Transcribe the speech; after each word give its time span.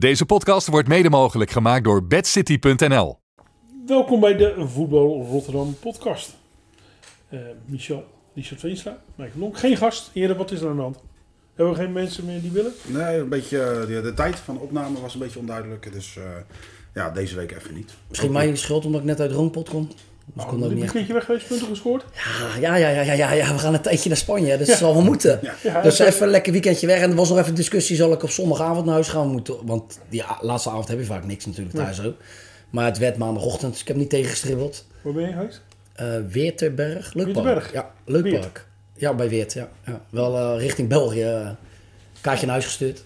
Deze 0.00 0.26
podcast 0.26 0.66
wordt 0.66 0.88
mede 0.88 1.10
mogelijk 1.10 1.50
gemaakt 1.50 1.84
door 1.84 2.06
bedcity.nl. 2.06 3.18
Welkom 3.86 4.20
bij 4.20 4.36
de 4.36 4.54
Voetbal 4.58 5.26
Rotterdam 5.30 5.76
podcast. 5.80 6.36
Eh, 7.28 7.40
Michel, 7.64 8.04
Richard 8.34 8.60
Veenstra, 8.60 9.02
Michael 9.14 9.38
Lonk. 9.38 9.58
Geen 9.58 9.76
gast. 9.76 10.10
Heren, 10.12 10.36
wat 10.36 10.50
is 10.50 10.60
er 10.60 10.68
aan 10.68 10.76
de 10.76 10.82
hand? 10.82 10.98
Hebben 11.54 11.74
we 11.74 11.80
geen 11.80 11.92
mensen 11.92 12.24
meer 12.24 12.40
die 12.40 12.50
willen? 12.50 12.72
Nee, 12.86 13.18
een 13.18 13.28
beetje, 13.28 13.62
eh, 13.62 13.86
de, 13.86 14.00
de 14.02 14.14
tijd 14.14 14.36
van 14.36 14.54
de 14.54 14.60
opname 14.60 15.00
was 15.00 15.14
een 15.14 15.20
beetje 15.20 15.38
onduidelijk. 15.38 15.92
Dus 15.92 16.16
eh, 16.16 16.24
ja, 16.94 17.10
deze 17.10 17.36
week 17.36 17.52
even 17.52 17.74
niet. 17.74 17.94
Misschien 18.08 18.32
mijn 18.32 18.56
schuld 18.56 18.84
omdat 18.84 19.00
ik 19.00 19.06
net 19.06 19.20
uit 19.20 19.32
Roompot 19.32 19.68
kom. 19.68 19.88
Dus 20.34 20.44
kon 20.44 20.54
Oh, 20.54 20.60
dat 20.60 20.68
een 20.68 20.74
niet 20.74 20.84
echt. 20.84 20.92
keertje 20.92 21.12
weg 21.12 21.24
geweest, 21.24 21.46
punten 21.48 21.66
gescoord? 21.66 22.04
Ja, 22.60 22.76
ja, 22.76 22.88
ja, 22.90 23.00
ja, 23.02 23.12
ja, 23.12 23.32
ja, 23.32 23.52
we 23.52 23.58
gaan 23.58 23.74
een 23.74 23.80
tijdje 23.80 24.08
naar 24.08 24.18
Spanje. 24.18 24.56
Dus 24.58 24.66
dat 24.68 24.76
zal 24.76 24.92
wel 24.94 25.02
moeten. 25.02 25.40
Ja, 25.62 25.80
dus 25.82 25.98
even 25.98 26.22
een 26.22 26.28
lekker 26.30 26.52
weekendje 26.52 26.86
weg. 26.86 27.00
En 27.00 27.10
er 27.10 27.16
was 27.16 27.28
nog 27.28 27.38
even 27.38 27.54
discussie, 27.54 27.96
zal 27.96 28.12
ik 28.12 28.22
op 28.22 28.30
zondagavond 28.30 28.84
naar 28.84 28.94
huis 28.94 29.08
gaan 29.08 29.28
moeten. 29.28 29.66
Want 29.66 29.98
die 30.08 30.24
laatste 30.40 30.70
avond 30.70 30.88
heb 30.88 30.98
je 30.98 31.04
vaak 31.04 31.24
niks 31.24 31.46
natuurlijk 31.46 31.76
thuis 31.76 32.02
ook. 32.04 32.14
Maar 32.70 32.84
het 32.84 32.98
werd 32.98 33.16
maandagochtend, 33.16 33.72
dus 33.72 33.80
ik 33.80 33.88
heb 33.88 33.96
niet 33.96 34.10
tegengestribbeld. 34.10 34.86
Waar 35.02 35.12
ben 35.12 35.26
je 35.26 35.32
geweest? 35.32 35.60
Eh 35.92 36.06
Weerterberg, 36.28 37.14
leuk 37.14 37.24
Weerterberg? 37.24 37.72
Ja, 37.72 37.90
leuk 38.04 38.22
Weert. 38.22 38.40
park. 38.40 38.66
Ja, 38.96 39.14
bij 39.14 39.28
Weert, 39.28 39.52
ja. 39.52 39.68
ja. 39.86 40.00
Wel 40.10 40.36
eh, 40.36 40.60
richting 40.62 40.88
België. 40.88 41.22
eh, 41.22 41.48
kaartje 42.20 42.44
naar 42.46 42.54
huis 42.54 42.66
gestuurd. 42.66 43.04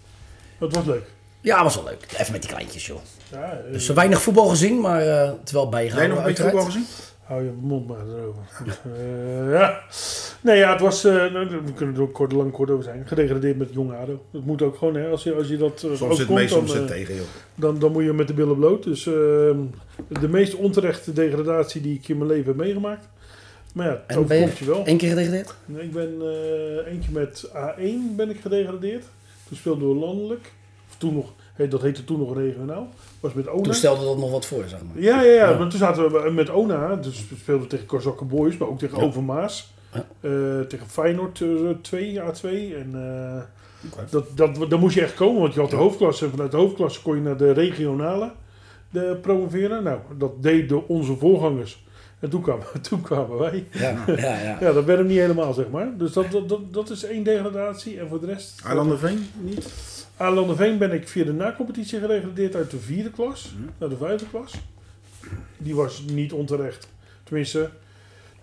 Dat 0.59 0.75
was 0.75 0.85
leuk. 0.85 1.03
Ja, 1.41 1.63
was 1.63 1.75
wel 1.75 1.85
leuk. 1.85 2.07
Even 2.19 2.33
met 2.33 2.43
die 2.43 2.51
kleintjes, 2.51 2.87
joh. 2.87 2.99
Ja, 3.31 3.59
Dus 3.73 3.89
weinig 3.89 4.23
voetbal 4.23 4.47
gezien, 4.49 4.81
maar 4.81 5.01
eh 5.07 5.31
het 5.41 5.51
wel 5.51 5.63
Heb 5.63 5.71
bijgehouden. 5.71 5.99
jij 5.99 6.07
nog 6.09 6.19
een 6.19 6.25
beetje 6.25 6.43
voetbal 6.43 6.65
gezien? 6.65 6.87
Hou 7.25 7.45
je 7.45 7.51
mond 7.61 7.87
maar 7.89 8.09
erover. 8.09 8.43
Eh, 8.97 9.51
ja. 9.53 9.81
Nee, 10.41 10.59
ja, 10.59 10.73
het 10.73 10.81
was... 10.81 11.05
eh, 11.05 11.13
nou, 11.15 11.49
we 11.65 11.73
kunnen 11.73 11.95
er 11.95 12.01
ook 12.03 12.13
kort, 12.13 12.33
lang 12.33 12.53
kort 12.53 12.71
over 12.71 12.85
zijn. 12.85 13.07
Gedegradeerd 13.07 13.59
met 13.59 13.69
Jong 13.73 13.93
ADO. 13.93 14.23
Dat 14.31 14.45
moet 14.45 14.63
ook 14.63 14.77
gewoon, 14.77 14.95
hè. 14.95 15.09
Als 15.09 15.23
je, 15.23 15.35
als 15.35 15.49
je 15.49 15.57
dat 15.57 15.73
eh, 15.73 15.79
Soms 15.81 15.99
zit 15.99 16.03
overkomt, 16.11 16.39
mee, 16.39 16.49
soms 16.49 16.69
dan, 16.73 16.77
zit 16.79 16.89
tegen, 16.89 17.15
joh. 17.15 17.25
dan, 17.55 17.79
dan 17.79 17.93
moet 17.93 18.05
je 18.05 18.13
met 18.13 18.29
de 18.29 18.35
billen 18.35 18.57
bloot. 18.57 18.83
Dus 18.85 19.07
eh, 19.07 19.13
de 20.09 20.29
meest 20.31 20.55
onterechte 20.55 21.13
degradatie 21.13 21.81
die 21.81 21.95
ik 21.99 22.09
in 22.09 22.17
mijn 22.19 22.31
leven 22.31 22.47
heb 22.47 22.57
meegemaakt. 22.57 23.09
Maar 23.75 23.87
ja, 23.87 24.03
En 24.07 24.27
ben 24.27 24.39
je 24.59 24.65
wel. 24.65 24.83
Eén 24.85 24.97
keer 24.97 25.09
gedegradeerd? 25.09 25.55
Nee, 25.65 25.83
Ik 25.83 25.93
ben 25.93 26.15
eh, 26.21 26.93
eentje 26.93 27.13
met 27.13 27.49
A1 27.53 28.17
ben 28.17 28.31
ik 28.31 28.41
gedegradeerd. 28.41 29.05
Toen 29.49 29.57
speelden 29.57 29.89
we 29.89 29.95
landelijk. 29.95 30.53
Of 30.91 30.97
toen 30.99 31.15
nog, 31.15 31.33
hey, 31.55 31.69
dat 31.69 31.83
heette 31.83 32.05
toen 32.05 32.19
nog 32.19 32.37
regionaal. 32.37 32.89
Was 33.25 33.33
met 33.33 33.49
Ona. 33.49 33.63
Toen 33.63 33.75
stelde 33.75 34.05
dat 34.05 34.19
nog 34.19 34.31
wat 34.31 34.47
voor, 34.47 34.65
zeg 34.67 34.81
maar. 34.83 35.03
Ja, 35.03 35.23
ja, 35.23 35.33
ja, 35.33 35.51
Ja. 35.51 35.59
Maar 35.59 35.69
toen 35.69 35.79
zaten 35.79 36.13
we 36.13 36.31
met 36.31 36.51
Ona. 36.51 36.97
Dus 36.97 37.29
we 37.29 37.37
speelden 37.37 37.69
tegen 37.69 37.87
Kozakken 37.87 38.29
Boys, 38.29 38.57
maar 38.57 38.69
ook 38.69 38.79
tegen 38.79 38.99
Ja. 38.99 39.05
Overmaas. 39.05 39.75
Ja. 39.93 40.07
Eh, 40.21 40.61
tegen 40.61 40.87
Feyenoord 40.87 41.41
eh, 41.41 41.49
2, 41.83 42.21
A2. 42.21 42.43
En 42.75 42.91
eh, 42.95 43.43
Oké. 43.93 44.05
dat, 44.11 44.37
dat, 44.37 44.71
daar 44.71 44.79
moest 44.79 44.95
je 44.95 45.03
echt 45.03 45.15
komen, 45.15 45.41
want 45.41 45.55
je 45.55 45.61
had 45.61 45.71
de 45.71 45.77
hoofdklasse. 45.77 46.25
En 46.25 46.31
vanuit 46.31 46.51
de 46.51 46.57
hoofdklasse 46.57 47.03
kon 47.03 47.15
je 47.15 47.23
naar 47.23 47.37
de 47.37 47.53
regionale 47.53 48.33
de 48.91 49.19
promoveren. 49.23 49.83
Nou, 49.83 49.99
dat 50.19 50.43
deden 50.43 50.89
onze 50.89 51.17
voorgangers. 51.17 51.85
En 52.21 52.31
toen 52.31 52.43
kwamen, 52.43 52.67
toen 52.89 53.01
kwamen 53.01 53.39
wij. 53.39 53.67
Ja, 53.71 54.05
ja, 54.07 54.39
ja. 54.39 54.57
Ja, 54.67 54.73
dat 54.73 54.85
werd 54.85 54.99
hem 54.99 55.09
niet 55.09 55.19
helemaal, 55.19 55.53
zeg 55.53 55.71
maar. 55.71 55.97
Dus 55.97 56.13
dat, 56.13 56.31
dat, 56.31 56.49
dat, 56.49 56.73
dat 56.73 56.91
is 56.91 57.05
één 57.05 57.23
degradatie. 57.23 57.99
En 58.01 58.09
voor 58.09 58.21
de 58.21 58.27
rest... 58.27 58.63
Eilandenveen 58.65 59.27
niet? 59.41 59.67
Veen 60.57 60.79
ben 60.79 60.93
ik 60.93 61.09
via 61.09 61.25
de 61.25 61.33
nacompetitie 61.33 62.01
uit 62.55 62.71
de 62.71 62.79
vierde 62.79 63.11
klas 63.11 63.55
Mhm. 63.57 63.69
naar 63.79 63.89
de 63.89 63.97
vijfde 63.97 64.27
klas. 64.31 64.55
Die 65.59 65.75
was 65.75 66.03
niet 66.13 66.33
onterecht. 66.33 66.89
Tenminste, 67.25 67.71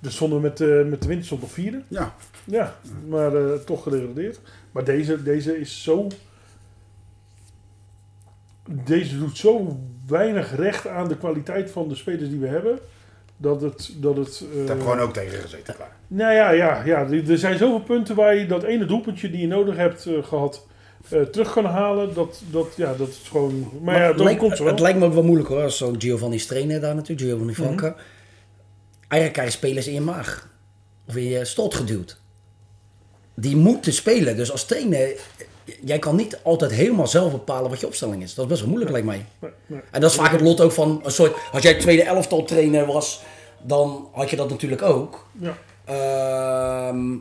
er 0.02 0.12
stonden 0.12 0.42
we 0.42 0.48
met, 0.48 0.62
eh, 0.62 0.86
met 0.90 1.02
de 1.02 1.08
winst 1.08 1.26
stond 1.26 1.44
op 1.44 1.52
vierde. 1.52 1.82
Ja. 1.88 2.14
Ja, 2.46 2.76
maar 3.08 3.36
eh, 3.36 3.54
toch 3.60 3.84
gedegradeerd. 3.84 4.40
Maar 4.72 4.84
deze, 4.84 5.24
deze 5.24 5.60
is 5.60 5.84
zo... 5.84 6.08
Deze 8.86 9.18
doet 9.18 9.38
zo 9.38 9.80
weinig 10.08 10.56
recht 10.56 10.88
aan 10.88 11.08
de 11.08 11.18
kwaliteit 11.18 11.72
van 11.72 11.88
de 11.90 11.96
spelers 11.96 12.30
die 12.30 12.40
we 12.40 12.48
hebben. 12.48 12.80
Dat 13.38 13.62
het... 13.62 13.94
Dat 13.98 14.18
het 14.18 14.46
Ik 14.52 14.62
eh, 14.62 14.68
heb 14.68 14.80
gewoon 14.82 15.00
ook 15.00 15.14
tegen 15.14 15.40
gezeten, 15.40 15.76
klaar. 15.76 15.96
nou 16.08 16.34
ja, 16.34 16.50
ja, 16.52 16.84
ja, 16.86 17.08
er 17.10 17.38
zijn 17.38 17.58
zoveel 17.58 17.82
punten 17.82 18.16
waar 18.16 18.36
je 18.36 18.46
dat 18.46 18.64
ene 18.64 18.86
doelpuntje 18.86 19.30
die 19.30 19.42
je 19.42 19.48
nodig 19.48 19.76
hebt 19.76 20.06
eh, 20.06 20.24
gehad 20.24 20.68
eh, 21.10 21.22
terug 21.22 21.54
kan 21.54 21.66
halen. 21.66 22.14
Dat, 22.14 22.42
dat, 22.52 22.68
ja, 22.76 22.94
dat 22.94 23.08
is 23.08 23.22
gewoon. 23.30 23.70
Maar, 23.82 23.96
ja, 23.96 24.08
het, 24.08 24.16
dat 24.18 24.26
lijkt, 24.26 24.40
komt 24.40 24.58
wel. 24.58 24.68
het 24.68 24.80
lijkt 24.80 25.00
me 25.00 25.06
ook 25.06 25.14
wel 25.14 25.24
moeilijk 25.24 25.50
hoor, 25.50 25.64
als 25.64 25.78
zo'n 25.78 26.02
Giovanni 26.02 26.38
trainer 26.38 26.80
daar 26.80 26.96
natuurlijk, 26.96 27.30
Giovanni 27.30 27.52
Mhm. 27.52 27.62
Franca. 27.62 27.96
Eigenlijk 29.08 29.34
krijg 29.34 29.52
je 29.52 29.58
spelers 29.58 29.88
in 29.88 29.94
je 29.94 30.02
maag. 30.02 30.50
Of 31.08 31.16
in 31.16 31.24
je 31.24 31.46
stot 31.46 31.76
geduwd. 31.76 32.20
Die 33.36 33.56
moeten 33.56 33.94
spelen. 33.94 34.36
Dus 34.36 34.52
als 34.52 34.66
trainer, 34.66 35.12
jij 35.84 36.00
kan 36.00 36.16
niet 36.16 36.40
altijd 36.44 36.72
helemaal 36.72 37.08
zelf 37.08 37.32
bepalen 37.32 37.70
wat 37.70 37.80
je 37.80 37.86
opstelling 37.88 38.24
is. 38.24 38.34
Dat 38.34 38.44
is 38.46 38.50
best 38.52 38.62
wel 38.62 38.70
moeilijk 38.70 38.92
lijkt 38.92 39.08
mij. 39.08 39.26
Nee, 39.40 39.52
nee. 39.66 39.82
En 39.92 40.02
dat 40.02 40.10
is 40.12 40.18
vaak 40.18 40.32
het 40.32 40.42
lot 40.42 40.62
ook 40.62 40.72
van 40.72 41.02
een 41.04 41.12
soort, 41.12 41.36
als 41.52 41.64
jij 41.64 41.74
tweede 41.74 42.04
elftal 42.04 42.44
trainer 42.44 42.86
was, 42.86 43.22
dan 43.62 44.08
had 44.12 44.30
je 44.30 44.36
dat 44.36 44.50
natuurlijk 44.50 44.82
ook. 44.82 45.28
Ja. 45.40 45.58
Ehm, 45.86 47.16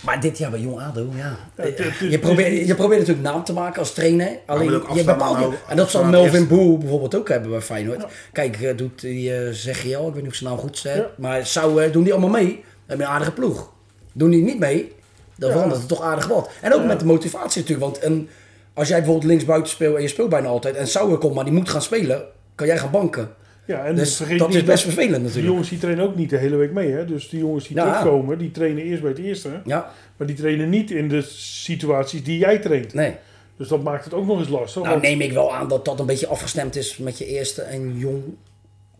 maar 0.00 0.20
dit 0.20 0.38
jaar 0.38 0.50
bij 0.50 0.60
Jong 0.60 0.80
ADO, 0.80 1.06
ja. 1.16 1.36
Het- 1.54 1.92
je, 2.10 2.18
probeert, 2.18 2.66
je 2.66 2.74
probeert 2.74 3.00
natuurlijk 3.00 3.28
naam 3.28 3.44
te 3.44 3.52
maken 3.52 3.78
als 3.78 3.92
trainer. 3.92 4.38
Alleen 4.46 4.70
je 4.94 5.04
bepaalt 5.04 5.38
nou- 5.38 5.54
En 5.68 5.76
dat 5.76 5.90
zal 5.90 6.04
Melvin. 6.04 6.46
Boer 6.48 6.78
bijvoorbeeld 6.78 7.14
ook 7.14 7.28
hebben 7.28 7.50
bij 7.50 7.60
Feyenoord. 7.60 8.04
Kijk, 8.32 8.60
eh, 8.62 8.76
doet 8.76 9.00
die 9.00 9.34
eh 9.34 9.52
ZGL, 9.52 10.06
ik 10.06 10.12
weet 10.14 10.22
niet 10.22 10.26
of 10.30 10.34
zijn 10.34 10.50
naam 10.50 10.58
goed. 10.58 10.78
Ja. 10.80 11.06
Maar 11.16 11.46
zou, 11.46 11.82
eh, 11.82 11.92
doen 11.92 12.02
die 12.02 12.12
allemaal 12.12 12.30
mee? 12.30 12.46
Dan 12.46 12.62
heb 12.86 12.98
je 12.98 13.04
een 13.04 13.10
aardige 13.10 13.32
ploeg. 13.32 13.72
Doen 14.12 14.30
die 14.30 14.42
niet 14.42 14.58
mee, 14.58 14.92
dan 15.36 15.48
Ja. 15.48 15.54
verandert 15.54 15.80
het 15.80 15.88
toch 15.88 16.02
aardig 16.02 16.26
wat. 16.26 16.50
En 16.60 16.74
ook 16.74 16.80
Ja. 16.80 16.86
met 16.86 16.98
de 17.00 17.06
motivatie 17.06 17.60
natuurlijk. 17.60 17.92
Want 17.92 18.04
een, 18.04 18.28
als 18.74 18.88
jij 18.88 18.96
bijvoorbeeld 18.98 19.26
linksbuiten 19.30 19.70
speelt 19.70 19.96
en 19.96 20.02
je 20.02 20.08
speelt 20.08 20.28
bijna 20.28 20.48
altijd. 20.48 20.74
En 20.76 20.88
Sauer 20.88 21.18
komt, 21.18 21.34
maar 21.34 21.44
die 21.44 21.52
moet 21.52 21.68
gaan 21.68 21.82
spelen. 21.82 22.22
Kan 22.54 22.66
jij 22.66 22.78
gaan 22.78 22.90
banken. 22.90 23.30
Ja, 23.68 23.84
en 23.84 23.94
Dus 23.94 24.16
vergeet 24.16 24.38
dat 24.38 24.48
niet 24.48 24.56
is 24.56 24.64
best 24.64 24.82
vervelend 24.82 25.12
Die 25.14 25.20
natuurlijk. 25.22 25.46
jongens 25.46 25.68
die 25.68 25.78
trainen 25.78 26.04
ook 26.04 26.16
niet 26.16 26.30
de 26.30 26.36
hele 26.36 26.56
week 26.56 26.72
mee. 26.72 26.90
Hè? 26.90 27.04
Dus 27.04 27.28
die 27.28 27.38
jongens 27.40 27.66
die 27.68 27.76
Ja. 27.76 27.82
terugkomen, 27.84 28.38
die 28.38 28.50
trainen 28.50 28.82
eerst 28.84 29.00
bij 29.02 29.10
het 29.10 29.20
eerste. 29.20 29.48
Ja, 29.64 29.90
Maar 30.16 30.26
die 30.26 30.36
trainen 30.36 30.68
niet 30.68 30.90
in 30.90 31.08
de 31.08 31.22
situaties 31.62 32.24
die 32.24 32.38
jij 32.38 32.58
traint. 32.58 32.94
nee. 32.94 33.14
Dus 33.56 33.68
dat 33.68 33.82
maakt 33.82 34.04
het 34.04 34.14
ook 34.14 34.26
nog 34.26 34.38
eens 34.38 34.48
lastig. 34.48 34.82
Nou 34.82 34.88
want- 34.94 35.02
neem 35.02 35.20
ik 35.20 35.32
wel 35.32 35.54
aan 35.54 35.68
dat 35.68 35.84
dat 35.84 36.00
een 36.00 36.06
beetje 36.06 36.26
afgestemd 36.26 36.76
is 36.76 36.96
met 36.96 37.18
je 37.18 37.26
eerste 37.26 37.62
en 37.62 37.98
jong 37.98 38.22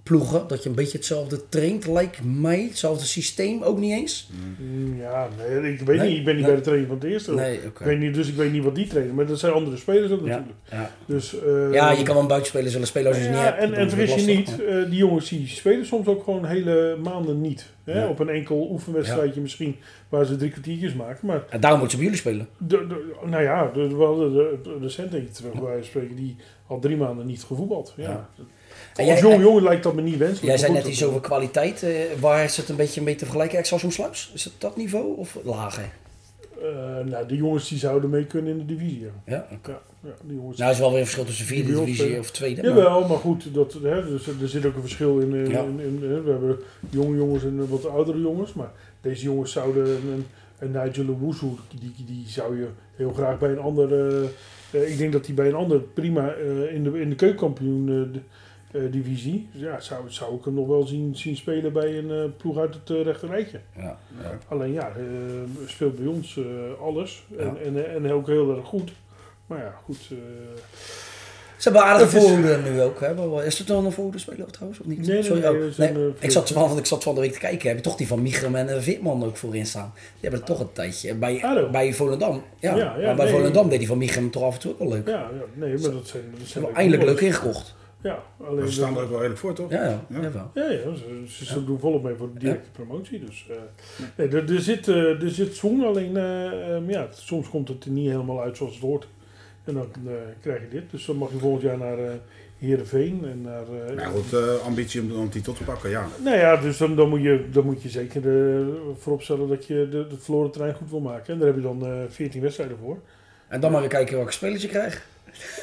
ploegen. 0.08 0.48
Dat 0.48 0.62
je 0.62 0.68
een 0.68 0.74
beetje 0.74 0.96
hetzelfde 0.98 1.48
traint, 1.48 1.86
lijkt 1.86 2.18
mij. 2.24 2.62
Hetzelfde 2.68 3.04
systeem 3.04 3.62
ook 3.62 3.78
niet 3.78 3.92
eens. 3.92 4.30
Mm, 4.60 4.96
Ja, 5.00 5.28
nee, 5.60 5.72
ik 5.72 5.80
weet 5.80 5.98
Nee? 5.98 6.08
niet. 6.08 6.18
Ik 6.18 6.24
ben 6.24 6.34
niet 6.36 6.44
Nee. 6.44 6.52
bij 6.52 6.54
de 6.54 6.60
training 6.66 6.88
van 6.88 6.98
het 6.98 7.06
eerste. 7.06 7.34
Nee. 7.34 7.56
Ik 7.62 7.78
weet 7.78 7.98
niet, 7.98 8.14
dus 8.14 8.28
ik 8.28 8.34
weet 8.34 8.52
niet 8.52 8.64
wat 8.64 8.74
die 8.74 8.86
trainen. 8.86 9.14
Maar 9.14 9.26
dat 9.26 9.38
zijn 9.38 9.52
andere 9.52 9.76
spelers 9.76 10.12
ook 10.12 10.20
Ja, 10.20 10.26
natuurlijk. 10.26 10.58
ja. 10.70 10.90
Dus, 11.06 11.40
eh, 11.42 11.72
ja, 11.72 11.90
je 11.90 12.02
kan 12.02 12.12
wel 12.14 12.22
een 12.22 12.28
buitenspeler 12.28 12.70
zullen 12.70 12.86
spelen 12.86 13.08
als 13.12 13.22
je 13.22 13.28
niet 13.28 13.38
hebt. 13.38 13.58
en, 13.58 13.74
en 13.74 13.90
vergis 13.90 14.14
je 14.24 14.34
niet, 14.36 14.62
eh, 14.64 14.84
die 14.84 14.98
jongens 14.98 15.28
die 15.28 15.46
spelen 15.48 15.86
soms 15.86 16.06
ook 16.06 16.24
gewoon 16.24 16.44
hele 16.44 16.96
maanden 17.02 17.40
niet. 17.40 17.66
Hè? 17.84 18.06
Op 18.06 18.18
een 18.18 18.28
enkel 18.28 18.68
oefenwedstrijdje 18.70 19.40
misschien, 19.40 19.76
waar 20.08 20.24
ze 20.24 20.36
drie 20.36 20.50
kwartiertjes 20.50 20.94
maken. 20.94 21.26
Maar 21.26 21.44
En 21.50 21.60
daarom 21.60 21.80
moeten 21.80 21.98
ze 21.98 22.04
bij 22.04 22.12
jullie 22.14 22.20
spelen. 22.30 22.48
de, 22.58 22.86
de- 22.86 23.14
nou 23.30 23.42
ja, 23.42 23.70
de, 23.74 23.88
we 23.96 24.04
hadden 24.04 24.32
de, 24.32 24.58
de 24.62 24.76
recent 24.80 25.12
eentje 25.14 25.34
terug 25.34 25.60
bij 25.62 25.82
spreken, 25.82 26.16
die 26.16 26.36
al 26.66 26.78
drie 26.80 26.96
maanden 26.96 27.26
niet 27.26 27.42
gevoetbald. 27.42 27.94
Ja. 27.96 28.28
Ja. 29.06 29.10
Als 29.12 29.20
jonge 29.20 29.38
jongen 29.42 29.62
lijkt 29.62 29.82
dat 29.82 29.94
me 29.94 30.02
niet 30.02 30.16
wenselijk. 30.16 30.44
Jij 30.46 30.56
zei 30.56 30.72
net 30.72 30.86
iets 30.86 31.04
over 31.04 31.20
kwaliteit. 31.20 31.82
eh, 31.82 31.90
waar 32.20 32.44
is 32.44 32.56
het 32.56 32.68
een 32.68 32.76
beetje 32.76 33.02
mee 33.02 33.14
te 33.14 33.24
vergelijken? 33.24 33.58
Excelsior 33.58 33.92
Sluis? 33.92 34.30
Is 34.34 34.44
het 34.44 34.52
dat 34.58 34.76
niveau 34.76 35.16
of 35.16 35.38
lager? 35.44 35.88
eh, 36.62 37.04
nou, 37.04 37.26
die 37.26 37.36
jongens 37.36 37.68
die 37.68 37.78
zouden 37.78 38.10
mee 38.10 38.24
kunnen 38.26 38.52
in 38.52 38.58
de 38.58 38.64
divisie. 38.74 39.00
Ja. 39.00 39.10
Ja. 39.26 39.46
Ja, 39.66 39.80
ja, 40.04 40.10
die 40.24 40.36
jongens. 40.36 40.58
Nou 40.58 40.70
is 40.72 40.78
wel 40.78 40.88
weer 40.90 40.98
een 40.98 41.04
verschil 41.04 41.24
tussen 41.24 41.46
vierde 41.46 41.72
divisie 41.84 42.18
of 42.18 42.30
tweede. 42.30 42.62
maar- 42.62 42.70
Jawel, 42.70 43.08
maar 43.08 43.16
goed, 43.18 43.54
dat, 43.54 43.72
hè, 43.82 44.04
dus, 44.08 44.26
er 44.26 44.48
zit 44.48 44.66
ook 44.66 44.74
een 44.74 44.80
verschil 44.80 45.18
in. 45.18 45.34
in, 45.34 45.50
Ja. 45.50 45.60
in, 45.62 45.80
in- 45.80 46.10
hè, 46.10 46.22
we 46.22 46.30
hebben 46.30 46.58
jonge 46.90 47.16
jongens 47.16 47.44
en 47.44 47.68
wat 47.68 47.86
oudere 47.88 48.20
jongens. 48.20 48.52
Maar 48.52 48.70
deze 49.00 49.22
jongens 49.24 49.52
zouden. 49.52 49.84
En, 49.86 50.26
en 50.58 50.70
Nigel 50.70 51.04
Owusu, 51.20 51.46
die, 51.80 51.92
die 52.06 52.24
zou 52.26 52.58
je 52.58 52.66
heel 52.96 53.12
graag 53.12 53.38
bij 53.38 53.50
een 53.50 53.58
ander. 53.58 53.92
eh, 53.92 54.28
eh, 54.70 54.90
ik 54.92 54.98
denk 54.98 55.12
dat 55.12 55.26
hij 55.26 55.34
bij 55.34 55.48
een 55.48 55.54
ander 55.54 55.80
prima 55.80 56.32
eh, 56.34 56.74
in, 56.74 56.84
de, 56.84 57.00
in 57.00 57.08
de 57.08 57.14
keukenkampioen 57.16 57.88
eh, 57.88 57.94
de- 58.12 58.18
eh, 58.18 58.22
divisie. 58.90 59.48
Dus 59.52 59.60
ja, 59.62 59.80
zou, 59.80 60.00
zou 60.08 60.34
ik 60.36 60.44
hem 60.44 60.54
nog 60.54 60.66
wel 60.66 60.86
zien, 60.86 61.16
zien 61.16 61.36
spelen 61.36 61.72
bij 61.72 61.98
een 61.98 62.10
eh, 62.10 62.24
ploeg 62.36 62.58
uit 62.58 62.74
het 62.74 62.90
uh, 62.90 63.02
rechterrijtje. 63.04 63.60
Ja, 63.76 63.98
ja. 64.22 64.38
Alleen 64.48 64.72
ja, 64.72 64.88
eh, 64.88 65.04
speelt 65.66 65.96
bij 65.96 66.06
ons 66.06 66.36
eh, 66.36 66.44
alles. 66.82 67.24
En, 67.38 67.44
Ja. 67.44 67.54
en, 67.80 68.04
en 68.04 68.12
ook 68.12 68.26
heel 68.26 68.56
erg 68.56 68.66
goed. 68.66 68.92
Maar 69.46 69.58
ja, 69.58 69.74
goed. 69.84 69.98
eh, 70.10 70.16
Ze 71.56 71.68
hebben 71.70 71.82
aardige 71.88 72.20
voorhoede 72.20 72.58
nu 72.70 72.80
ook. 72.82 73.00
Hè? 73.00 73.14
Wel, 73.14 73.42
Is 73.42 73.58
het 73.58 73.66
dan 73.66 73.84
een 73.84 73.92
voorhoede 73.92 74.18
speler 74.18 74.46
trouwens 74.50 74.80
of 74.80 74.86
niet? 74.86 74.98
Nee, 74.98 75.08
nee, 75.08 75.22
Sorry, 75.22 75.42
nee, 75.42 75.50
oh, 75.70 75.76
nee. 75.78 75.88
eh, 75.88 75.96
ik, 76.18 76.30
zat 76.30 76.50
van, 76.50 76.78
ik 76.78 76.86
zat 76.86 77.02
van 77.02 77.14
de 77.14 77.20
week 77.20 77.32
te 77.32 77.38
kijken. 77.38 77.68
Heb 77.68 77.76
je 77.76 77.82
toch 77.82 77.96
die 77.96 78.06
van 78.06 78.22
Michem 78.22 78.54
en 78.54 78.82
Veerman 78.82 79.24
ook 79.24 79.36
voorin 79.36 79.66
staan? 79.66 79.92
Die 79.94 80.02
hebben 80.20 80.40
er 80.40 80.46
toch 80.46 80.60
een 80.60 80.72
tijdje. 80.72 81.14
Bij, 81.14 81.38
Hallo. 81.38 81.70
bij 81.70 81.92
Volendam. 81.94 82.42
Ja, 82.58 82.76
Ja, 82.76 82.96
ja, 82.98 83.06
maar 83.06 83.14
bij 83.16 83.24
nee. 83.24 83.34
Volendam 83.34 83.68
deed 83.68 83.78
die 83.78 83.88
van 83.88 83.98
Michem 83.98 84.30
toch 84.30 84.42
af 84.42 84.54
en 84.54 84.60
toe 84.60 84.72
ook 84.72 84.78
wel 84.78 84.88
leuk. 84.88 85.06
Ja, 85.08 85.12
ja, 85.14 85.30
nee, 85.54 85.78
maar 85.78 85.90
dat 85.90 86.06
zijn, 86.06 86.22
dat 86.30 86.40
Ze 86.40 86.46
zijn 86.46 86.64
hebben 86.64 86.74
eindelijk 86.74 87.02
leuk 87.08 87.20
ingekocht. 87.20 87.74
Ja, 88.00 88.22
alleen 88.44 88.66
ze 88.66 88.72
staan 88.72 88.96
er 88.96 89.02
ook 89.02 89.08
wel 89.08 89.16
redelijk 89.18 89.40
voor, 89.40 89.52
toch? 89.54 89.70
Ja, 89.70 89.82
ja. 90.08 90.20
Ja. 90.20 90.50
ja, 90.54 90.70
ja, 90.70 90.94
ze, 90.94 91.24
ze, 91.28 91.44
ze 91.44 91.64
doen 91.64 91.78
volop 91.78 92.02
mee 92.02 92.14
voor 92.14 92.32
de 92.32 92.38
directe 92.38 92.70
promotie. 92.70 93.24
Dus, 93.24 93.46
eh, 93.50 93.56
nee, 94.16 94.28
er, 94.28 94.52
er, 94.52 94.60
zit, 94.60 94.88
eh, 94.88 95.22
er 95.22 95.30
zit 95.30 95.54
zwang, 95.56 95.84
alleen 95.84 96.16
eh, 96.16 96.74
ehm, 96.74 96.90
ja, 96.90 97.08
soms 97.10 97.48
komt 97.48 97.68
het 97.68 97.84
er 97.84 97.90
niet 97.90 98.10
helemaal 98.10 98.42
uit 98.42 98.56
zoals 98.56 98.72
het 98.72 98.82
hoort. 98.82 99.08
En 99.64 99.74
dan 99.74 99.88
eh, 100.06 100.12
krijg 100.40 100.60
je 100.60 100.68
dit. 100.68 100.90
Dus 100.90 101.04
dan 101.06 101.16
mag 101.16 101.30
je 101.32 101.38
volgend 101.38 101.62
jaar 101.62 101.78
naar 101.78 101.98
eh 101.98 102.10
Heerenveen 102.58 103.24
en 103.24 103.42
naar... 103.42 103.62
eh, 103.88 103.96
Nou 103.96 104.14
goed, 104.14 104.32
eh, 104.32 104.66
ambitie 104.66 105.00
om, 105.00 105.12
om 105.12 105.20
die 105.20 105.28
titel 105.30 105.52
te 105.52 105.64
pakken, 105.64 105.90
ja. 105.90 106.06
Nou 106.24 106.36
ja, 106.36 106.56
dus 106.56 106.76
dan, 106.78 106.96
dan, 106.96 107.08
moet, 107.08 107.22
je, 107.22 107.44
dan 107.52 107.64
moet 107.64 107.82
je 107.82 107.88
zeker 107.88 108.22
eh, 108.58 108.66
vooropstellen 108.98 109.48
dat 109.48 109.66
je 109.66 109.88
de, 109.90 110.06
de 110.06 110.18
verloren 110.18 110.50
terrein 110.50 110.74
goed 110.74 110.90
wil 110.90 111.00
maken. 111.00 111.32
En 111.32 111.38
daar 111.38 111.46
heb 111.46 111.56
je 111.56 111.62
dan 111.62 111.86
eh 111.86 111.92
14 112.08 112.40
wedstrijden 112.42 112.76
voor. 112.82 112.98
En 113.48 113.60
dan 113.60 113.72
maar 113.72 113.86
kijken 113.86 114.16
welke 114.16 114.32
spelers 114.32 114.62
je 114.62 114.68
krijgt. 114.68 115.06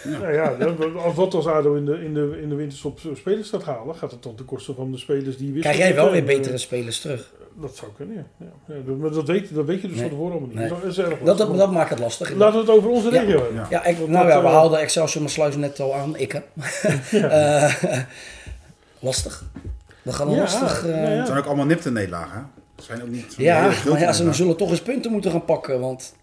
Nou 0.04 0.34
ja, 0.34 0.56
als 1.04 1.16
dat 1.16 1.34
als 1.34 1.48
ADO 1.48 1.74
in 1.76 1.86
de, 1.86 2.04
in 2.04 2.14
de, 2.14 2.38
in 2.42 2.50
de 2.50 2.56
winterstop 2.56 3.00
spelers 3.14 3.50
gaat 3.50 3.64
halen, 3.64 3.96
gaat 3.96 4.12
het 4.12 4.24
dan 4.24 4.36
ten 4.36 4.46
koste 4.46 4.74
van 4.74 4.92
de 4.92 4.98
spelers 4.98 5.38
die 5.38 5.52
wisselen. 5.54 5.62
Krijg 5.62 5.78
jij 5.78 5.96
wel 5.96 6.12
weer 6.12 6.22
eh, 6.22 6.26
betere 6.28 6.58
spelers 6.58 7.00
terug. 7.02 7.34
Dat 7.62 7.76
zou 7.76 7.92
kunnen, 7.96 8.16
ja. 8.16 8.46
ja. 8.46 8.76
ja 8.76 8.82
dat- 8.86 8.98
maar 8.98 9.12
dat 9.12 9.28
weet, 9.28 9.54
dat 9.56 9.66
weet 9.66 9.82
je 9.82 9.88
dus 9.88 9.98
Nee. 9.98 10.02
van 10.10 10.10
tevoren 10.18 10.32
allemaal 10.32 10.50
niet. 10.50 10.58
Nee. 10.58 10.70
Dat 10.70 10.84
is 10.84 10.98
erg 10.98 11.10
Dat, 11.10 11.20
lastig. 11.22 11.48
dat, 11.48 11.58
dat 11.58 11.72
maakt 11.72 11.90
het 11.90 12.00
lastig. 12.00 12.34
Laten 12.34 12.54
we 12.66 12.72
het 12.72 12.78
over 12.78 12.90
onze 12.90 13.12
Ja. 13.12 13.20
regio 13.22 13.38
hebben. 13.38 13.56
Ja. 13.56 13.68
Ja, 13.70 13.86
ik, 13.86 14.08
nou 14.08 14.28
ja, 14.28 14.42
we 14.42 14.48
haalden 14.48 14.80
Excelsior 14.80 15.22
mijn 15.22 15.34
sluis 15.34 15.56
net 15.56 15.80
al 15.80 15.96
aan. 15.96 16.18
Ik. 16.18 16.34
Eh, 17.12 17.74
lastig. 19.00 19.44
We 20.02 20.14
gaan 20.14 20.30
Ja, 20.30 20.38
lastig... 20.38 20.86
eh, 20.86 20.92
ja. 20.92 21.10
Het 21.10 21.26
zijn 21.28 21.40
ook 21.40 21.46
allemaal 21.46 21.66
nipte 21.66 21.92
nederlagen, 21.92 22.38
hè? 22.38 22.44
Het 22.76 22.86
zijn 22.86 23.02
ook 23.02 23.08
niet 23.08 23.34
Ja, 23.38 23.72
maar 23.90 24.00
ja, 24.00 24.14
ze 24.14 24.34
zullen 24.34 24.58
toch 24.58 24.70
eens 24.70 24.82
punten 24.82 25.12
moeten 25.12 25.32
gaan 25.32 25.46
pakken. 25.46 25.80
Want 25.80 26.14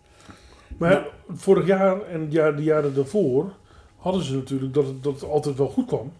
Maar 0.78 1.06
vorig 1.34 1.66
jaar 1.66 2.02
en 2.02 2.28
de 2.28 2.62
jaren 2.62 2.94
daarvoor 2.94 3.52
hadden 3.96 4.22
ze 4.24 4.34
natuurlijk 4.34 4.74
dat 4.74 4.86
het, 4.86 5.02
dat 5.02 5.14
het 5.14 5.24
altijd 5.30 5.56
wel 5.56 5.68
goed 5.68 5.86
kwam. 5.86 6.12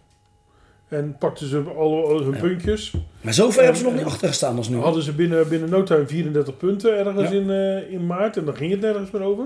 En 0.87 1.15
pakten 1.19 1.47
ze 1.47 1.59
alle, 1.77 2.23
hun 2.23 2.33
Ja. 2.33 2.39
puntjes. 2.39 2.93
Maar 3.21 3.33
zover 3.33 3.59
hebben 3.61 3.77
ze 3.79 3.83
nog 3.83 3.93
niet 3.95 4.03
achter 4.05 4.27
gestaan 4.27 4.57
als 4.57 4.69
nu. 4.69 4.77
Hadden 4.77 5.03
ze 5.03 5.13
binnen, 5.13 5.47
binnen 5.49 5.69
no 5.69 5.83
time 5.83 6.07
34 6.07 6.57
punten 6.57 6.97
ergens 6.97 7.29
Ja. 7.31 7.35
in, 7.35 7.49
eh, 7.49 7.91
in 7.91 8.05
maart. 8.05 8.37
En 8.37 8.45
dan 8.45 8.55
ging 8.55 8.71
het 8.71 8.81
nergens 8.81 9.11
meer 9.11 9.21
over. 9.21 9.45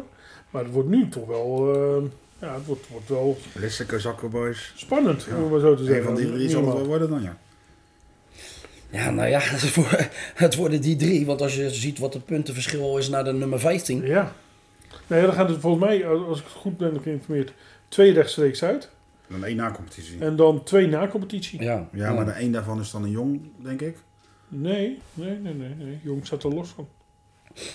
Maar 0.50 0.64
het 0.64 0.72
wordt 0.74 0.90
nu 0.90 1.10
toch 1.10 1.28
wel... 1.28 1.74
eh, 1.76 2.04
ja, 2.42 2.54
het 2.54 2.66
wordt, 2.66 2.88
wordt 2.92 3.10
wel 3.10 3.38
Lisseke, 3.56 4.00
Zakkerboys. 4.00 4.74
spannend, 4.76 5.24
Ja. 5.30 5.36
om 5.36 5.42
het 5.42 5.52
maar 5.52 5.60
zo 5.60 5.74
te 5.76 5.82
Een 5.82 5.88
zeggen. 5.88 6.04
van 6.06 6.16
die 6.16 6.32
drie 6.32 6.50
zal 6.50 6.66
het 6.66 6.74
wel 6.74 6.86
worden 6.86 7.10
dan, 7.10 7.22
ja. 7.22 7.38
Ja, 8.90 9.10
nou 9.12 9.30
ja, 9.30 9.40
het 9.66 9.76
worden- 9.76 10.08
het 10.34 10.56
worden 10.56 10.82
die 10.82 10.96
drie. 10.96 11.26
Want 11.26 11.42
als 11.42 11.56
je 11.56 11.70
ziet 11.70 12.00
wat 12.00 12.14
het 12.14 12.26
puntenverschil 12.26 12.98
is 12.98 13.10
naar 13.10 13.24
de 13.24 13.34
nummer 13.34 13.60
15. 13.60 14.06
Ja. 14.06 14.32
Nou 15.08 15.22
ja, 15.22 15.28
dan 15.28 15.36
gaat 15.36 15.50
het 15.50 15.60
volgens 15.60 15.84
mij, 15.84 16.08
als 16.08 16.40
ik 16.40 16.46
goed 16.46 16.78
ben 16.78 17.02
geïnformeerd, 17.02 17.54
twee 17.88 18.14
rechtstreeks 18.14 18.64
uit. 18.64 18.90
Dan 19.28 19.44
één 19.46 19.56
na-competitie. 19.56 20.20
En 20.20 20.36
dan 20.36 20.64
twee 20.64 20.88
na 20.88 21.08
competitie. 21.08 21.64
Ja, 21.64 21.88
Ja, 21.92 22.14
maar 22.14 22.26
de 22.26 22.32
één 22.32 22.52
daarvan 22.52 22.80
is 22.80 22.92
dan 22.92 23.04
een 23.04 23.10
jong, 23.10 23.42
denk 23.58 23.82
ik. 23.82 23.98
Nee, 24.48 25.00
nee, 25.14 25.38
nee, 25.38 25.54
nee, 25.54 25.76
nee. 25.76 26.00
Jong 26.04 26.26
staat 26.26 26.44
er 26.44 26.54
los 26.54 26.70
van. 26.70 26.88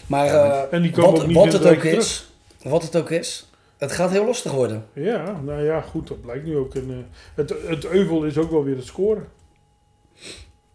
Maar 0.07 0.27
eh, 0.27 0.73
En 0.73 0.83
die 0.83 0.91
komen 0.91 1.11
wat, 1.13 1.21
ook 1.21 1.27
niet 1.27 1.37
wat 1.37 1.53
het 1.53 1.63
het 1.63 1.77
ook 1.77 1.83
is, 1.83 2.33
wat 2.63 2.83
het 2.83 2.97
ook 2.97 3.11
is, 3.11 3.51
het 3.77 3.93
gaat 3.93 4.11
heel 4.11 4.27
lastig 4.27 4.53
worden. 4.53 4.87
Ja, 4.93 5.41
nou 5.41 5.63
ja, 5.63 5.81
goed, 5.81 6.09
dat 6.09 6.21
blijkt 6.21 6.45
nu 6.45 6.57
ook. 6.57 6.75
En, 6.75 6.91
eh, 6.91 6.97
het, 7.35 7.55
het 7.67 7.85
euvel 7.85 8.25
is 8.25 8.39
ook 8.39 8.51
wel 8.51 8.65
weer 8.65 8.77
het 8.77 8.87
scoren. 8.87 9.29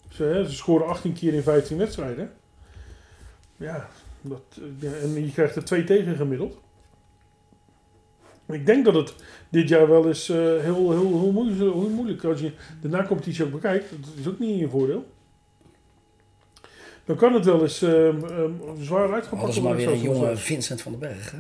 Ze, 0.10 0.24
hè, 0.24 0.46
ze 0.46 0.56
scoren 0.56 0.88
18 0.88 1.14
keer 1.14 1.34
in 1.34 1.44
15 1.44 1.78
wedstrijden. 1.78 2.32
Ja, 3.58 3.90
dat, 4.22 4.42
eh, 4.52 4.64
ja, 4.80 4.92
en 4.98 5.26
je 5.26 5.32
krijgt 5.32 5.56
er 5.56 5.64
twee 5.66 5.84
tegen 5.84 6.16
gemiddeld. 6.16 6.58
Ik 8.48 8.66
denk 8.66 8.86
dat 8.86 8.94
het 8.94 9.16
dit 9.50 9.70
jaar 9.70 9.90
wel 9.90 10.08
eens 10.08 10.30
eh, 10.30 10.38
heel, 10.38 10.92
heel, 10.92 11.20
heel, 11.20 11.32
moeilijk, 11.32 11.60
heel 11.60 11.90
moeilijk 11.90 12.24
als 12.24 12.40
je 12.40 12.52
de 12.82 12.88
nacompetitie 12.88 13.46
ook 13.46 13.52
bekijkt. 13.52 13.90
Dat 13.90 14.14
is 14.20 14.28
ook 14.28 14.40
niet 14.40 14.50
in 14.50 14.58
je 14.58 14.70
voordeel. 14.70 15.06
Dan 17.06 17.16
kan 17.16 17.34
het 17.34 17.46
wel 17.46 17.62
eens 17.62 17.82
ehm, 17.82 18.24
ehm, 18.24 18.52
zwaar 18.80 19.14
uitgepakt 19.14 19.54
ze 19.54 19.62
maar 19.62 19.76
weer 19.76 19.88
een 19.88 20.02
jonge. 20.02 20.38
Vincent 20.38 20.82
van 20.82 20.92
den 20.92 21.02
Berg. 21.02 21.32
Hè? 21.32 21.40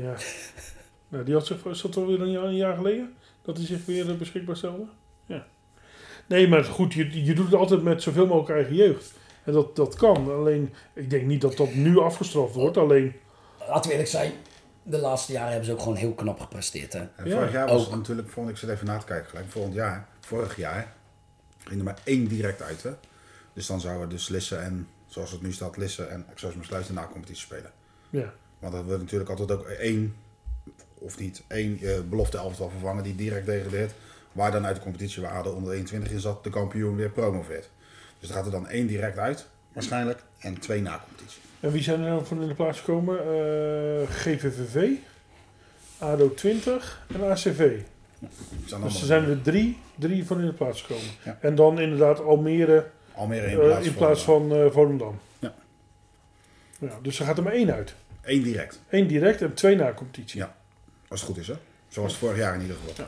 Ja. 0.00 0.14
Nou, 1.08 1.24
die 1.24 1.34
had 1.34 1.46
zich, 1.46 1.62
dat 1.62 1.96
alweer 1.96 2.20
een 2.20 2.30
jaar, 2.30 2.44
een 2.44 2.56
jaar 2.56 2.76
geleden? 2.76 3.12
Dat 3.42 3.56
hij 3.56 3.66
zich 3.66 3.84
weer 3.84 4.10
eh, 4.10 4.16
beschikbaar 4.16 4.56
stelde? 4.56 4.84
Ja. 5.26 5.46
Nee, 6.26 6.48
maar 6.48 6.64
goed, 6.64 6.92
je, 6.92 7.24
je 7.24 7.34
doet 7.34 7.44
het 7.44 7.54
altijd 7.54 7.82
met 7.82 8.02
zoveel 8.02 8.26
mogelijk 8.26 8.50
eigen 8.50 8.74
jeugd. 8.74 9.12
En 9.44 9.52
dat, 9.52 9.76
dat 9.76 9.94
kan. 9.94 10.30
Alleen, 10.30 10.74
ik 10.92 11.10
denk 11.10 11.26
niet 11.26 11.40
dat 11.40 11.56
dat 11.56 11.74
nu 11.74 11.98
afgestraft 11.98 12.54
wordt. 12.54 12.76
Alleen, 12.76 13.14
Laten 13.68 13.82
we 13.82 13.90
eerlijk 13.90 14.08
zijn, 14.08 14.32
de 14.82 14.98
laatste 14.98 15.32
jaren 15.32 15.48
hebben 15.48 15.66
ze 15.66 15.72
ook 15.72 15.80
gewoon 15.80 15.96
heel 15.96 16.14
knap 16.14 16.40
gepresteerd. 16.40 16.92
Hè? 16.92 17.00
Ja, 17.00 17.08
vorig 17.16 17.52
jaar 17.52 17.68
was 17.68 17.80
ook. 17.80 17.86
het 17.86 17.96
natuurlijk, 17.96 18.28
vond 18.28 18.48
ik 18.48 18.56
zit 18.56 18.68
even 18.68 18.86
na 18.86 18.98
te 18.98 19.06
kijken 19.06 19.28
gelijk, 19.28 19.50
volgend 19.50 19.74
jaar, 19.74 20.08
vorig 20.20 20.56
jaar, 20.56 20.92
ging 21.64 21.78
er 21.78 21.84
maar 21.84 21.98
één 22.04 22.28
direct 22.28 22.62
uit. 22.62 22.82
Hè? 22.82 22.90
Dus 23.52 23.66
dan 23.66 23.80
zouden 23.80 24.08
dus 24.08 24.28
Lissen 24.28 24.62
en, 24.62 24.88
zoals 25.06 25.30
het 25.30 25.42
nu 25.42 25.52
staat, 25.52 25.76
Lissen 25.76 26.10
en 26.10 26.26
Excelsior 26.30 26.64
Sluis 26.64 26.86
de 26.86 26.92
na-competitie 26.92 27.42
spelen. 27.42 27.72
ja. 28.10 28.32
Want 28.58 28.74
dat 28.74 28.84
wordt 28.84 29.00
natuurlijk 29.00 29.30
altijd 29.30 29.52
ook 29.52 29.66
één, 29.66 30.16
of 30.94 31.18
niet, 31.18 31.42
één 31.46 31.78
eh, 31.78 32.00
belofte 32.08 32.36
elftal 32.36 32.70
vervangen 32.70 33.02
die 33.02 33.14
direct 33.14 33.46
degradeert. 33.46 33.92
Waar 34.32 34.50
dan 34.50 34.66
uit 34.66 34.76
de 34.76 34.82
competitie 34.82 35.22
waar 35.22 35.32
ADO 35.32 35.50
onder 35.50 35.72
21 35.72 36.10
in 36.12 36.20
zat, 36.20 36.44
de 36.44 36.50
kampioen 36.50 36.96
weer 36.96 37.10
promoveert. 37.10 37.70
Dus 38.22 38.30
er 38.30 38.36
gaat 38.36 38.46
er 38.46 38.52
dan 38.52 38.68
één 38.68 38.86
direct 38.86 39.18
uit, 39.18 39.46
waarschijnlijk, 39.72 40.22
en 40.38 40.58
twee 40.58 40.82
na-competitie. 40.82 41.40
En 41.60 41.72
wie 41.72 41.82
zijn 41.82 42.00
er 42.00 42.08
nou 42.08 42.24
voor 42.24 42.42
in 42.42 42.48
de 42.48 42.54
plaats 42.54 42.78
gekomen? 42.78 43.18
Eh, 43.18 44.08
GVVV, 44.10 44.88
ADO 45.98 46.34
20 46.34 47.06
en 47.14 47.30
ACV. 47.30 47.78
Dus 48.82 49.00
er 49.00 49.06
zijn 49.06 49.24
er 49.24 49.42
drie, 49.42 49.78
drie 49.94 50.26
van 50.26 50.40
in 50.40 50.46
de 50.46 50.52
plaats 50.52 50.82
gekomen. 50.82 51.10
Ja. 51.24 51.38
En 51.40 51.54
dan 51.54 51.80
inderdaad 51.80 52.20
Almere 52.20 52.86
Almere 53.14 53.46
in 53.46 53.58
eh, 53.58 53.64
plaats, 53.64 53.86
in 53.86 53.94
plaats 53.94 54.22
van... 54.22 54.48
van 54.48 54.58
eh, 54.58 54.70
Volendam. 54.70 55.18
Ja. 55.38 55.54
Ja, 56.78 56.98
dus 57.02 57.18
er 57.18 57.24
gaat 57.24 57.36
er 57.36 57.42
maar 57.42 57.52
één 57.52 57.74
uit. 57.74 57.94
Eén 58.22 58.42
direct, 58.42 58.80
Eén 58.88 59.06
direct 59.06 59.42
en 59.42 59.54
twee 59.54 59.76
na 59.76 59.92
competitie. 59.92 60.40
Ja. 60.40 60.54
als 61.08 61.20
het 61.20 61.28
goed 61.28 61.38
is 61.38 61.48
hè. 61.48 61.54
Zoals 61.88 62.12
het 62.12 62.20
vorig 62.20 62.36
jaar 62.36 62.54
in 62.54 62.60
ieder 62.60 62.76
geval. 62.76 63.06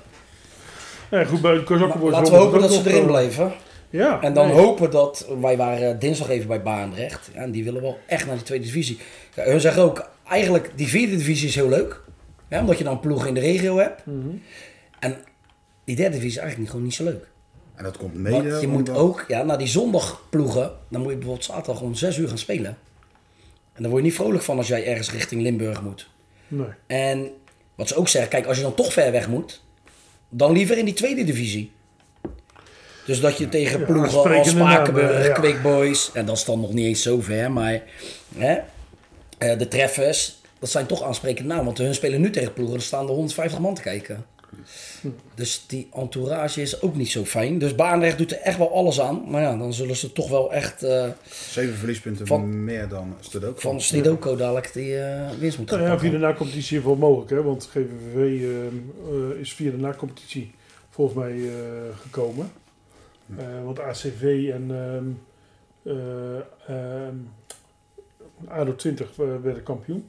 Ja, 1.11 1.25
goed, 1.25 1.41
bij 1.41 1.65
de 1.65 1.77
Laten 2.11 2.33
we 2.33 2.39
hopen 2.39 2.61
dat 2.61 2.73
ze 2.73 2.91
erin 2.91 3.07
blijven. 3.07 3.53
Ja. 3.96 4.23
En 4.23 4.32
dan 4.32 4.46
nee. 4.46 4.56
hopen 4.56 4.91
dat, 4.91 5.26
wij 5.41 5.56
waren 5.56 5.99
dinsdag 5.99 6.29
even 6.29 6.49
bij 6.49 6.62
Baanrecht. 6.62 7.31
Ja, 7.35 7.41
en 7.41 7.50
die 7.50 7.64
willen 7.64 7.82
wel 7.82 7.99
echt 8.06 8.26
naar 8.26 8.35
die 8.35 8.44
tweede 8.44 8.64
divisie. 8.64 8.99
Ja, 9.35 9.44
hun 9.44 9.61
zeggen 9.61 9.82
ook, 9.82 10.11
eigenlijk 10.29 10.70
die 10.75 10.88
vierde 10.88 11.17
divisie 11.17 11.49
is 11.49 11.55
heel 11.55 11.69
leuk. 11.69 12.00
Ja, 12.49 12.61
omdat 12.61 12.79
je 12.79 12.85
dan 12.85 13.00
ploegen 13.00 13.29
in 13.29 13.35
de 13.35 13.41
regio 13.41 13.79
hebt. 13.79 14.06
Mhm. 14.06 14.29
En 14.99 15.17
die 15.85 15.96
derde 15.96 16.17
divisie 16.17 16.31
is 16.31 16.37
eigenlijk 16.37 16.58
niet, 16.58 16.69
gewoon 16.69 16.85
niet 16.85 16.94
zo 16.94 17.05
leuk. 17.05 17.29
En 17.75 17.85
dat 17.85 17.96
komt 17.96 18.14
mede 18.14 18.50
Want 18.50 18.61
je 18.61 18.69
moet 18.69 18.91
ook, 18.91 19.25
ja, 19.29 19.43
naar 19.43 19.58
die 19.58 19.67
zondagploegen, 19.67 20.73
dan 20.88 21.00
moet 21.00 21.11
je 21.11 21.17
bijvoorbeeld 21.17 21.46
zaterdag 21.46 21.82
om 21.82 21.94
6 21.94 22.17
uur 22.17 22.29
gaan 22.29 22.38
spelen. 22.38 22.79
En 23.73 23.82
dan 23.82 23.91
word 23.91 24.02
je 24.02 24.08
niet 24.08 24.19
vrolijk 24.19 24.43
van 24.43 24.56
als 24.56 24.69
jij 24.69 24.87
ergens 24.87 25.12
richting 25.12 25.43
Limburg 25.43 25.82
moet. 25.82 26.08
Nee. 26.49 26.67
En 26.87 27.31
wat 27.75 27.88
ze 27.88 27.96
ook 27.96 28.08
zeggen, 28.08 28.31
kijk, 28.31 28.46
als 28.46 28.56
je 28.56 28.62
dan 28.62 28.75
toch 28.75 28.93
ver 28.93 29.12
weg 29.12 29.29
moet, 29.29 29.62
dan 30.29 30.52
liever 30.52 30.79
in 30.79 30.85
die 30.85 30.94
tweede 30.94 31.24
divisie. 31.24 31.72
Dus 33.06 33.20
dat 33.20 33.39
je 33.39 33.49
tegen 33.49 33.79
Ja, 33.79 33.84
ploegen 33.84 34.13
als 34.13 34.20
sprekende 34.27 34.58
namen, 34.58 34.73
Spakenburg, 34.75 35.27
ja. 35.27 35.32
Quick 35.32 35.63
Boys, 35.63 36.11
en 36.13 36.27
dat 36.27 36.37
is 36.37 36.44
dan 36.44 36.61
nog 36.61 36.73
niet 36.73 36.87
eens 36.87 37.03
zo 37.03 37.20
ver, 37.20 37.53
maar 37.53 37.82
hè, 38.37 38.56
eh, 39.39 39.58
de 39.58 39.69
treffers, 39.69 40.41
dat 40.58 40.70
zijn 40.70 40.87
toch 40.87 41.03
aansprekende 41.03 41.49
namen. 41.49 41.65
Want 41.65 41.79
hun 41.79 41.94
spelen 41.94 42.20
nu 42.20 42.31
tegen 42.31 42.53
ploegen, 42.53 42.77
er 42.77 42.82
staan 42.82 43.06
er 43.06 43.13
150 43.15 43.58
man 43.58 43.75
te 43.75 43.82
kijken. 43.82 44.25
Dus 45.34 45.65
die 45.67 45.89
entourage 45.94 46.61
is 46.61 46.82
ook 46.82 46.94
niet 46.96 47.11
zo 47.11 47.25
fijn. 47.25 47.58
Dus 47.58 47.75
Baanrecht 47.75 48.19
doet 48.19 48.31
er 48.32 48.39
echt 48.41 48.58
wel 48.58 48.75
alles 48.75 49.01
aan. 49.01 49.25
Maar 49.31 49.43
ja, 49.43 49.56
dan 49.56 49.73
zullen 49.73 49.96
ze 49.96 50.13
toch 50.13 50.29
wel 50.29 50.53
echt 50.53 50.82
eh, 50.82 51.06
Zeven 51.51 51.75
verliespunten 51.75 52.27
Van- 52.27 52.65
meer 52.65 52.89
dan 52.89 53.15
Stedoko. 53.20 53.61
van 53.61 53.81
Stidoco 53.81 54.37
dadelijk 54.37 54.73
die 54.73 54.99
eh, 54.99 55.31
winst 55.39 55.58
moeten 55.58 55.77
Nou 55.77 55.89
gaan 55.89 55.96
ja, 55.96 56.03
via 56.03 56.11
de 56.11 56.19
na-competitie 56.19 56.79
is 56.79 56.84
wel 56.84 56.96
mogelijk, 56.96 57.31
hè? 57.31 57.43
want 57.43 57.69
GVVV 57.70 58.43
eh, 58.43 59.41
is 59.41 59.53
via 59.53 59.70
de 59.70 59.77
na-competitie 59.77 60.55
volgens 60.91 61.19
mij 61.19 61.32
eh, 61.32 61.49
gekomen. 62.03 62.53
Eh, 63.37 63.65
want 63.65 63.81
ACV 63.81 64.51
en 64.53 64.71
ehm, 65.83 67.17
ADO 68.49 68.75
20 68.75 69.11
eh, 69.11 69.17
werden 69.43 69.63
kampioen. 69.63 70.09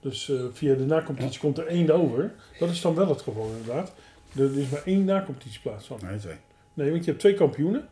Dus 0.00 0.28
eh, 0.28 0.44
via 0.52 0.74
de 0.74 0.84
na-competitie 0.84 1.40
komt 1.40 1.58
er 1.58 1.66
één 1.66 1.90
over. 1.90 2.34
Dat 2.58 2.70
is 2.70 2.80
dan 2.80 2.94
wel 2.94 3.08
het 3.08 3.22
geval 3.22 3.50
inderdaad. 3.58 3.92
Er 4.36 4.58
is 4.58 4.68
maar 4.68 4.82
één 4.84 5.04
na-competitieplaats 5.04 5.86
van. 5.86 6.00
Nee, 6.02 6.18
twee. 6.18 6.36
Nee, 6.74 6.90
want 6.90 7.04
je 7.04 7.10
hebt 7.10 7.22
twee 7.22 7.34
kampioenen. 7.34 7.88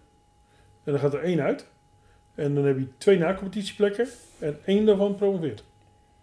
En 0.85 0.93
dan 0.93 0.99
gaat 0.99 1.15
er 1.15 1.23
één 1.23 1.41
uit. 1.41 1.67
En 2.35 2.55
dan 2.55 2.65
heb 2.65 2.79
je 2.79 2.89
twee 2.99 3.19
na-competitieplekken. 3.19 4.09
En 4.39 4.59
één 4.65 4.87
daarvan 4.87 5.15
promoveert. 5.15 5.65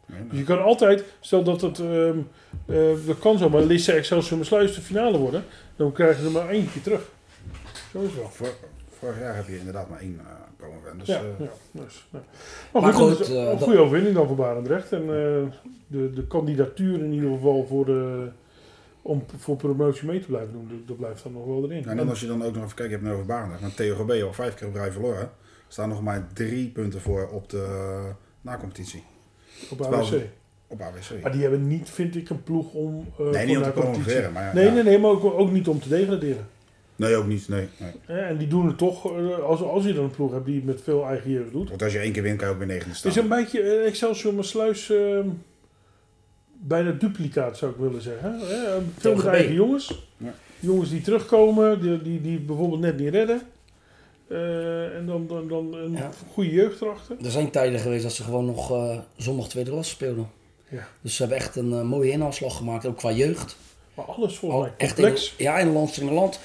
Nee, 0.05 0.27
Dus 0.27 0.37
je 0.39 0.43
kan 0.43 0.61
altijd, 0.61 1.03
stel 1.19 1.43
dat 1.43 1.61
het, 1.61 1.79
ehm 1.79 2.19
eh, 2.65 3.05
dat 3.05 3.19
kan 3.19 3.37
zomaar 3.37 3.61
Lisse 3.61 3.91
Excelsior 3.91 4.39
Besluis 4.39 4.75
de 4.75 4.81
finale 4.81 5.17
worden, 5.17 5.43
dan 5.75 5.91
krijg 5.91 6.19
je 6.19 6.25
er 6.25 6.31
maar 6.31 6.49
eentje 6.49 6.81
terug. 6.81 7.11
Vor- 8.29 8.47
vorig 8.99 9.19
jaar 9.19 9.35
heb 9.35 9.47
je 9.47 9.57
inderdaad 9.57 9.89
maar 9.89 9.99
één 9.99 10.13
uh, 10.13 10.21
promovent. 10.57 10.99
Dus 10.99 11.07
ja, 11.07 11.17
eh, 11.19 11.23
ja, 11.39 11.49
dus, 11.71 12.07
ja. 12.11 12.19
Maar, 12.71 12.81
Maar 12.81 12.93
goed, 12.93 13.21
eh, 13.21 13.35
een 13.37 13.45
dat- 13.45 13.61
goede 13.63 13.79
overwinning 13.79 14.15
dan 14.15 14.27
voor 14.27 14.35
Barendrecht. 14.35 14.91
En 14.91 15.01
eh, 15.01 15.07
de, 15.87 16.11
de 16.13 16.27
kandidatuur 16.27 16.99
in 17.03 17.11
ieder 17.13 17.29
geval 17.31 17.65
voor, 17.67 17.85
de, 17.85 18.27
om 19.01 19.23
voor 19.37 19.55
promotie 19.55 20.07
mee 20.07 20.19
te 20.19 20.27
blijven 20.27 20.51
doen, 20.51 20.83
dat- 20.85 20.97
blijft 20.97 21.23
dan 21.23 21.31
nog 21.31 21.45
wel 21.45 21.63
erin. 21.63 21.85
en 21.85 21.97
dan 21.97 22.09
als 22.09 22.19
je 22.19 22.27
dan 22.27 22.43
ook 22.43 22.53
nog 22.53 22.63
even 22.63 22.75
kijkt, 22.75 22.91
je 22.91 22.97
hebt 22.97 23.03
het 23.09 23.13
over 23.13 23.25
Barendrecht. 23.27 23.61
Maar 23.61 23.73
TOGB 23.73 24.23
al 24.23 24.33
vijf 24.33 24.53
keer 24.55 24.67
op 24.67 24.75
rij 24.75 24.91
verloren. 24.91 25.29
Staan 25.67 25.89
nog 25.89 26.01
maar 26.01 26.27
drie 26.33 26.69
punten 26.69 27.01
voor 27.01 27.29
op 27.29 27.49
de 27.49 27.57
uh, 27.69 28.13
na-competitie. 28.41 29.03
op 29.69 29.77
terwijl 29.77 30.01
AWC. 30.03 30.21
Op 30.67 30.81
AWC. 30.81 31.21
Maar 31.21 31.31
die 31.31 31.41
hebben 31.41 31.67
niet, 31.67 31.89
vind 31.89 32.15
ik, 32.15 32.29
een 32.29 32.43
ploeg 32.43 32.73
om... 32.73 33.05
eh, 33.19 33.25
nee, 33.25 33.33
voor 33.33 33.45
niet 33.45 33.57
om 33.57 33.63
te 33.63 33.69
promoveren. 33.69 34.31
Maar 34.31 34.43
ja, 34.43 34.53
Nee, 34.53 34.65
ja. 34.65 34.71
nee, 34.73 34.83
nee, 34.83 34.99
maar 34.99 35.11
ook, 35.11 35.23
ook 35.23 35.51
niet 35.51 35.67
om 35.67 35.79
te 35.79 35.89
degraderen. 35.89 36.47
Nee, 36.95 37.15
ook 37.15 37.27
niet. 37.27 37.49
Nee, 37.49 37.67
En 38.07 38.37
die 38.37 38.47
doen 38.47 38.67
het 38.67 38.77
toch, 38.77 39.17
eh, 39.17 39.39
als, 39.39 39.61
als 39.61 39.83
je 39.83 39.93
dan 39.93 40.03
een 40.03 40.11
ploeg 40.11 40.31
hebt 40.31 40.45
die 40.45 40.55
het 40.55 40.65
met 40.65 40.81
veel 40.81 41.05
eigen 41.05 41.31
jeugd 41.31 41.51
doet. 41.51 41.69
Want 41.69 41.83
als 41.83 41.93
je 41.93 41.99
één 41.99 42.11
keer 42.11 42.23
wint, 42.23 42.37
kan 42.37 42.47
je 42.47 42.53
ook 42.53 42.59
weer 42.59 42.67
negende 42.69 42.95
staan. 42.95 43.11
is 43.11 43.17
een 43.17 43.27
beetje 43.27 43.61
eh, 43.61 43.85
Excelsior 43.87 44.33
maar 44.33 44.43
Sluis 44.43 44.89
eh, 44.89 45.19
bijna 46.59 46.91
duplicaat 46.91 47.57
zou 47.57 47.71
ik 47.71 47.77
willen 47.77 48.01
zeggen. 48.01 48.39
hè. 48.39 48.65
Eh, 48.75 48.81
Veel 48.97 49.15
met 49.15 49.25
eigen 49.25 49.53
jongens. 49.53 50.05
Ja. 50.17 50.33
Jongens 50.59 50.89
die 50.89 51.01
terugkomen, 51.01 51.81
die, 51.81 52.01
die, 52.01 52.21
die 52.21 52.39
bijvoorbeeld 52.39 52.81
net 52.81 52.97
niet 52.99 53.09
redden. 53.09 53.41
Eh, 54.27 54.95
en 54.97 55.05
dan, 55.05 55.27
dan, 55.27 55.47
dan 55.47 55.73
een 55.73 55.91
Ja. 55.91 56.09
goede 56.31 56.49
jeugd 56.51 56.81
erachter. 56.81 57.15
Er 57.23 57.31
zijn 57.31 57.49
tijden 57.51 57.79
geweest 57.79 58.03
dat 58.03 58.13
ze 58.13 58.23
gewoon 58.23 58.45
nog 58.45 58.71
eh, 58.71 58.97
zondag 59.17 59.47
tweede 59.49 59.71
klas 59.71 59.89
speelden. 59.89 60.29
Ja. 60.69 60.87
Dus 61.01 61.15
ze 61.15 61.21
hebben 61.21 61.39
echt 61.39 61.55
een 61.55 61.87
mooie 61.87 62.11
inhaalslag 62.11 62.57
gemaakt, 62.57 62.85
ook 62.85 62.97
qua 62.97 63.11
jeugd. 63.11 63.57
Maar 63.93 64.05
alles 64.05 64.37
volgens 64.37 64.61
mij 64.61 64.71
echt 64.77 64.97
in, 64.99 65.17
ja, 65.45 65.57
in 65.59 65.71
land 65.71 65.97
in 65.97 66.11
land. 66.13 66.39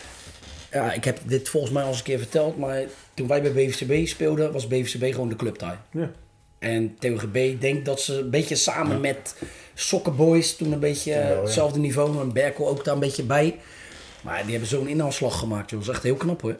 Ja, 0.73 0.93
ik 0.93 1.05
heb 1.05 1.19
dit 1.25 1.49
volgens 1.49 1.73
mij 1.73 1.83
al 1.83 1.89
eens 1.89 1.99
een 1.99 2.05
keer 2.05 2.19
verteld, 2.19 2.59
maar 2.59 2.83
toen 3.15 3.29
wij 3.29 3.43
bij 3.43 3.53
BVCB 3.53 4.07
speelden, 4.07 4.53
was 4.53 4.67
BVCB 4.67 5.13
gewoon 5.13 5.29
de 5.29 5.37
clubtaai. 5.37 5.77
Ja. 5.91 6.11
En 6.59 6.97
TOGB 6.99 7.61
denkt 7.61 7.85
dat 7.85 8.01
ze 8.01 8.19
een 8.19 8.31
beetje 8.31 8.55
samen 8.55 9.01
met 9.01 9.37
Soccer 9.75 10.15
Boys 10.15 10.57
toen 10.57 10.73
een 10.73 10.81
beetje 10.81 11.13
wel, 11.13 11.37
ja. 11.37 11.41
hetzelfde 11.41 11.79
niveau 11.79 12.21
en 12.21 12.33
Berkel 12.33 12.69
ook 12.69 12.85
daar 12.85 12.95
een 12.95 13.01
beetje 13.01 13.23
bij. 13.23 13.59
Maar 14.23 14.43
die 14.43 14.51
hebben 14.51 14.69
zo'n 14.69 14.89
inhaalslag 14.89 15.39
gemaakt, 15.39 15.71
joh. 15.71 15.79
Dat 15.79 15.89
is 15.89 15.95
echt 15.95 16.03
heel 16.03 16.15
knap 16.15 16.41
hoor. 16.41 16.57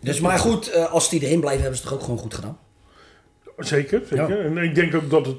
Dus 0.00 0.20
maar 0.20 0.38
goed, 0.38 0.70
eh, 0.70 0.92
als 0.92 1.08
die 1.08 1.20
erin 1.20 1.40
blijven, 1.40 1.62
hebben 1.62 1.78
ze 1.78 1.82
het 1.82 1.92
toch 1.92 2.00
ook 2.00 2.04
gewoon 2.04 2.22
goed 2.22 2.34
gedaan. 2.34 2.58
Zeker, 3.58 4.02
zeker. 4.08 4.36
Ja. 4.36 4.44
En 4.44 4.56
ik 4.56 4.74
denk 4.74 4.94
ook 4.94 5.10
dat 5.10 5.26
het, 5.26 5.36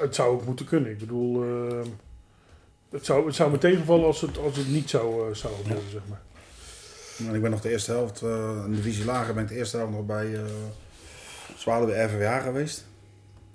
het 0.00 0.14
zou 0.14 0.34
ook 0.34 0.46
moeten 0.46 0.66
kunnen. 0.66 0.90
Ik 0.90 0.98
bedoel, 0.98 1.42
eh, 1.42 1.78
het, 2.90 3.04
zou, 3.04 3.26
het 3.26 3.34
zou 3.34 3.50
me 3.50 3.58
tegenvallen 3.58 4.06
als 4.06 4.20
het, 4.20 4.38
als 4.38 4.56
het 4.56 4.68
niet 4.68 4.90
zou, 4.90 5.28
eh, 5.28 5.34
zou 5.34 5.54
worden, 5.54 5.90
zeg 5.90 6.02
maar. 6.08 6.20
En 7.18 7.34
ik 7.34 7.42
ben 7.42 7.50
nog 7.50 7.60
de 7.60 7.70
eerste 7.70 7.90
helft, 7.90 8.22
eh 8.22 8.62
een 8.64 8.72
divisie 8.72 9.04
lager, 9.04 9.34
ben 9.34 9.42
ik 9.42 9.48
de 9.48 9.56
eerste 9.56 9.76
helft 9.76 9.92
nog 9.92 10.06
bij 10.06 10.34
eh 10.34 10.42
Zwaluwe 11.56 12.02
RVWA 12.02 12.38
geweest. 12.40 12.78
Daar 12.78 12.86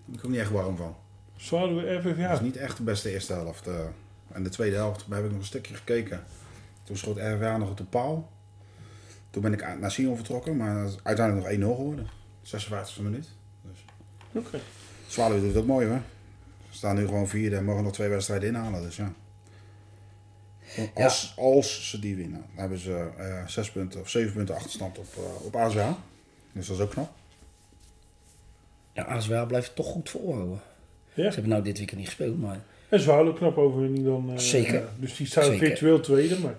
ben 0.05 0.15
ik 0.15 0.25
ook 0.25 0.31
niet 0.31 0.39
echt 0.39 0.51
warm 0.51 0.77
van. 0.77 0.95
Zouden 1.35 1.75
we 1.75 2.15
Dat 2.21 2.31
is 2.31 2.39
niet 2.39 2.57
echt 2.57 2.77
de 2.77 2.83
beste 2.83 3.11
eerste 3.11 3.33
helft. 3.33 3.67
eh. 3.67 3.73
en 4.31 4.43
de 4.43 4.49
tweede 4.49 4.75
helft 4.75 5.05
heb 5.09 5.23
ik 5.23 5.29
nog 5.29 5.39
een 5.39 5.45
stukje 5.45 5.75
gekeken. 5.75 6.23
Toen 6.83 6.97
schoot 6.97 7.17
RVWA 7.17 7.57
nog 7.57 7.69
op 7.69 7.77
de 7.77 7.83
paal. 7.83 8.29
Toen 9.29 9.41
ben 9.41 9.53
ik 9.53 9.79
naar 9.79 9.91
Sion 9.91 10.15
vertrokken, 10.15 10.57
maar 10.57 10.77
het 10.77 10.89
is 10.89 10.97
uiteindelijk 11.03 11.57
nog 11.59 11.71
1-0 11.71 11.75
geworden. 11.75 12.07
56e 12.43 13.01
minuut. 13.01 13.27
Dus. 13.61 13.85
Oké. 14.31 14.59
Zwaluwe 15.07 15.41
doet 15.41 15.55
ook 15.55 15.65
mooi 15.65 15.87
hoor. 15.87 16.01
Ze 16.69 16.77
staan 16.77 16.95
nu 16.95 17.05
gewoon 17.05 17.27
vierde 17.27 17.55
en 17.55 17.65
mogen 17.65 17.83
nog 17.83 17.93
twee 17.93 18.09
wedstrijden 18.09 18.47
inhalen. 18.49 18.81
Dus 18.81 18.95
ja. 18.95 19.13
Als, 20.93 21.33
als 21.37 21.89
ze 21.89 21.99
die 21.99 22.15
winnen, 22.15 22.39
dan 22.49 22.59
hebben 22.59 22.77
ze 22.77 23.09
eh 23.17 23.47
zes 23.47 23.71
punten 23.71 23.99
of 24.01 24.09
zeven 24.09 24.33
punten 24.33 24.55
achterstand 24.55 24.97
op, 24.97 25.05
eh 25.17 25.45
op 25.45 25.55
ASWA. 25.55 25.97
Dus 26.51 26.67
dat 26.67 26.75
is 26.77 26.83
ook 26.83 26.89
knap. 26.91 27.11
Ja, 28.93 29.03
ASWA 29.03 29.45
blijft 29.45 29.75
toch 29.75 29.85
goed 29.87 30.09
volhouden. 30.09 30.59
Ja. 31.13 31.23
Ze 31.23 31.33
hebben 31.33 31.49
nou 31.49 31.63
dit 31.63 31.77
weekend 31.77 31.97
niet 31.99 32.07
gespeeld, 32.07 32.39
maar 32.41 32.59
En 32.89 32.99
Zwaluw 32.99 33.33
knap 33.33 33.57
overwinning 33.57 34.05
dan. 34.05 34.31
eh, 34.31 34.37
Zeker. 34.37 34.87
dus 34.99 35.15
die 35.17 35.27
staan 35.27 35.57
virtueel 35.57 35.99
tweede, 35.99 36.39
maar 36.39 36.55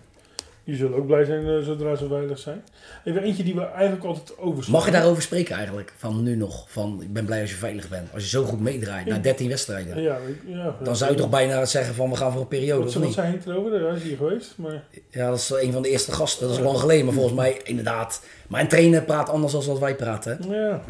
die 0.71 0.79
zullen 0.79 0.99
ook 0.99 1.07
blij 1.07 1.25
zijn 1.25 1.47
eh, 1.47 1.65
zodra 1.65 1.97
ze 1.97 2.09
veilig 2.09 2.39
zijn. 2.39 2.63
Even 3.05 3.23
eentje 3.23 3.43
die 3.43 3.55
we 3.55 3.67
eigenlijk 3.67 4.05
altijd 4.05 4.39
overslaan. 4.39 4.75
Mag 4.75 4.85
je 4.85 4.91
daarover 4.91 5.23
spreken 5.23 5.57
eigenlijk? 5.57 5.93
Van 5.97 6.23
nu 6.23 6.37
nog? 6.37 6.71
Van 6.71 6.99
ik 7.03 7.13
ben 7.13 7.25
blij 7.25 7.41
als 7.41 7.51
je 7.51 7.57
veilig 7.57 7.89
bent. 7.89 8.13
Als 8.13 8.23
je 8.23 8.29
zo 8.29 8.45
goed 8.45 8.61
meedraait 8.61 9.07
na 9.07 9.19
13 9.19 9.49
wedstrijden. 9.49 10.03
Ja, 10.03 10.19
ja, 10.47 10.77
Dan 10.83 10.97
zou 10.97 11.11
je 11.11 11.17
toch 11.17 11.31
bijna 11.31 11.65
zeggen 11.65 11.95
van 11.95 12.11
we 12.11 12.17
gaan 12.17 12.33
voor 12.33 12.41
een 12.41 12.49
periode 12.49 12.85
Wat, 12.85 12.97
of 12.97 13.03
niet? 13.03 13.17
Henk 13.17 13.47
erover? 13.47 13.87
Hij 13.87 13.97
is 13.97 14.03
hier 14.03 14.17
geweest, 14.17 14.55
maar... 14.57 14.85
Ja, 15.09 15.29
dat 15.29 15.39
is 15.39 15.51
een 15.51 15.73
van 15.73 15.83
de 15.83 15.89
eerste 15.89 16.13
gasten. 16.13 16.49
Dat 16.49 16.57
is 16.57 16.63
lang 16.63 16.79
geleden. 16.79 17.05
Maar 17.05 17.15
volgens 17.15 17.35
mij 17.35 17.61
inderdaad. 17.65 18.23
Maar 18.51 18.61
een 18.61 18.69
trainer 18.69 19.03
praat 19.03 19.29
anders 19.29 19.53
dan 19.53 19.65
wat 19.67 19.79
wij 19.79 19.95
praten. 19.95 20.39
hè? 20.49 20.57
Ja, 20.57 20.83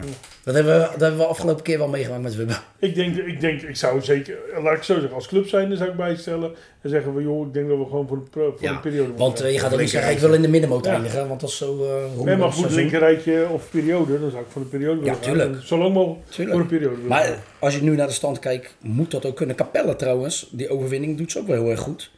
Dat 0.45 0.55
hebben, 0.55 0.75
we, 0.75 0.81
dat 0.93 1.01
hebben 1.01 1.19
we 1.19 1.27
afgelopen 1.27 1.63
keer 1.63 1.79
wel 1.79 1.89
meegemaakt 1.89 2.23
met 2.23 2.37
Wibbe. 2.37 2.55
ik 2.79 2.95
denk, 2.95 3.17
ik 3.17 3.41
denk, 3.41 3.63
ik 3.63 3.77
zou 3.77 4.03
zeker, 4.03 4.37
laat 4.63 4.77
ik 4.77 4.83
zo 4.83 4.95
zeggen, 4.95 5.13
als 5.15 5.27
club 5.27 5.49
zijn, 5.49 5.69
dan 5.69 5.77
zou 5.79 5.91
ik 5.91 5.97
bijstellen 5.97 6.51
en 6.81 6.91
zeggen 6.91 7.15
we, 7.15 7.23
joh, 7.23 7.47
ik 7.47 7.53
denk 7.55 7.69
dat 7.69 7.79
we 7.79 7.85
gewoon 7.85 8.09
voor 8.09 8.17
een, 8.17 8.27
voor 8.33 8.55
Ja, 8.61 8.71
een 8.73 8.81
periode 8.81 9.13
Want 9.17 9.41
eh, 9.41 9.53
je 9.53 9.59
gaat 9.59 9.65
ook 9.65 9.71
niet 9.71 9.79
Linker 9.79 9.89
zeggen 9.99 10.13
ik 10.13 10.19
wil 10.19 10.33
in 10.35 10.43
de 10.43 10.49
middenmoot 10.49 10.85
Ja. 10.85 10.93
eindigen. 10.93 11.29
Want 11.29 11.41
dat 11.41 11.51
is 11.51 11.57
zo... 11.57 11.85
eh 12.17 12.25
Nee, 12.25 12.37
maar 12.37 12.53
goed, 12.53 12.71
linkerrijtje 12.71 13.47
of 13.53 13.71
periode, 13.71 14.21
dan 14.21 14.31
zou 14.31 14.43
ik 14.43 14.49
voor 14.51 14.63
een 14.63 14.69
periode 14.69 15.01
willen 15.01 15.15
gaan. 15.15 15.23
tuurlijk. 15.23 15.63
Zo 15.63 15.79
lang 15.79 15.95
mogelijk 15.95 16.31
Tuurlijk. 16.31 16.51
voor 16.57 16.61
een 16.61 16.79
periode 16.79 17.03
Maar 17.09 17.25
gaan. 17.25 17.37
als 17.59 17.75
je 17.75 17.83
nu 17.83 17.95
naar 17.97 18.07
de 18.07 18.13
stand 18.13 18.39
kijkt, 18.39 18.75
moet 18.81 19.11
dat 19.11 19.25
ook 19.27 19.37
kunnen. 19.37 19.57
Capelle 19.57 19.97
trouwens, 19.97 20.49
die 20.53 20.69
overwinning 20.69 21.19
doet 21.19 21.33
ze 21.33 21.39
ook 21.39 21.47
wel 21.47 21.61
heel 21.63 21.71
erg 21.71 21.81
goed. 21.81 22.11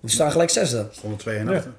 Die 0.00 0.10
staan 0.10 0.30
gelijk 0.30 0.50
zesde. 0.50 0.86
Stonden 0.90 1.18
2 1.18 1.36
en 1.36 1.46
Ja. 1.48 1.56
achter. 1.56 1.70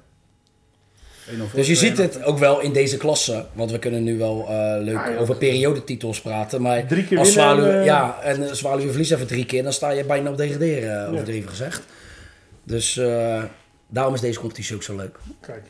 1-0 1.26 1.36
voor, 1.38 1.58
Dus 1.58 1.66
je 1.66 1.74
2 1.74 1.88
ziet 1.88 1.98
het 1.98 2.22
ook 2.22 2.38
wel 2.38 2.60
in 2.60 2.72
deze 2.72 2.96
klasse. 2.96 3.46
Want 3.52 3.70
we 3.70 3.78
kunnen 3.78 4.02
nu 4.02 4.18
wel 4.18 4.40
eh, 4.48 4.82
leuk 4.82 4.96
Ah, 4.96 5.12
ja. 5.12 5.16
over 5.18 5.36
periodetitels 5.36 6.20
praten. 6.20 6.62
Maar 6.62 6.86
Drie 6.86 7.04
keer 7.06 7.18
als 7.18 7.26
en, 7.28 7.32
Zwaluwe, 7.32 7.70
eh, 7.70 7.84
ja, 7.84 8.20
en 8.22 8.56
Zwaluwe 8.56 8.88
verliest 8.90 9.12
even 9.12 9.26
drie 9.26 9.46
keer, 9.46 9.62
dan 9.62 9.72
sta 9.72 9.90
je 9.90 10.04
bijna 10.04 10.30
op 10.30 10.36
degraderen, 10.36 11.08
overdreven 11.08 11.48
gezegd. 11.48 11.82
Dus 12.64 12.96
eh, 12.96 13.44
daarom 13.86 14.14
is 14.14 14.20
deze 14.20 14.38
competitie 14.40 14.74
ook 14.74 14.82
zo 14.82 14.96
leuk. 14.96 15.18
Kijk. 15.40 15.62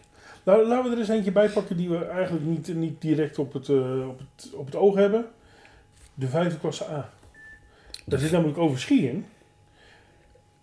Nou, 0.45 0.67
laten 0.67 0.85
we 0.85 0.91
er 0.91 0.99
eens 0.99 1.09
eentje 1.09 1.33
bij 1.33 1.49
pakken 1.49 1.77
die 1.77 1.89
we 1.89 2.05
eigenlijk 2.05 2.45
niet, 2.45 2.75
niet 2.75 3.01
direct 3.01 3.39
op 3.39 3.53
het, 3.53 3.69
eh, 3.69 4.09
op, 4.09 4.19
het, 4.19 4.53
op 4.53 4.67
het 4.67 4.77
oog 4.77 4.95
hebben. 4.95 5.27
De 6.15 6.29
vijfde 6.29 6.59
klasse 6.59 6.85
A. 6.85 7.11
Daar 8.05 8.19
zit 8.19 8.31
namelijk 8.31 8.59
Overschie 8.59 9.09
in. 9.09 9.27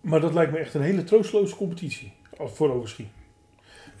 Maar 0.00 0.20
dat 0.20 0.34
lijkt 0.34 0.52
me 0.52 0.58
echt 0.58 0.74
een 0.74 0.82
hele 0.82 1.04
troosteloze 1.04 1.56
competitie 1.56 2.12
voor 2.38 2.72
Overschie. 2.72 3.08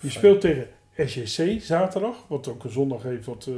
Je 0.00 0.10
speelt 0.10 0.40
tegen 0.40 0.68
SJC 0.96 1.62
zaterdag, 1.62 2.16
wat 2.26 2.48
ook 2.48 2.64
een 2.64 2.70
zondag 2.70 3.02
heeft 3.02 3.26
wat 3.26 3.46
eh 3.48 3.54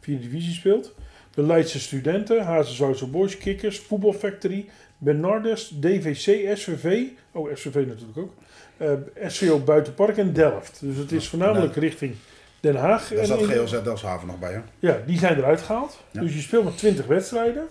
vierde 0.00 0.22
divisie 0.22 0.52
speelt. 0.54 0.94
De 1.34 1.42
Leidse 1.42 1.80
Studenten, 1.80 2.42
Hazenzoutse 2.44 3.06
Boys, 3.06 3.38
Kikkers, 3.38 3.78
Voetbal 3.78 4.12
Factory, 4.12 4.68
Bernardus, 4.98 5.68
DVC, 5.80 6.56
SVV. 6.56 7.02
Oh, 7.32 7.54
SVV 7.54 7.74
natuurlijk 7.86 8.18
ook. 8.18 8.32
eh 8.76 8.92
SVO 9.26 9.58
Buitenpark 9.58 10.16
en 10.18 10.32
Delft. 10.32 10.78
Dus 10.80 10.96
het 10.96 11.12
is 11.12 11.28
voornamelijk 11.28 11.76
richting 11.76 12.14
Den 12.60 12.76
Haag. 12.76 13.08
Daar 13.08 13.18
en 13.18 13.26
zat 13.26 13.40
in- 13.40 13.46
GLZ 13.48 13.82
Delfshaven 13.82 14.26
nog 14.26 14.38
bij, 14.38 14.52
hè? 14.52 14.60
ja, 14.78 15.02
die 15.06 15.18
zijn 15.18 15.36
eruit 15.38 15.60
gehaald. 15.60 15.98
Ja. 16.10 16.20
Dus 16.20 16.34
je 16.34 16.40
speelt 16.40 16.64
maar 16.64 16.74
20 16.74 17.06
wedstrijden. 17.06 17.66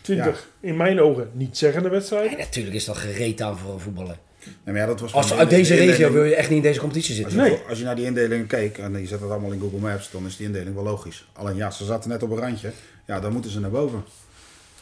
20 0.00 0.48
in 0.60 0.76
mijn 0.76 1.00
ogen 1.00 1.30
niet 1.32 1.58
zeggende 1.58 1.88
wedstrijden. 1.88 2.30
En 2.32 2.38
natuurlijk 2.38 2.74
is 2.76 2.84
dat 2.84 2.96
gereed 2.96 3.40
aan 3.42 3.58
voor 3.58 3.72
een 3.72 3.80
voetballer. 3.80 4.16
Nee, 4.44 4.54
maar 4.64 4.76
ja, 4.76 4.86
dat 4.86 5.00
was 5.00 5.12
Als 5.12 5.32
uit 5.34 5.50
de- 5.50 5.56
deze 5.56 5.74
de 5.74 5.84
regio 5.84 6.12
wil 6.12 6.24
je 6.24 6.34
echt 6.34 6.48
niet 6.48 6.56
in 6.58 6.62
deze 6.64 6.80
competitie 6.80 7.24
Als 7.24 7.32
zitten. 7.32 7.50
je, 7.50 7.56
Nee. 7.56 7.68
als 7.68 7.78
je 7.78 7.84
naar 7.84 7.96
die 7.96 8.04
indeling 8.04 8.46
keek 8.46 8.78
en 8.78 9.00
je 9.00 9.06
zet 9.06 9.20
dat 9.20 9.30
allemaal 9.30 9.52
in 9.52 9.60
Google 9.60 9.78
Maps, 9.78 10.10
dan 10.10 10.26
is 10.26 10.36
die 10.36 10.46
indeling 10.46 10.74
wel 10.74 10.84
logisch. 10.84 11.28
Alleen 11.32 11.56
ja, 11.56 11.70
ze 11.70 11.84
zaten 11.84 12.10
net 12.10 12.22
op 12.22 12.30
een 12.30 12.38
randje. 12.38 12.70
Ja, 13.06 13.20
dan 13.20 13.32
moeten 13.32 13.50
ze 13.50 13.60
naar 13.60 13.70
boven. 13.70 14.04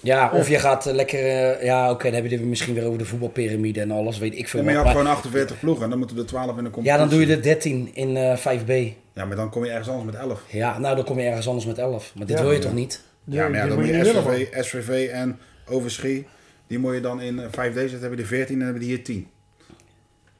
Ja, 0.00 0.31
of 0.35 0.49
je 0.49 0.59
gaat 0.59 0.87
eh, 0.87 0.95
lekker... 0.95 1.19
eh, 1.19 1.65
ja, 1.65 1.91
oké, 1.91 2.05
dan 2.05 2.15
heb 2.15 2.31
je 2.31 2.37
het 2.37 2.45
misschien 2.45 2.75
weer 2.75 2.85
over 2.85 2.99
de 2.99 3.05
voetbalpyramide 3.05 3.81
en 3.81 3.91
alles, 3.91 4.19
weet 4.19 4.35
ik 4.38 4.49
veel. 4.49 4.59
Ja, 4.61 4.65
maar 4.65 4.75
je 4.75 4.81
had 4.81 4.91
gewoon 4.91 5.07
48 5.07 5.59
ploegen 5.61 5.85
en 5.85 5.91
dan 5.91 5.99
moeten 5.99 6.19
er 6.19 6.27
12 6.27 6.49
in 6.59 6.65
de 6.65 6.71
competitie. 6.71 6.91
ja, 6.93 6.97
dan 6.99 7.09
doe 7.09 7.21
je 7.21 7.27
de 7.27 7.41
13 7.41 7.91
in 7.95 8.17
eh 8.17 8.37
5B. 8.37 8.73
Ja, 9.12 9.25
maar 9.25 9.37
dan 9.37 9.50
kom 9.50 9.65
je 9.65 9.71
ergens 9.71 9.88
anders 9.88 10.07
met 10.12 10.15
11. 10.21 10.43
Ja, 10.50 10.79
nou 10.79 10.97
dan 10.97 11.05
kom 11.05 11.19
je 11.19 11.27
ergens 11.27 11.47
anders 11.49 11.67
met 11.67 11.79
11. 11.79 12.12
Maar 12.15 12.27
dit 12.27 12.37
Ja, 12.37 12.43
wil 12.43 12.53
je 12.53 12.57
ja. 12.59 12.62
toch 12.62 12.75
niet? 12.75 13.03
Ja, 13.25 13.49
maar 13.49 13.61
ja, 13.61 13.67
dan 13.67 13.79
moet 13.79 13.87
je 13.88 14.05
SVV, 14.05 14.65
SVV 14.65 15.09
en 15.12 15.38
Overschie, 15.67 16.27
die 16.67 16.79
moet 16.79 16.95
je 16.95 17.00
dan 17.00 17.21
in 17.21 17.38
eh, 17.38 17.45
5D 17.47 17.75
zetten, 17.75 18.00
hebben 18.00 18.17
die 18.17 18.27
14 18.27 18.55
en 18.59 18.62
hebben 18.65 18.81
die 18.81 18.88
hier 18.95 19.05
10. 19.05 19.27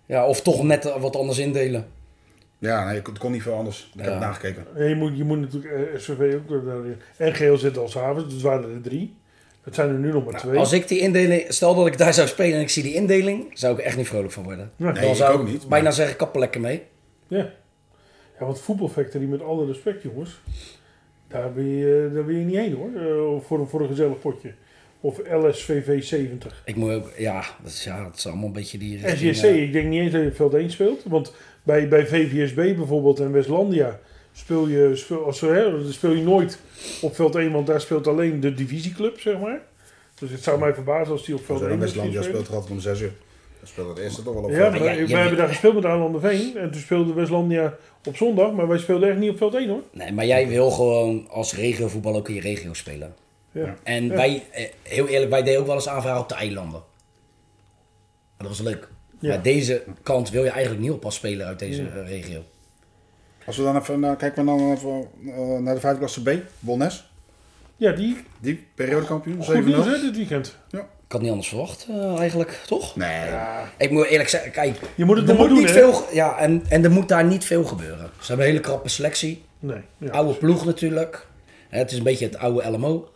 Ja, 0.09 0.27
of 0.27 0.43
toch 0.43 0.62
net 0.62 0.85
eh, 0.87 1.00
wat 1.00 1.17
anders 1.17 1.38
indelen. 1.38 1.87
Ja, 2.59 2.85
nee, 2.85 3.00
het 3.05 3.19
kon 3.19 3.33
niet 3.33 3.43
veel 3.43 3.55
anders. 3.55 3.91
Ik 3.95 4.00
heb 4.00 4.07
Ja. 4.07 4.12
het 4.12 4.21
nagekeken. 4.21 4.88
je 4.88 4.95
moet, 4.95 5.17
je 5.17 5.25
moet 5.25 5.41
natuurlijk 5.41 5.75
eh, 5.75 5.99
SVV 6.00 6.35
ook 6.50 6.65
daarin. 6.65 6.97
En 7.17 7.35
GLZ 7.35 7.77
als 7.77 7.95
havens, 7.95 8.29
dus 8.35 8.43
waren 8.43 8.75
er 8.75 8.81
drie. 8.81 9.17
Het 9.62 9.75
zijn 9.75 9.88
er 9.88 9.99
nu 9.99 10.12
nog 10.12 10.25
maar 10.25 10.35
twee. 10.38 10.50
Nou, 10.50 10.62
Als 10.65 10.73
ik 10.73 10.88
die 10.88 10.99
indeling, 10.99 11.45
stel 11.49 11.75
dat 11.75 11.87
ik 11.87 11.99
daar 11.99 12.15
zou 12.15 12.29
spelen 12.29 12.55
en 12.55 12.61
ik 12.61 12.69
zie 12.69 12.83
die 12.83 12.95
indeling, 12.95 13.50
zou 13.53 13.79
ik 13.79 13.85
echt 13.85 13.97
niet 13.97 14.09
vrolijk 14.09 14.33
van 14.33 14.45
worden. 14.45 14.71
Nee, 14.77 14.93
dan 14.93 15.03
ik 15.05 15.15
zou 15.15 15.35
ook 15.35 15.41
ik 15.47 15.53
niet, 15.53 15.69
bijna 15.69 15.85
maar- 15.85 15.93
zeggen, 15.93 16.17
kappen 16.17 16.41
lekker 16.41 16.61
mee. 16.61 16.83
Ja. 17.27 17.38
ja, 18.38 18.45
want 18.45 18.61
Voetbal 18.61 18.88
Factory, 18.88 19.25
met 19.25 19.43
alle 19.43 19.67
respect 19.67 20.03
jongens, 20.03 20.41
daar 21.29 21.55
wil 21.55 21.65
je, 21.65 22.11
daar 22.15 22.27
wil 22.27 22.37
je 22.37 22.45
niet 22.45 22.57
heen 22.57 22.75
hoor. 22.75 22.91
Eh, 22.97 23.45
voor, 23.47 23.59
een- 23.61 23.67
voor 23.69 23.81
een 23.81 23.88
gezellig 23.88 24.19
potje. 24.19 24.53
Of 25.00 25.21
LSVV 25.31 26.02
70. 26.05 26.62
Ik 26.64 26.76
moet 26.76 26.93
ook, 26.93 27.11
ja, 27.17 27.45
dat 27.62 27.73
is, 27.73 27.85
ja, 27.85 28.02
dat 28.05 28.17
is 28.17 28.26
allemaal 28.26 28.47
een 28.47 28.52
beetje 28.52 28.78
die 28.78 29.00
richting, 29.07 29.35
SJC, 29.37 29.45
eh, 29.45 29.62
ik 29.62 29.73
denk 29.73 29.88
niet 29.88 30.00
eens 30.00 30.12
dat 30.12 30.21
je 30.23 30.28
op 30.28 30.37
veld 30.37 30.55
1 30.55 30.71
speelt. 30.71 31.02
Want 31.05 31.33
bij, 31.62 31.88
bij 31.88 32.07
VVSB 32.07 32.55
bijvoorbeeld 32.76 33.21
en 33.21 33.33
Westlandia 33.33 33.99
speel 34.33 34.69
je, 34.69 34.90
speel, 34.97 35.25
als, 35.25 35.40
hè, 35.40 35.93
speel 35.93 36.12
je 36.12 36.23
nooit 36.23 36.59
op 37.00 37.14
veld 37.14 37.35
1, 37.35 37.52
want 37.52 37.67
daar 37.67 37.81
speelt 37.81 38.07
alleen 38.07 38.40
de 38.40 38.55
divisieclub, 38.55 39.21
zeg 39.21 39.38
maar. 39.40 39.61
Dus 40.19 40.31
het 40.31 40.43
zou 40.43 40.59
mij 40.59 40.75
verbazen 40.75 41.12
als 41.12 41.25
die 41.25 41.35
op 41.35 41.45
veld 41.45 41.59
Zo 41.59 41.64
1 41.64 41.71
dan 41.73 41.83
misschien 41.83 42.02
Westlandia 42.02 42.31
speelt. 42.31 42.49
er 42.49 42.55
altijd 42.55 42.73
om 42.73 42.81
6 42.81 43.00
uur. 43.00 43.12
Dan 43.59 43.69
speelt 43.69 43.88
het 43.88 43.99
eerste 43.99 44.23
toch 44.23 44.35
wel 44.35 44.43
op. 44.43 44.50
Ja, 44.50 44.57
veld. 44.57 44.71
maar 44.71 44.81
Maar 44.81 44.88
ja, 44.90 44.97
wij 44.97 45.07
je- 45.07 45.17
hebben 45.17 45.38
daar 45.38 45.49
gespeeld 45.49 45.75
met 45.75 45.85
Aanlanderveen. 45.85 46.57
En 46.57 46.71
toen 46.71 46.81
speelde 46.81 47.12
Westlandia 47.12 47.75
op 48.07 48.17
zondag, 48.17 48.52
maar 48.52 48.69
wij 48.69 48.78
speelden 48.78 49.09
echt 49.09 49.19
niet 49.19 49.31
op 49.31 49.37
veld 49.37 49.55
1 49.55 49.69
hoor. 49.69 49.83
Nee, 49.93 50.12
maar 50.12 50.26
jij 50.26 50.49
wil 50.49 50.71
gewoon 50.71 51.28
als 51.31 51.55
regiovoetbal 51.55 52.17
ook 52.17 52.28
in 52.28 52.35
je 52.35 52.40
regio 52.40 52.73
spelen. 52.73 53.14
Ja. 53.52 53.75
En 53.83 54.05
Ja. 54.07 54.14
wij, 54.14 54.45
eh, 54.50 54.64
heel 54.83 55.09
eerlijk, 55.09 55.31
wij 55.31 55.43
deden 55.43 55.61
ook 55.61 55.67
wel 55.67 55.75
eens 55.75 55.88
aanvragen 55.88 56.21
op 56.21 56.28
de 56.28 56.35
eilanden. 56.35 56.81
En 58.37 58.47
dat 58.47 58.49
was 58.49 58.61
leuk. 58.61 58.88
Ja. 59.19 59.28
Maar 59.28 59.43
deze 59.43 59.83
kant 60.02 60.31
wil 60.31 60.45
je 60.45 60.50
eigenlijk 60.50 60.83
niet 60.83 60.90
op 60.90 61.05
als 61.05 61.14
speler 61.14 61.47
uit 61.47 61.59
deze 61.59 61.83
eh, 61.83 62.09
regio. 62.09 62.43
Als 63.47 63.57
we 63.57 63.62
dan 63.62 63.76
even, 63.76 64.00
nou, 64.00 64.17
kijken 64.17 64.45
we 64.45 64.50
dan 64.50 64.73
even 64.73 65.09
eh, 65.26 65.59
naar 65.59 65.75
de 65.75 65.81
vijfde 65.81 65.99
klasse 65.99 66.23
B, 66.23 66.31
Bolnes. 66.59 67.11
Ja, 67.76 67.93
die 67.93 68.17
Die 68.40 68.67
periodekampioen, 68.75 69.43
7-0. 69.43 69.45
goed 69.45 69.64
nieuws 69.64 69.87
hè, 69.87 70.00
dit 70.00 70.17
weekend. 70.17 70.57
Ik 70.71 71.14
had 71.14 71.21
niet 71.23 71.31
anders 71.31 71.49
verwacht, 71.49 71.87
eigenlijk, 72.19 72.50
toch? 72.67 72.97
Nee, 72.97 73.31
Ik 73.78 73.90
moet 73.90 74.07
eerlijk 74.07 74.28
zeggen, 74.28 74.50
kijk, 74.50 74.78
Je 74.95 75.05
moet 75.05 75.17
het 75.17 75.28
er 75.28 75.35
maar 75.35 75.47
moet 75.47 75.55
doen, 75.55 75.59
niet 75.64 75.71
veel, 75.71 76.02
ja, 76.12 76.38
en, 76.38 76.64
en 76.69 76.85
er 76.85 76.90
moet 76.90 77.09
daar 77.09 77.25
niet 77.25 77.45
veel 77.45 77.64
gebeuren. 77.64 78.11
Ze 78.21 78.26
hebben 78.26 78.47
een 78.47 78.50
hele 78.52 78.62
krappe 78.64 78.88
selectie. 78.88 79.45
Nee. 79.59 79.81
Ja. 79.99 80.11
Oude 80.11 80.35
ploeg 80.35 80.64
natuurlijk. 80.64 81.26
Hè, 81.69 81.78
Het 81.78 81.90
is 81.90 81.97
een 81.99 82.05
beetje 82.05 82.25
het 82.26 82.37
oude 82.38 82.71
LMO. 82.71 83.09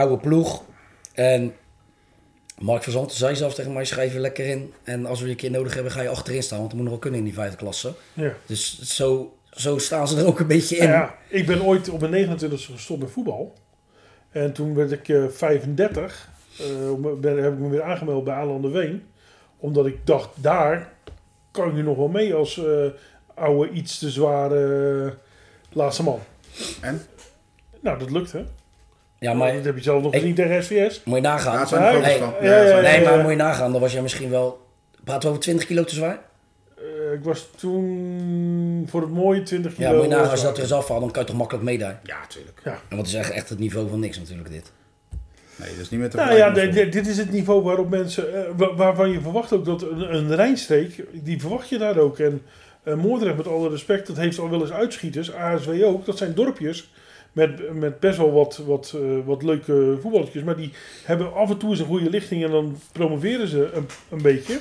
Oude 0.00 0.16
ploeg. 0.16 0.62
En 1.12 1.54
Mark 2.58 2.82
van 2.82 2.92
Zanten 2.92 3.16
zei 3.16 3.36
zelf 3.36 3.54
tegen 3.54 3.72
mij, 3.72 3.84
schrijf 3.84 4.12
je 4.12 4.18
lekker 4.18 4.46
in. 4.46 4.72
En 4.84 5.06
als 5.06 5.18
we 5.20 5.24
je 5.24 5.30
een 5.30 5.36
keer 5.36 5.50
nodig 5.50 5.74
hebben, 5.74 5.92
ga 5.92 6.02
je 6.02 6.08
achterin 6.08 6.42
staan. 6.42 6.58
Want 6.58 6.70
dat 6.70 6.80
moet 6.80 6.88
nog 6.88 6.98
wel 7.00 7.02
kunnen 7.02 7.18
in 7.18 7.24
die 7.26 7.34
vijfde 7.34 7.56
klasse. 7.56 7.92
Ja. 8.12 8.32
Dus 8.46 8.80
zo, 8.82 9.36
zo 9.50 9.78
staan 9.78 10.08
ze 10.08 10.18
er 10.18 10.26
ook 10.26 10.40
een 10.40 10.46
beetje 10.46 10.76
in. 10.76 10.88
Ja, 10.88 11.14
ik 11.28 11.46
ben 11.46 11.62
ooit 11.62 11.88
op 11.88 12.00
mijn 12.00 12.12
29 12.12 12.68
e 12.68 12.72
gestopt 12.72 13.00
met 13.00 13.10
voetbal. 13.10 13.54
En 14.30 14.52
toen 14.52 14.74
werd 14.74 14.92
ik 14.92 15.08
eh 15.08 15.24
35. 15.28 16.28
eh, 16.58 17.10
ben, 17.20 17.42
heb 17.42 17.52
ik 17.52 17.58
me 17.58 17.68
weer 17.68 17.82
aangemeld 17.82 18.24
bij 18.24 18.34
Aanlander 18.34 18.70
Ween. 18.70 19.02
Omdat 19.58 19.86
ik 19.86 20.06
dacht, 20.06 20.28
daar 20.34 20.92
kan 21.50 21.68
ik 21.68 21.74
nu 21.74 21.82
nog 21.82 21.96
wel 21.96 22.08
mee 22.08 22.34
als 22.34 22.64
eh, 22.64 22.86
oude, 23.34 23.70
iets 23.70 23.98
te 23.98 24.10
zware 24.10 25.04
eh, 25.04 25.12
laatste 25.72 26.02
man. 26.02 26.20
En? 26.80 27.02
Nou, 27.80 27.98
dat 27.98 28.10
lukt 28.10 28.32
hè. 28.32 28.44
Ja, 29.20 29.34
maar 29.34 29.52
dat 29.54 29.64
heb 29.64 29.76
je 29.76 29.82
zelf 29.82 30.02
nog 30.02 30.12
gezien 30.14 30.34
tegen 30.34 30.64
SVS. 30.64 31.02
moet 31.04 31.16
je 31.16 31.22
nagaan. 31.22 31.52
Ja, 31.58 31.64
zijn 31.66 32.02
nee, 32.02 32.18
van. 32.18 32.32
ja, 32.40 32.46
ja, 32.46 32.52
het 32.52 32.68
zijn- 32.68 32.84
ja. 32.84 32.90
Nee, 32.90 33.04
maar 33.04 33.18
moet 33.18 33.30
je 33.30 33.36
nagaan, 33.36 33.72
dan 33.72 33.80
was 33.80 33.92
jij 33.92 34.02
misschien 34.02 34.30
wel... 34.30 34.66
Praten 35.04 35.22
we 35.22 35.28
over 35.28 35.40
20 35.40 35.66
kilo 35.66 35.84
te 35.84 35.94
zwaar? 35.94 36.18
Eh, 36.78 37.12
ik 37.12 37.24
was 37.24 37.48
toen 37.56 38.86
voor 38.90 39.00
het 39.00 39.10
mooie 39.10 39.42
20 39.42 39.74
kilo. 39.74 39.88
Ja, 39.88 39.94
moet 39.94 40.02
je 40.02 40.08
nagaan, 40.08 40.24
eh, 40.24 40.30
als 40.30 40.40
je 40.40 40.46
dat 40.46 40.56
er 40.56 40.62
eens 40.62 40.72
afhaalt, 40.72 41.00
dan 41.00 41.10
kan 41.10 41.22
je 41.22 41.28
toch 41.28 41.36
makkelijk 41.36 41.64
meedoen. 41.64 41.94
Ja, 42.02 42.16
tuurlijk. 42.28 42.60
Ja. 42.64 42.70
En 42.70 42.78
want 42.96 43.00
het 43.00 43.06
is 43.10 43.14
echt, 43.14 43.30
echt 43.30 43.48
het 43.48 43.58
niveau 43.58 43.88
van 43.88 44.00
niks 44.00 44.18
natuurlijk 44.18 44.50
dit. 44.50 44.72
Nee, 45.56 45.68
dat 45.70 45.78
is 45.78 45.90
niet 45.90 46.00
meer 46.00 46.10
te 46.10 46.16
Nou 46.16 46.34
ja, 46.36 46.48
met 46.48 46.72
dit, 46.72 46.92
dit 46.92 47.06
is 47.06 47.16
het 47.16 47.30
niveau 47.32 47.62
waarop 47.62 47.90
mensen, 47.90 48.34
eh, 48.34 48.50
wa- 48.56 48.74
waarvan 48.74 49.10
je 49.10 49.20
verwacht 49.20 49.52
ook 49.52 49.64
dat 49.64 49.82
een, 49.82 50.14
een 50.14 50.34
Rijnstreek, 50.34 51.04
die 51.12 51.40
verwacht 51.40 51.68
je 51.68 51.78
daar 51.78 51.96
ook. 51.98 52.18
En 52.18 52.42
eh, 52.82 52.94
Moordrecht, 52.94 53.36
met 53.36 53.46
alle 53.48 53.68
respect, 53.68 54.06
dat 54.06 54.16
heeft 54.16 54.38
al 54.38 54.50
wel 54.50 54.60
eens 54.60 54.72
uitschieters, 54.72 55.32
ASW 55.34 55.70
ook. 55.84 56.06
Dat 56.06 56.18
zijn 56.18 56.34
dorpjes 56.34 56.90
met, 57.32 57.78
met 57.78 58.00
best 58.00 58.18
wel 58.18 58.32
wat, 58.32 58.60
wat, 58.66 58.94
eh, 58.96 59.00
wat 59.24 59.42
leuke 59.42 59.98
voetballetjes. 60.02 60.42
Maar 60.42 60.56
die 60.56 60.72
hebben 61.04 61.34
af 61.34 61.50
en 61.50 61.56
toe 61.58 61.70
eens 61.70 61.78
een 61.78 61.86
goede 61.86 62.10
lichting 62.10 62.44
en 62.44 62.50
dan 62.50 62.78
promoveren 62.92 63.48
ze 63.48 63.70
een, 63.74 63.86
een 64.10 64.22
beetje. 64.22 64.58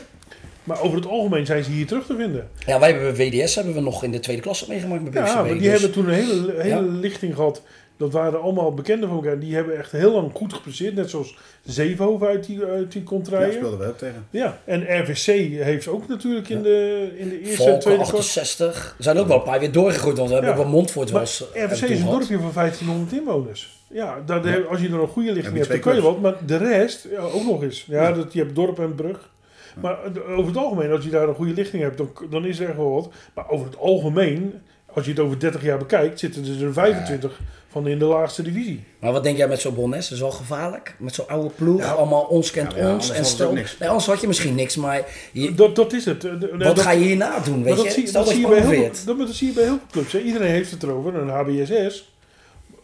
Maar 0.63 0.81
over 0.81 0.97
het 0.97 1.07
algemeen 1.07 1.45
zijn 1.45 1.63
ze 1.63 1.71
hier 1.71 1.87
terug 1.87 2.05
te 2.05 2.15
vinden. 2.15 2.49
Ja, 2.65 2.79
wij 2.79 2.91
hebben 2.91 3.15
WDS 3.15 3.55
hebben 3.55 3.73
we 3.73 3.79
nog 3.79 4.03
in 4.03 4.11
de 4.11 4.19
tweede 4.19 4.41
klasse 4.41 4.65
meegemaakt 4.67 5.03
met. 5.03 5.13
Ja, 5.13 5.35
maar 5.35 5.43
die 5.43 5.59
dus- 5.61 5.71
hebben 5.71 5.91
toen 5.91 6.07
een 6.07 6.13
hele, 6.13 6.53
hele 6.57 6.67
Ja. 6.67 6.99
lichting 6.99 7.35
gehad. 7.35 7.61
Dat 7.99 8.11
waren 8.13 8.41
allemaal 8.41 8.73
bekenden 8.73 9.09
van 9.09 9.17
elkaar. 9.17 9.39
Die 9.39 9.55
hebben 9.55 9.77
echt 9.77 9.91
heel 9.91 10.11
lang 10.13 10.31
goed 10.33 10.53
gepresteerd. 10.53 10.95
Net 10.95 11.09
zoals 11.09 11.37
Zevenhoven 11.65 12.27
uit 12.27 12.45
die, 12.45 12.63
uit 12.63 12.91
die 12.91 13.03
Ja, 13.29 13.51
speelden 13.51 13.79
we 13.79 13.85
ook 13.87 13.97
tegen. 13.97 14.27
Ja, 14.29 14.57
en 14.65 15.01
RVC 15.01 15.25
heeft 15.63 15.87
ook 15.87 16.07
natuurlijk 16.07 16.49
in 16.49 16.61
de, 16.61 17.09
in 17.17 17.29
de 17.29 17.41
eerste 17.41 17.71
en 17.71 17.79
tweede 17.79 18.03
klasse. 18.03 18.15
68. 18.39 18.95
Er 18.97 19.03
zijn 19.03 19.17
ook 19.17 19.27
wel 19.27 19.37
een 19.37 19.43
paar 19.43 19.59
weer 19.59 19.71
doorgegroeid, 19.71 20.17
want 20.17 20.29
we 20.29 20.35
hebben 20.35 20.53
Ja. 20.53 20.57
ook 20.59 20.63
wel 20.63 20.73
Montfort 20.73 21.11
was. 21.11 21.51
eh, 21.53 21.63
RVC 21.63 21.89
is 21.89 21.99
een 21.99 22.05
dorpje 22.05 22.39
van 22.39 22.51
1500 22.53 23.13
inwoners. 23.13 23.77
Ja, 23.87 24.23
Ja. 24.27 24.57
als 24.69 24.81
je 24.81 24.87
er 24.87 24.93
een 25.01 25.07
goede 25.07 25.31
lichting 25.31 25.55
hebt, 25.57 25.69
dan 25.69 25.79
kan 25.79 25.95
je 25.95 26.01
wat. 26.01 26.19
Maar 26.21 26.35
de 26.45 26.57
rest, 26.57 27.07
ja, 27.11 27.19
ook 27.19 27.43
nog 27.45 27.63
eens. 27.63 27.85
Ja, 27.87 28.11
Dat, 28.11 28.33
je 28.33 28.39
hebt 28.39 28.55
dorp 28.55 28.79
en 28.79 28.95
brug. 28.95 29.29
Maar 29.81 29.97
eh, 30.03 30.37
over 30.37 30.47
het 30.51 30.57
algemeen, 30.57 30.91
als 30.91 31.03
je 31.03 31.09
daar 31.09 31.27
een 31.27 31.35
goede 31.35 31.53
lichting 31.53 31.83
hebt, 31.83 31.97
dan, 31.97 32.11
dan 32.29 32.45
is 32.45 32.59
er 32.59 32.67
echt 32.67 32.77
wel 32.77 32.91
wat. 32.93 33.09
Maar 33.33 33.49
over 33.49 33.65
het 33.65 33.77
algemeen, 33.77 34.53
als 34.93 35.05
je 35.05 35.11
het 35.11 35.19
over 35.19 35.39
30 35.39 35.63
jaar 35.63 35.77
bekijkt, 35.77 36.19
zitten 36.19 36.45
er 36.45 36.57
dus 36.57 36.73
25 36.73 37.39
van 37.71 37.87
in 37.87 37.99
de 37.99 38.05
laagste 38.05 38.41
divisie. 38.41 38.83
Maar 38.99 39.11
wat 39.11 39.23
denk 39.23 39.37
jij 39.37 39.47
met 39.47 39.59
zo'n 39.59 39.73
Bonnes? 39.75 40.03
Dat 40.03 40.11
is 40.17 40.19
wel 40.23 40.31
gevaarlijk. 40.31 40.95
Met 40.99 41.13
zo'n 41.13 41.27
oude 41.27 41.49
ploeg, 41.55 41.83
allemaal 41.97 42.21
ons 42.21 42.51
kent 42.51 42.71
Ja, 42.71 42.77
maar 42.77 42.87
ja, 42.87 42.93
ons. 42.93 43.09
En 43.11 43.25
stel, 43.25 43.53
nee, 43.53 43.65
anders 43.79 44.05
had 44.05 44.21
je 44.21 44.27
misschien 44.27 44.55
niks, 44.55 44.75
maar 44.75 45.05
je- 45.31 45.53
Dat, 45.55 45.75
dat 45.75 45.93
is 45.93 46.05
het. 46.05 46.23
Eh, 46.25 46.31
wat 46.51 46.59
dat- 46.59 46.79
ga 46.79 46.91
je 46.91 47.05
hierna 47.05 47.39
doen, 47.39 47.63
weet 47.63 47.75
dat 47.75 47.85
je? 47.85 47.91
zie, 47.91 48.07
Stel 48.07 48.23
dat, 48.23 48.33
dat 48.33 48.39
zie 48.41 48.55
je 48.55 48.61
bij 48.61 48.75
heel, 48.75 48.91
dat, 49.05 49.17
dat 49.17 49.29
zie 49.35 49.47
je 49.47 49.53
bij 49.53 49.63
heel 49.63 49.77
veel 49.77 49.87
clubs. 49.91 50.11
Hè. 50.13 50.19
Iedereen 50.19 50.51
heeft 50.51 50.71
het 50.71 50.83
erover, 50.83 51.15
een 51.15 51.29
HBSS. 51.29 52.13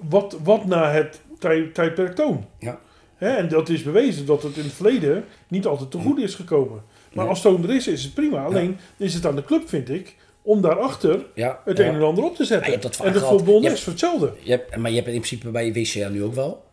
Wat, 0.09 0.37
wat 0.43 0.65
na 0.65 0.91
het 0.91 1.19
tij- 1.39 1.69
tijdperk 1.73 2.15
toon. 2.15 2.45
Ja. 2.59 2.79
Hè, 3.15 3.29
en 3.29 3.47
dat 3.47 3.69
is 3.69 3.83
bewezen 3.83 4.25
dat 4.25 4.43
het 4.43 4.57
in 4.57 4.63
het 4.63 4.73
verleden 4.73 5.23
niet 5.47 5.65
altijd 5.65 5.91
te 5.91 5.97
goed 5.97 6.19
is 6.19 6.35
gekomen. 6.35 6.81
Maar 7.13 7.23
Nee. 7.23 7.33
als 7.33 7.41
toon 7.41 7.63
er 7.63 7.75
is, 7.75 7.87
is 7.87 8.03
het 8.03 8.13
prima. 8.13 8.43
Alleen 8.43 8.77
is 8.97 9.13
het 9.13 9.25
aan 9.25 9.35
de 9.35 9.43
club, 9.43 9.69
vind 9.69 9.89
ik, 9.89 10.15
om 10.45 10.61
daarachter 10.61 11.25
Ja, 11.33 11.59
het 11.65 11.77
ja. 11.77 11.85
een 11.85 11.95
en 11.95 12.01
ander 12.01 12.23
op 12.23 12.35
te 12.35 12.45
zetten. 12.45 12.71
je 12.71 12.77
dat 12.77 12.95
vaak 12.95 13.07
en 13.07 13.13
dat 13.13 13.21
Je 13.45 13.67
hebt- 13.67 13.79
voor 13.79 13.91
hetzelfde. 13.91 14.33
Je 14.39 14.51
hebt, 14.51 14.75
maar 14.75 14.89
je 14.89 14.95
hebt 14.95 15.07
in 15.07 15.13
principe 15.13 15.49
bij 15.49 15.73
WCA 15.73 16.07
nu 16.09 16.23
ook 16.23 16.33
wel. 16.33 16.63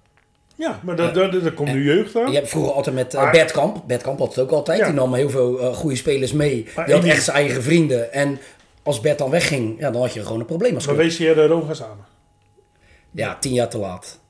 Ja, 0.56 0.80
maar 0.82 0.96
daar, 0.96 1.52
komt 1.54 1.72
nu 1.72 1.85
jeugd 1.85 2.16
aan. 2.16 2.30
Je 2.30 2.37
hebt 2.37 2.48
vroeger 2.48 2.72
altijd 2.72 2.94
met 2.94 3.14
uh, 3.14 3.20
Maar- 3.20 3.32
Bert 3.32 3.50
Kamp. 3.50 3.82
Bert 3.87 4.02
Kamp 4.02 4.18
had 4.18 4.28
het 4.28 4.38
ook 4.38 4.50
altijd. 4.50 4.78
Ja. 4.78 4.85
Die 4.85 4.94
nam 4.94 5.14
heel 5.14 5.30
veel 5.30 5.58
eh, 5.61 5.74
goede 5.74 5.96
spelers 5.96 6.32
mee. 6.32 6.66
Maar 6.76 6.87
die 6.87 6.94
had 6.94 7.04
echt 7.04 7.24
zijn 7.24 7.37
eigen 7.37 7.62
vrienden. 7.62 8.12
En 8.12 8.38
als 8.82 9.00
Bert 9.00 9.18
dan 9.18 9.30
wegging, 9.30 9.78
ja, 9.80 9.90
dan 9.90 10.00
had 10.00 10.12
je 10.12 10.22
gewoon 10.22 10.40
een 10.40 10.46
probleem 10.46 10.74
als 10.74 10.87
Maar. 10.87 10.96
WCR 10.96 11.22
en 11.22 11.46
Rome 11.46 11.64
gaan 11.66 11.76
samen. 11.76 12.04
Ja, 13.11 13.37
tien 13.40 13.52
jaar 13.52 13.68
te 13.68 13.78
laat. 13.78 14.20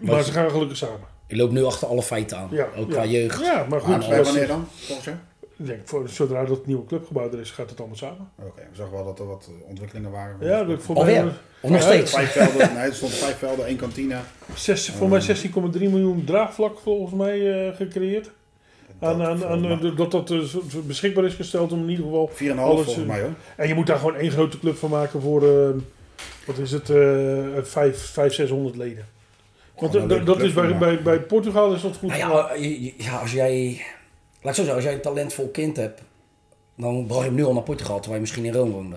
Maar 0.00 0.22
ze 0.22 0.32
gaan 0.32 0.50
gelukkig 0.50 0.76
samen. 0.76 1.00
Je 1.26 1.36
loopt 1.36 1.52
nu 1.52 1.64
achter 1.64 1.88
alle 1.88 2.02
feiten 2.02 2.36
aan. 2.38 2.48
Ja, 2.50 2.66
ook 2.76 2.88
ja. 2.88 2.92
qua 2.94 3.04
jeugd. 3.04 3.40
Ja, 3.40 3.66
maar 3.68 3.80
goed. 3.80 3.94
Als- 3.94 4.26
wanneer 4.26 4.46
dan, 4.46 4.68
volgens 4.74 5.06
jou? 5.06 5.16
Ik 5.56 5.66
denk, 5.66 5.80
voor, 5.88 6.08
zodra 6.08 6.44
dat 6.44 6.66
nieuwe 6.66 6.86
clubgebouw 6.86 7.32
er 7.32 7.40
is, 7.40 7.50
gaat 7.50 7.70
het 7.70 7.78
allemaal 7.78 7.96
samen. 7.96 8.30
Oké, 8.38 8.60
we 8.70 8.76
zagen 8.76 8.92
wel 8.92 9.04
dat 9.04 9.18
er 9.18 9.26
wat 9.26 9.48
eh, 9.48 9.68
ontwikkelingen 9.68 10.10
waren. 10.10 10.36
Ja, 10.40 10.64
dat 10.64 10.82
voor 10.82 11.04
mij... 11.04 11.24
Of 11.60 11.70
nog 11.70 11.80
Ja, 11.80 11.86
steeds? 11.86 12.10
Vijf 12.12 12.32
velden, 12.32 12.74
nee, 12.74 12.82
er 12.82 12.94
stonden 12.94 13.18
vijf 13.18 13.38
velden, 13.38 13.66
één 13.66 13.76
kantine. 13.76 14.16
Zes, 14.54 14.90
voor 14.90 15.08
mij 15.08 15.20
16,3 15.22 15.52
miljoen 15.72 16.24
draagvlak 16.24 16.78
volgens 16.78 17.14
mij 17.14 17.68
eh, 17.68 17.76
gecreëerd. 17.76 18.30
Aan, 19.00 19.22
aan, 19.22 19.44
aan, 19.44 19.64
eh, 19.64 19.96
dat 19.96 20.10
dat 20.10 20.30
eh, 20.30 20.38
beschikbaar 20.86 21.24
is 21.24 21.34
gesteld 21.34 21.72
om 21.72 21.82
in 21.82 21.88
ieder 21.88 22.04
geval 22.04 22.30
4,5 22.34 22.58
alles, 22.58 22.84
volgens 22.84 22.96
eh, 22.96 23.06
mij 23.06 23.20
hoor. 23.20 23.30
En 23.56 23.68
je 23.68 23.74
moet 23.74 23.86
daar 23.86 23.98
gewoon 23.98 24.16
één 24.16 24.30
grote 24.30 24.58
club 24.58 24.76
van 24.76 24.90
maken 24.90 25.20
voor, 25.20 25.42
eh, 25.42 25.68
wat 26.46 26.58
is 26.58 26.72
het, 26.72 26.90
eh 26.90 27.62
vijf, 27.62 27.98
vijf, 28.10 28.32
600 28.32 28.76
leden. 28.76 29.06
Want 29.78 29.94
eh, 29.94 30.24
dat 30.24 30.42
is 30.42 30.52
bij, 30.52 30.78
bij, 30.78 31.02
bij 31.02 31.20
Portugal 31.20 31.74
is 31.74 31.82
dat 31.82 31.96
goed. 31.96 32.08
Nou 32.08 32.20
ja, 32.20 32.54
ja, 32.96 33.18
als 33.18 33.32
jij... 33.32 33.84
Laat 34.46 34.54
zo 34.54 34.62
zeggen, 34.62 34.74
als 34.74 34.84
jij 34.84 34.94
een 34.94 35.00
talentvol 35.00 35.48
kind 35.48 35.76
hebt... 35.76 36.00
Dan 36.76 37.06
bracht 37.06 37.20
je 37.20 37.26
hem 37.26 37.34
nu 37.34 37.44
al 37.44 37.52
naar 37.52 37.62
Portugal, 37.62 37.94
terwijl 37.96 38.14
je 38.14 38.20
misschien 38.20 38.44
in 38.44 38.52
Rome 38.52 38.72
woonde. 38.72 38.96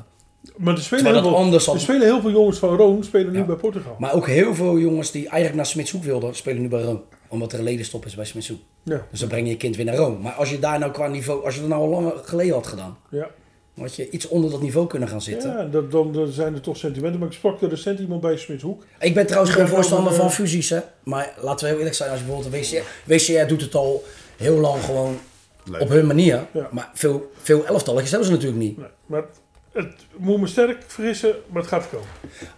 maar 0.58 0.74
er 0.74 0.82
spelen, 0.82 1.06
heel 1.06 1.22
veel, 1.22 1.60
had- 1.60 1.76
er 1.76 1.80
spelen 1.82 2.02
heel 2.02 2.22
veel 2.22 2.32
jongens 2.32 2.58
van 2.58 2.76
Rome 2.76 3.04
spelen 3.04 3.32
nu 3.32 3.38
Ja. 3.38 3.46
bij 3.46 3.56
Portugal. 3.56 3.96
Maar 4.00 4.14
ook 4.14 4.28
heel 4.28 4.56
veel 4.56 4.78
jongens 4.80 5.12
die 5.12 5.22
eigenlijk 5.22 5.56
naar 5.56 5.66
Smitshoek 5.66 6.04
wilden... 6.04 6.36
spelen 6.36 6.62
nu 6.62 6.68
bij 6.68 6.82
Rome. 6.82 7.00
Omdat 7.28 7.54
er 7.54 7.58
een 7.60 7.66
ledenstop 7.66 8.06
is 8.06 8.16
bij 8.16 8.26
Smitshoek. 8.26 8.60
Ja, 8.84 9.06
Dus 9.12 9.20
dan 9.20 9.30
breng 9.30 9.46
je 9.46 9.52
je 9.52 9.58
kind 9.58 9.76
weer 9.76 9.86
naar 9.86 9.96
Rome. 9.96 10.18
Maar 10.18 10.32
als 10.34 10.50
je 10.50 10.60
daar 10.60 10.80
nou 10.80 10.92
qua 10.92 11.08
niveau... 11.08 11.46
Als 11.46 11.54
je 11.56 11.60
dat 11.60 11.70
nou 11.70 11.82
al 11.82 11.90
lang 11.90 12.14
geleden 12.24 12.54
had 12.54 12.68
gedaan... 12.68 12.98
ja. 13.10 13.28
dan 13.76 13.84
had 13.86 13.96
je 13.96 14.10
iets 14.10 14.28
onder 14.28 14.52
dat 14.52 14.62
niveau 14.62 14.88
kunnen 14.88 15.08
gaan 15.10 15.22
zitten. 15.22 15.50
ja 15.50 15.64
dat, 15.66 15.92
dan, 15.92 16.12
dan 16.14 16.28
zijn 16.28 16.54
er 16.54 16.62
toch 16.62 16.78
sentimenten. 16.78 17.20
Maar 17.20 17.30
ik 17.30 17.36
sprak 17.36 17.62
er 17.62 17.70
recent 17.70 18.00
iemand 18.00 18.22
bij 18.22 18.38
Smitshoek. 18.38 18.84
Ik 19.00 19.14
ben 19.14 19.26
trouwens 19.26 19.54
geen 19.56 19.68
voorstander 19.68 20.08
over, 20.12 20.22
van 20.22 20.30
eh, 20.32 20.36
fusies, 20.36 20.70
hè. 20.70 20.80
Maar 21.04 21.34
laten 21.42 21.60
we 21.60 21.68
heel 21.68 21.78
eerlijk 21.78 21.96
zijn, 21.96 22.10
als 22.12 22.20
je 22.20 22.26
bijvoorbeeld 22.26 22.56
WCR... 22.56 22.84
WCR 23.06 23.48
doet 23.48 23.62
het 23.62 23.76
al 23.76 24.04
heel 24.38 24.58
lang 24.58 24.84
gewoon 24.84 25.18
Leuk. 25.64 25.82
op 25.82 25.90
hun 25.90 26.08
manier. 26.08 26.46
Ja. 26.52 26.68
Maar 26.72 26.90
veel, 26.94 27.32
veel 27.42 27.66
elftalletjes 27.66 28.10
hebben 28.12 28.28
ze 28.28 28.34
natuurlijk 28.34 28.62
niet. 28.62 28.78
Nee, 28.78 28.88
maar 29.06 29.24
het 29.72 29.96
moet 30.18 30.40
me 30.40 30.48
sterk 30.48 30.84
vergissen, 30.88 31.36
maar 31.48 31.62
het 31.62 31.72
gaat 31.72 31.90
komen. 31.90 32.08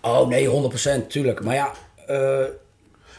Oh 0.01 0.27
nee, 0.27 0.47
100% 1.03 1.07
tuurlijk. 1.07 1.43
Maar 1.43 1.55
ja, 1.55 1.71
eh, 2.07 2.43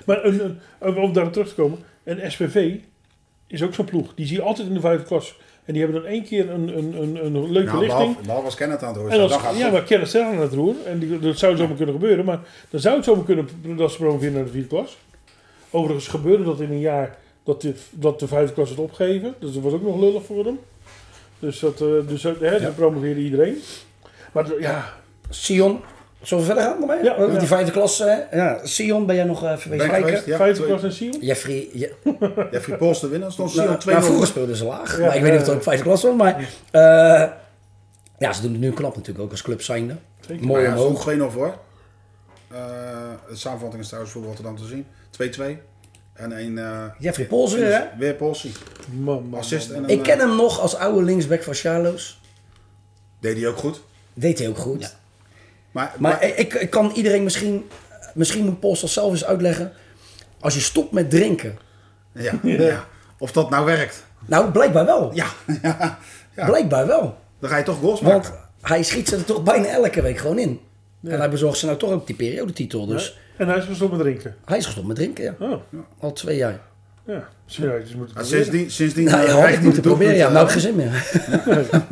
Maar 0.04 0.24
een, 0.24 0.60
een, 0.80 0.96
om 0.96 1.12
daar 1.12 1.30
terug 1.30 1.48
te 1.48 1.54
komen, 1.54 1.78
een 2.04 2.30
SPV 2.30 2.74
is 3.46 3.62
ook 3.62 3.74
zo'n 3.74 3.84
ploeg. 3.84 4.14
Die 4.14 4.26
zie 4.26 4.36
je 4.36 4.42
altijd 4.42 4.68
in 4.68 4.74
de 4.74 4.80
vijfde 4.80 5.04
klas. 5.06 5.38
En 5.64 5.72
die 5.72 5.82
hebben 5.82 6.02
dan 6.02 6.10
één 6.10 6.24
keer 6.24 6.50
een, 6.50 6.78
een, 6.78 7.02
een, 7.02 7.24
een 7.24 7.32
leuke 7.52 7.70
Nou, 7.70 7.78
lichting. 7.78 7.86
behalve, 7.86 8.20
behalve 8.22 8.44
als 8.44 8.54
Kenneth 8.54 8.82
aan 8.82 8.94
het 8.94 9.12
het 9.12 9.30
ja, 9.30 9.38
goed. 9.38 9.72
maar 9.72 9.82
kennis 9.82 10.10
zelf 10.10 10.26
aan 10.26 10.40
het 10.40 10.52
roer. 10.52 10.74
En 10.86 10.98
die, 10.98 11.18
dat 11.18 11.38
zou 11.38 11.56
zomaar 11.56 11.76
kunnen 11.76 11.94
gebeuren. 11.94 12.24
Maar 12.24 12.40
dan 12.70 12.80
zou 12.80 12.96
het 12.96 13.04
zomaar 13.04 13.24
kunnen 13.24 13.48
dat 13.76 13.90
ze 13.92 13.96
promoveren 13.96 14.32
naar 14.34 14.44
de 14.44 14.50
vierde 14.50 14.68
klas. 14.68 14.96
Overigens 15.70 16.08
gebeurde 16.08 16.44
dat 16.44 16.60
in 16.60 16.70
een 16.70 16.80
jaar 16.80 17.16
dat 17.44 17.60
de, 17.60 17.74
dat 17.90 18.20
de 18.20 18.26
vijfde 18.28 18.54
klas 18.54 18.70
het 18.70 18.78
opgeven. 18.78 19.34
Dus 19.38 19.52
dat 19.54 19.62
was 19.62 19.72
ook 19.72 19.82
nog 19.82 20.00
lullig 20.00 20.24
voor 20.24 20.44
hem. 20.44 20.58
Dus 21.38 21.58
dat, 21.60 21.80
eh, 21.80 21.88
dus, 22.06 22.22
dat- 22.22 22.40
hè, 22.40 22.60
dan 22.60 22.74
promoveerde 22.74 23.20
iedereen. 23.20 23.56
Maar 24.32 24.60
ja, 24.60 24.92
Sion, 25.30 25.80
zullen 26.22 26.44
we 26.46 26.50
verder 26.52 26.64
gaan 26.72 26.80
ermee? 26.80 27.04
Ja, 27.04 27.16
ja. 27.18 27.26
die 27.38 27.46
vijfde 27.48 27.72
klas. 27.72 27.98
hè? 27.98 28.36
ja, 28.36 28.60
Sion, 28.66 29.06
ben 29.06 29.14
jij 29.16 29.24
nog 29.24 29.44
even 29.44 29.76
kijken? 29.76 30.22
ja. 30.26 30.36
vijfde 30.36 30.54
Twee- 30.62 30.66
klas 30.66 30.82
en 30.82 30.92
Sion. 30.92 31.16
Jeffrey, 31.20 31.68
je, 31.72 31.92
Jeffrey 32.52 32.76
Pols 32.76 33.00
te 33.00 33.08
winnen, 33.08 33.32
stond 33.32 33.54
nou, 33.54 33.66
Sion 33.68 33.78
2 33.78 33.94
nou, 33.94 34.06
vroeger 34.06 34.28
speelden 34.28 34.56
ze 34.56 34.64
laag. 34.64 34.98
Ja, 34.98 35.06
maar 35.06 35.16
ik 35.16 35.22
weet 35.22 35.30
niet 35.32 35.40
of 35.40 35.46
het 35.46 35.46
ja, 35.46 35.54
ook 35.54 35.62
vijfde 35.62 35.84
klas 35.84 36.02
was. 36.02 36.14
Maar 36.16 36.48
eh, 36.70 37.28
ja, 38.18 38.32
ze 38.32 38.42
doen 38.42 38.52
het 38.52 38.60
nu 38.60 38.72
knap 38.72 38.96
natuurlijk 38.96 39.24
ook 39.24 39.30
als 39.30 39.42
club 39.42 39.62
zijnde. 39.62 39.96
Zeker. 40.20 40.46
Mooi 40.46 40.62
ja, 40.62 40.68
omhoog. 40.76 41.00
stond 41.00 41.18
2-0 41.20 41.32
voor. 41.32 41.54
Eh, 42.48 42.58
de 43.28 43.36
samenvatting 43.36 43.82
is 43.82 43.86
trouwens 43.88 44.14
voor 44.14 44.24
Rotterdam 44.24 44.56
te 44.56 44.64
zien. 44.64 44.86
2-2. 45.10 45.58
En 46.12 46.38
een... 46.38 46.58
eh 46.58 46.84
Jeffrey 46.98 47.26
Pols 47.26 47.54
weer, 47.54 47.72
hè? 47.72 47.84
Weer 47.98 48.16
man, 48.90 49.34
Assist 49.34 49.68
man. 49.68 49.76
en 49.76 49.82
een, 49.84 49.90
Ik 49.90 50.02
ken 50.02 50.18
eh, 50.18 50.26
hem 50.26 50.36
nog 50.36 50.60
als 50.60 50.74
oude 50.76 51.02
linksback 51.02 51.42
van 51.42 51.54
Charlo's. 51.54 52.20
Deed 53.20 53.36
hij 53.36 53.48
ook 53.48 53.56
goed. 53.56 53.82
Deed 54.14 54.38
hij 54.38 54.48
ook 54.48 54.58
goed. 54.58 54.96
Maar, 55.70 55.94
Maar 55.98 56.24
ik, 56.24 56.54
ik 56.54 56.70
kan 56.70 56.90
iedereen 56.94 57.22
misschien... 57.22 57.68
Misschien 58.14 58.44
moet 58.44 58.60
Pols 58.60 58.80
dat 58.80 58.90
zelf 58.90 59.10
eens 59.10 59.24
uitleggen. 59.24 59.72
Als 60.40 60.54
je 60.54 60.60
stopt 60.60 60.92
met 60.92 61.10
drinken. 61.10 61.58
ja, 62.12 62.32
ja. 62.42 62.86
Of 63.18 63.32
dat 63.32 63.50
nou 63.50 63.64
werkt. 63.64 64.04
Nou, 64.26 64.50
blijkbaar 64.50 64.84
wel. 64.84 65.10
Ja, 65.14 65.26
ja, 65.62 65.98
ja. 66.36 66.46
Blijkbaar 66.46 66.86
wel. 66.86 67.18
Dan 67.38 67.50
ga 67.50 67.56
je 67.56 67.62
toch 67.64 67.78
goals 67.78 68.00
maken. 68.00 68.30
Want 68.30 68.40
hij 68.60 68.82
schiet 68.82 69.08
ze 69.08 69.16
er 69.16 69.24
toch 69.24 69.42
bijna 69.42 69.66
elke 69.68 70.02
week 70.02 70.18
gewoon 70.18 70.38
in. 70.38 70.60
En 71.04 71.18
hij 71.18 71.30
bezorgt 71.30 71.58
ze 71.58 71.66
nou 71.66 71.78
toch 71.78 71.90
ook 71.90 72.06
die 72.06 72.16
periodetitel. 72.16 72.86
Dus 72.86 73.18
En 73.36 73.48
hij 73.48 73.56
is 73.58 73.64
gestopt 73.64 73.90
met 73.92 74.00
drinken. 74.00 74.36
hij 74.44 74.58
is 74.58 74.64
gestopt 74.64 74.86
met 74.86 74.96
drinken, 74.96 75.24
ja. 75.24 75.34
Oh, 75.38 75.60
Al 76.00 76.12
twee 76.12 76.36
jaar. 76.36 76.60
ja. 77.06 77.28
Moeten 77.46 77.98
Maar 77.98 78.06
proberen. 78.06 78.26
sindsdien, 78.26 78.70
sindsdien 78.70 79.04
Nou, 79.04 79.20
eh, 79.26 79.28
ja, 79.28 79.38
hij 79.40 79.80
proberen, 79.80 80.14
ja. 80.16 80.28
Nou, 80.30 80.36
heb 80.38 80.46
ik 80.46 80.52
geen 80.52 80.60
zin 80.60 80.76
meer. 80.76 80.90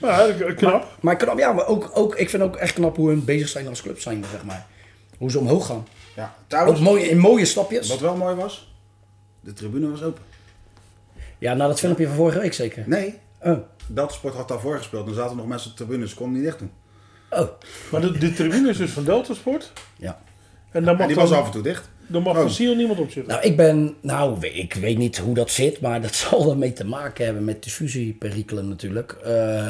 Maar 0.00 0.28
eh, 0.28 0.56
knap. 0.56 0.96
Maar 1.00 1.16
knap, 1.16 1.38
ja, 1.38 1.52
maar 1.52 1.66
ook, 1.66 1.90
ook, 1.94 2.14
ik 2.14 2.30
vind 2.30 2.42
ook 2.42 2.56
echt 2.56 2.74
knap 2.74 2.96
hoe 2.96 3.08
hun 3.08 3.24
bezig 3.24 3.48
zijn 3.48 3.68
als 3.68 3.82
club 3.82 4.00
zijn, 4.00 4.24
zeg 4.30 4.44
maar. 4.44 4.66
Hoe 5.18 5.30
ze 5.30 5.38
omhoog 5.38 5.66
gaan. 5.66 5.86
Ja, 6.16 6.24
Ook 6.24 6.48
trouwens, 6.48 6.80
mooi, 6.80 7.02
in 7.04 7.18
mooie 7.18 7.44
stapjes. 7.44 7.88
wat 7.88 8.00
wel 8.00 8.16
mooi 8.16 8.34
was, 8.34 8.74
de 9.40 9.52
tribune 9.52 9.90
was 9.90 10.02
open. 10.02 10.22
Ja, 11.38 11.54
na 11.54 11.66
dat 11.66 11.78
filmpje 11.80 12.06
van 12.06 12.16
vorige 12.16 12.38
week 12.38 12.52
zeker. 12.52 12.82
Nee, 12.86 13.18
Oh. 13.42 13.58
Deltasport 13.86 14.34
had 14.34 14.48
daarvoor 14.48 14.76
gespeeld. 14.76 15.06
Dan 15.06 15.14
zaten 15.14 15.36
nog 15.36 15.46
mensen 15.46 15.70
op 15.70 15.76
de 15.76 15.84
tribune, 15.84 16.08
ze 16.08 16.14
konden 16.14 16.34
niet 16.34 16.44
dicht 16.44 16.58
doen. 16.58 16.70
Oh. 17.30 17.48
Maar 17.90 18.00
de, 18.00 18.18
de 18.18 18.32
tribune 18.32 18.68
is 18.70 18.76
dus 18.76 18.90
van 18.90 19.04
Delta 19.04 19.34
Sport. 19.34 19.72
Ja. 19.96 20.20
En 20.70 20.84
daar 20.84 20.92
mag, 20.92 21.02
En 21.02 21.06
die 21.06 21.16
dan, 21.16 21.28
was 21.28 21.38
af 21.38 21.46
en 21.46 21.52
toe 21.52 21.62
dicht. 21.62 21.88
dan 22.06 22.22
mag 22.22 22.34
Oh. 22.34 22.40
van 22.40 22.50
Siel 22.50 22.74
niemand 22.74 22.98
op 22.98 23.10
zitten. 23.10 23.32
Nou, 23.32 23.44
ik 23.46 23.56
ben, 23.56 23.94
nou, 24.00 24.46
ik 24.46 24.74
weet 24.74 24.98
niet 24.98 25.18
hoe 25.18 25.34
dat 25.34 25.50
zit, 25.50 25.80
maar 25.80 26.02
dat 26.02 26.14
zal 26.30 26.50
ermee 26.50 26.72
te 26.72 26.84
maken 26.84 27.24
hebben 27.24 27.44
met 27.44 27.62
diffusieperikelen 27.62 28.68
natuurlijk. 28.68 29.12
Eh, 29.12 29.68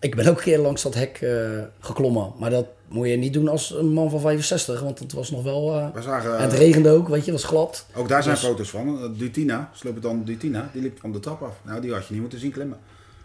ik 0.00 0.14
ben 0.16 0.26
ook 0.28 0.36
een 0.36 0.42
keer 0.42 0.58
langs 0.58 0.82
dat 0.82 0.94
hek 0.94 1.18
eh, 1.20 1.38
geklommen, 1.80 2.32
maar 2.38 2.50
dat 2.50 2.66
moet 2.88 3.08
je 3.08 3.16
niet 3.16 3.32
doen 3.32 3.48
als 3.48 3.70
een 3.74 3.92
man 3.92 4.10
van 4.10 4.20
65, 4.20 4.80
want 4.80 4.98
het 4.98 5.12
was 5.12 5.30
nog 5.30 5.42
wel... 5.42 5.74
eh, 5.78 5.86
We 5.94 6.02
zagen, 6.02 6.36
en 6.36 6.42
het 6.42 6.52
regende 6.52 6.90
ook, 6.90 7.08
weet 7.08 7.24
je, 7.24 7.32
het 7.32 7.40
was 7.40 7.50
glad. 7.50 7.86
ook 7.94 8.08
daar 8.08 8.22
zijn 8.22 8.34
Dus- 8.34 8.44
foto's 8.44 8.70
van. 8.70 9.14
Dutina, 9.18 9.70
Slopetan 9.74 10.24
Dutina, 10.24 10.70
die 10.72 10.82
liep 10.82 11.00
van 11.00 11.12
de 11.12 11.20
trap 11.20 11.42
af. 11.42 11.54
Nou, 11.62 11.80
die 11.80 11.92
had 11.92 12.06
je 12.06 12.12
niet 12.12 12.20
moeten 12.22 12.38
zien 12.38 12.50
klimmen. 12.52 12.78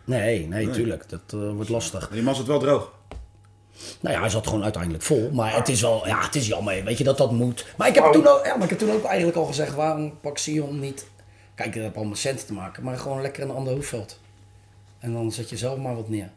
Nee, 0.06 0.48
nee, 0.48 0.70
tuurlijk, 0.70 1.10
dat 1.10 1.22
wordt 1.54 1.70
lastig. 1.70 2.00
Maar 2.00 2.10
die 2.12 2.22
man 2.24 2.36
zat 2.36 2.46
wel 2.46 2.60
droog. 2.60 2.92
Nou 4.00 4.16
ja, 4.16 4.22
hij 4.22 4.30
zat 4.30 4.48
gewoon 4.48 4.64
uiteindelijk 4.64 5.04
vol. 5.04 5.30
Maar 5.32 5.56
het 5.56 5.68
is 5.70 5.82
wel, 5.82 6.08
ja, 6.08 6.22
het 6.22 6.36
is 6.36 6.48
jammer, 6.48 6.84
weet 6.84 6.98
je, 6.98 7.04
dat 7.04 7.18
dat 7.18 7.32
moet. 7.32 7.66
Maar 7.78 7.88
ik 7.88 7.96
heb, 7.96 8.12
toen, 8.12 8.28
ook, 8.28 8.46
ja, 8.46 8.54
maar 8.56 8.64
ik 8.64 8.70
heb 8.70 8.80
toen 8.80 8.92
ook 8.92 9.04
eigenlijk 9.04 9.38
al 9.38 9.46
gezegd, 9.46 9.76
waarom 9.76 10.20
pak 10.22 10.38
Sion 10.38 10.80
niet... 10.80 11.08
Kijk, 11.56 11.74
dat 11.74 11.82
heeft 11.82 11.94
allemaal 11.96 12.12
met 12.12 12.20
centen 12.20 12.46
te 12.46 12.54
maken, 12.54 12.84
maar 12.84 12.98
gewoon 12.98 13.22
lekker 13.22 13.44
een 13.44 13.52
ander 13.52 13.74
hoofdveld. 13.74 14.20
En 15.00 15.14
dan 15.14 15.32
zet 15.32 15.50
je 15.50 15.58
zelf 15.58 15.78
maar 15.78 15.96
wat 15.96 16.10
neer. 16.10 16.30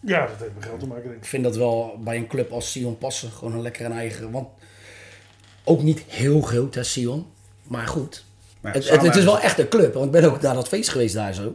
Ja, 0.00 0.26
dat 0.26 0.38
heeft 0.38 0.54
met 0.54 0.64
geld 0.64 0.80
te 0.80 0.86
maken, 0.86 1.02
denk 1.02 1.14
Ik 1.14 1.22
ik. 1.22 1.28
vind 1.28 1.44
dat 1.44 1.56
wel 1.56 1.96
bij 2.00 2.16
een 2.16 2.26
club 2.26 2.52
als 2.52 2.70
Sion 2.70 2.98
passen. 2.98 3.30
Gewoon 3.30 3.52
een 3.52 3.62
lekker 3.62 3.84
een 3.84 3.92
eigen... 3.92 4.30
Want 4.30 4.48
ook 5.64 5.82
niet 5.82 6.02
heel 6.06 6.40
groot, 6.40 6.74
hè, 6.74 6.82
Sion. 6.84 7.26
Maar 7.62 7.86
goed. 7.86 8.24
Maar 8.60 8.72
het, 8.74 8.88
het, 8.88 9.02
het 9.02 9.16
is 9.16 9.24
wel 9.24 9.40
echt 9.40 9.58
een 9.58 9.68
club. 9.68 9.92
Want 9.94 10.06
ik 10.06 10.12
ben 10.12 10.24
ook 10.24 10.40
naar 10.40 10.54
dat 10.54 10.68
feest 10.68 10.88
geweest 10.88 11.14
daar 11.14 11.34
zo. 11.34 11.54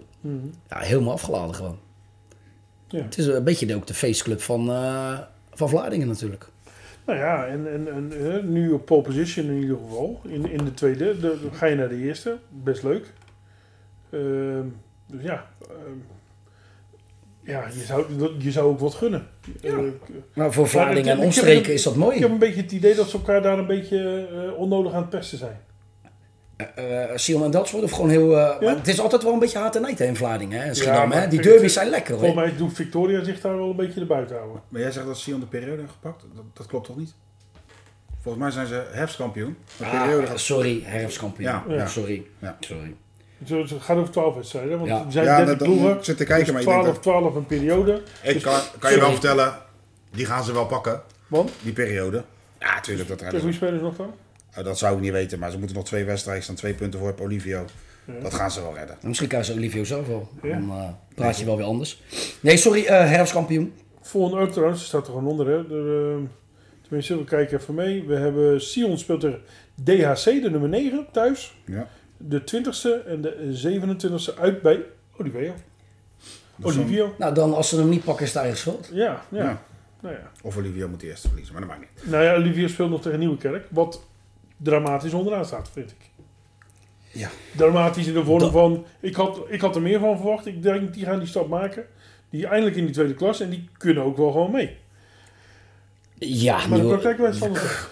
Ja, 0.70 0.80
helemaal 0.80 1.14
afgeladen 1.14 1.56
gewoon. 1.56 1.78
Ja. 2.88 3.02
Het 3.02 3.18
is 3.18 3.26
een 3.26 3.44
beetje 3.44 3.66
de- 3.66 3.76
ook 3.76 3.88
de 3.88 3.94
feestclub 3.94 4.42
van, 4.42 4.70
eh, 4.70 5.20
van 5.54 5.70
Vlaardingen 5.70 6.08
natuurlijk. 6.08 6.48
Nou 7.06 7.20
ja, 7.20 7.46
en, 7.48 7.74
en, 7.74 7.88
en 7.88 8.52
nu 8.52 8.72
op 8.72 8.86
pole 8.86 9.02
position 9.02 9.46
in 9.46 9.62
ieder 9.62 9.78
geval. 9.78 10.22
In, 10.24 10.52
in 10.52 10.66
de 10.66 10.74
tweede. 10.74 11.20
De, 11.20 11.38
dan 11.42 11.54
ga 11.54 11.66
je 11.66 11.76
naar 11.76 11.90
de 11.90 11.98
eerste. 11.98 12.38
Best 12.50 12.84
leuk. 12.84 13.14
Ehm, 14.10 14.64
dus 15.06 15.22
ja. 15.24 15.50
ehm, 15.62 15.98
ja, 17.42 17.68
je 17.74 17.80
zou, 17.84 18.06
je 18.40 18.52
zou 18.52 18.68
ook 18.70 18.80
wat 18.80 18.94
gunnen. 18.94 19.28
Eh, 19.62 19.74
Maar 20.34 20.54
voor 20.54 20.68
Vlaardingen 20.68 21.04
ik- 21.06 21.12
en 21.12 21.18
ik 21.18 21.24
omstreken 21.24 21.74
is 21.74 21.84
dat 21.84 21.94
ik 21.94 22.00
mooi. 22.00 22.20
heb 22.20 22.30
een 22.30 22.38
beetje 22.40 22.62
het 22.62 22.72
idee 22.72 22.96
dat 22.96 23.10
ze 23.10 23.18
elkaar 23.18 23.42
daar 23.42 23.60
een 23.60 23.68
beetje 23.68 24.28
eh, 24.32 24.60
onnodig 24.60 24.94
aan 24.94 25.02
het 25.02 25.10
pesten 25.10 25.38
zijn. 25.38 25.60
Eh, 26.58 27.04
eh, 27.04 27.10
Sion 27.18 27.44
en 27.44 27.52
Delfswoord 27.52 27.84
of 27.84 27.92
gewoon 27.92 28.10
heel... 28.10 28.32
eh, 28.38 28.38
Ja. 28.38 28.58
maar 28.62 28.76
het 28.76 28.88
is 28.88 29.00
altijd 29.00 29.24
wel 29.24 29.34
een 29.34 29.40
beetje 29.40 29.58
haat 29.58 29.76
en 29.76 29.82
nijd 29.82 30.00
hè, 30.00 30.06
in 30.06 30.16
Vlaardingen 30.16 30.60
hè, 30.62 30.68
en 30.68 30.76
Schiedam. 30.76 31.10
maar 31.10 31.22
hè. 31.22 31.28
Die 31.28 31.42
derbies 31.42 31.74
zijn 31.74 31.90
lekker 31.90 32.14
hoor. 32.16 32.24
Volgens 32.24 32.46
mij 32.46 32.58
doet 32.58 32.74
Victoria 32.76 33.24
zich 33.24 33.42
daar 33.42 33.58
wel 33.58 33.70
een 33.70 33.76
beetje 33.76 34.00
erbuiten 34.00 34.36
houden. 34.38 34.62
Maar 34.70 34.82
jij 34.82 34.92
zegt 34.92 35.06
dat 35.06 35.18
Sion 35.18 35.40
de 35.40 35.46
periode 35.46 35.80
heeft 35.82 35.92
gepakt? 36.02 36.24
Dat, 36.36 36.44
dat 36.54 36.66
klopt 36.68 36.86
toch 36.88 36.98
niet? 36.98 37.14
Volgens 38.22 38.44
mij 38.44 38.54
zijn 38.54 38.68
ze 38.68 38.88
herfstkampioen. 38.92 39.58
De 39.78 39.84
periode 39.86 40.28
Ah, 40.28 40.36
sorry, 40.36 40.82
herfstkampioen. 40.86 41.50
Ja, 41.50 41.64
ja. 41.68 41.88
Sorry. 41.88 42.26
Ja. 42.40 42.58
sorry. 42.60 42.96
Het 43.46 43.72
gaat 43.84 43.98
over 43.98 44.12
12 44.12 44.36
wedstrijden. 44.36 44.78
Want 44.78 44.90
Ja. 44.90 45.06
er 45.06 45.12
zijn 45.12 45.26
Ja, 45.26 45.36
30 45.38 45.58
dat- 45.58 45.68
dat- 45.68 45.76
ploegen. 45.78 45.98
ik 45.98 46.04
zit 46.04 46.18
te 46.18 46.24
kijken, 46.24 46.44
dus 46.46 46.54
maar 46.54 46.62
ik 46.62 46.68
denk 46.68 46.80
12, 46.82 46.96
dat- 46.96 47.04
12 47.04 47.36
een 47.36 47.46
periode. 47.46 48.02
Ik 48.24 48.42
kan, 48.42 48.60
kan 48.80 48.92
je 48.92 49.00
wel 49.00 49.12
vertellen, 49.12 49.54
die 50.12 50.26
gaan 50.26 50.44
ze 50.44 50.54
wel 50.54 50.66
pakken, 50.66 51.02
Want, 51.28 51.52
die 51.62 51.74
periode. 51.74 52.24
Ja, 52.60 52.74
natuurlijk. 52.74 53.10
Dat, 53.10 53.18
tegen 53.18 53.44
wie 53.44 53.54
spelen 53.54 53.78
ze 53.80 53.84
nog 53.84 53.96
dan? 53.96 54.14
Oh, 54.58 54.64
dat 54.64 54.78
zou 54.78 54.96
ik 54.96 55.02
niet 55.02 55.12
weten, 55.12 55.40
maar 55.40 55.52
ze 55.52 55.58
moeten 55.58 55.76
nog 55.76 55.86
twee 55.86 56.06
wedstrijden 56.06 56.44
staan, 56.44 56.56
twee 56.56 56.74
punten 56.74 57.00
voor 57.00 57.10
op 57.10 57.22
Olivio. 57.22 57.66
Dat 58.22 58.34
gaan 58.34 58.52
ze 58.52 58.62
wel 58.62 58.76
redden. 58.76 58.98
En 59.02 59.08
Misschien 59.08 59.30
krijgen 59.30 59.54
ze 59.54 59.58
Olivio 59.60 59.84
zelf 59.84 60.08
wel. 60.08 60.30
Ja. 60.42 60.50
Dan 60.50 60.70
eh, 60.70 60.90
praat 61.16 61.40
je 61.40 61.46
wel 61.46 61.58
weer 61.58 61.66
anders. 61.66 62.02
Nee, 62.40 62.58
sorry, 62.58 62.86
eh 62.86 63.10
herfstkampioen. 63.10 63.74
Volgende 64.02 64.44
ook 64.44 64.52
trouwens, 64.52 64.86
staat 64.86 65.08
er 65.08 65.14
gewoon 65.14 65.28
onder. 65.28 65.48
Hè. 65.48 65.68
De, 65.68 66.16
eh, 66.18 66.30
tenminste, 66.82 67.18
we 67.18 67.24
kijken 67.24 67.60
even 67.60 67.74
mee. 67.74 68.04
We 68.04 68.16
hebben 68.16 68.62
Sion 68.62 68.98
speelt 68.98 69.24
er 69.24 69.40
DHC, 69.84 70.24
de 70.24 70.50
nummer 70.50 70.70
9, 70.70 71.08
thuis. 71.12 71.58
Ja. 71.66 71.88
De 72.18 72.42
20ste 72.42 73.08
en 73.08 73.22
de 73.22 73.52
27ste 73.54 74.40
uit 74.40 74.62
bij 74.62 74.84
Olivio. 75.18 75.54
Dan-. 76.56 77.14
Nou, 77.18 77.34
dan 77.34 77.54
als 77.54 77.70
ze 77.70 77.78
hem 77.78 77.90
niet 77.90 78.04
pakken 78.04 78.26
is 78.26 78.34
het 78.34 78.42
eigen 78.42 78.60
schuld. 78.60 78.90
Ja, 78.94 79.22
ja. 79.32 79.44
Ja. 79.44 79.62
Nou, 80.00 80.16
ja. 80.16 80.32
Of 80.42 80.58
Olivio 80.58 80.88
moet 80.88 81.00
de 81.00 81.08
eerste 81.08 81.28
verliezen, 81.28 81.54
maar 81.54 81.68
dat 81.68 81.72
maakt 81.72 81.94
niet. 81.96 82.12
nou 82.12 82.24
ja, 82.24 82.36
Olivio 82.36 82.68
speelt 82.68 82.90
nog 82.90 83.02
tegen 83.02 83.20
Nieuwekerk. 83.20 83.66
Wat 83.70 84.06
dramatisch 84.58 85.14
onderaan 85.14 85.46
staat, 85.46 85.70
vind 85.74 85.92
ik. 85.92 86.10
Ja. 87.12 87.30
Dramatisch 87.56 88.08
in 88.08 88.14
de 88.14 88.24
vorm 88.24 88.40
Dat- 88.40 88.52
van... 88.52 88.86
Ik 89.00 89.16
had, 89.16 89.40
ik 89.48 89.62
had 89.62 89.76
er 89.76 89.82
meer 89.82 90.00
van 90.00 90.18
verwacht. 90.18 90.46
Ik 90.46 90.62
denk, 90.64 90.94
die 90.94 91.06
gaan 91.06 91.20
die 91.20 91.28
stap 91.28 91.48
maken. 91.48 91.86
Die 92.30 92.48
eindelijk 92.48 92.76
in 92.76 92.86
die 92.86 92.94
tweede 92.94 93.14
klas. 93.14 93.40
En 93.40 93.50
die 93.50 93.70
kunnen 93.78 94.04
ook 94.04 94.18
wel 94.18 94.32
gewoon 94.32 94.52
mee. 94.52 94.78
Ja, 96.20 96.68
Maar 96.68 96.80
de 96.80 96.88
praktijk 96.88 97.18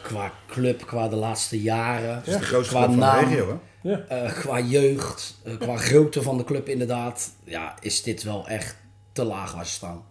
qua 0.03 0.31
club, 0.47 0.85
qua 0.85 1.07
de 1.07 1.15
laatste 1.15 1.61
jaren. 1.61 2.21
De 2.25 2.41
grootste 2.41 2.73
Qua 2.75 2.85
club 2.85 2.97
van 2.99 3.07
naam. 3.07 3.19
de 3.23 3.29
regio, 3.29 3.47
hè? 3.81 3.89
Ja. 3.89 3.99
eh, 4.07 4.33
qua 4.33 4.59
jeugd, 4.59 5.39
eh, 5.43 5.57
qua 5.57 5.77
grootte 5.77 6.21
van 6.21 6.37
de 6.37 6.43
club 6.43 6.67
inderdaad. 6.67 7.31
Ja, 7.43 7.75
is 7.81 8.03
dit 8.03 8.23
wel 8.23 8.47
echt 8.47 8.77
te 9.11 9.23
laag 9.23 9.53
waar 9.53 9.65
ze 9.65 9.71
staan. 9.71 10.03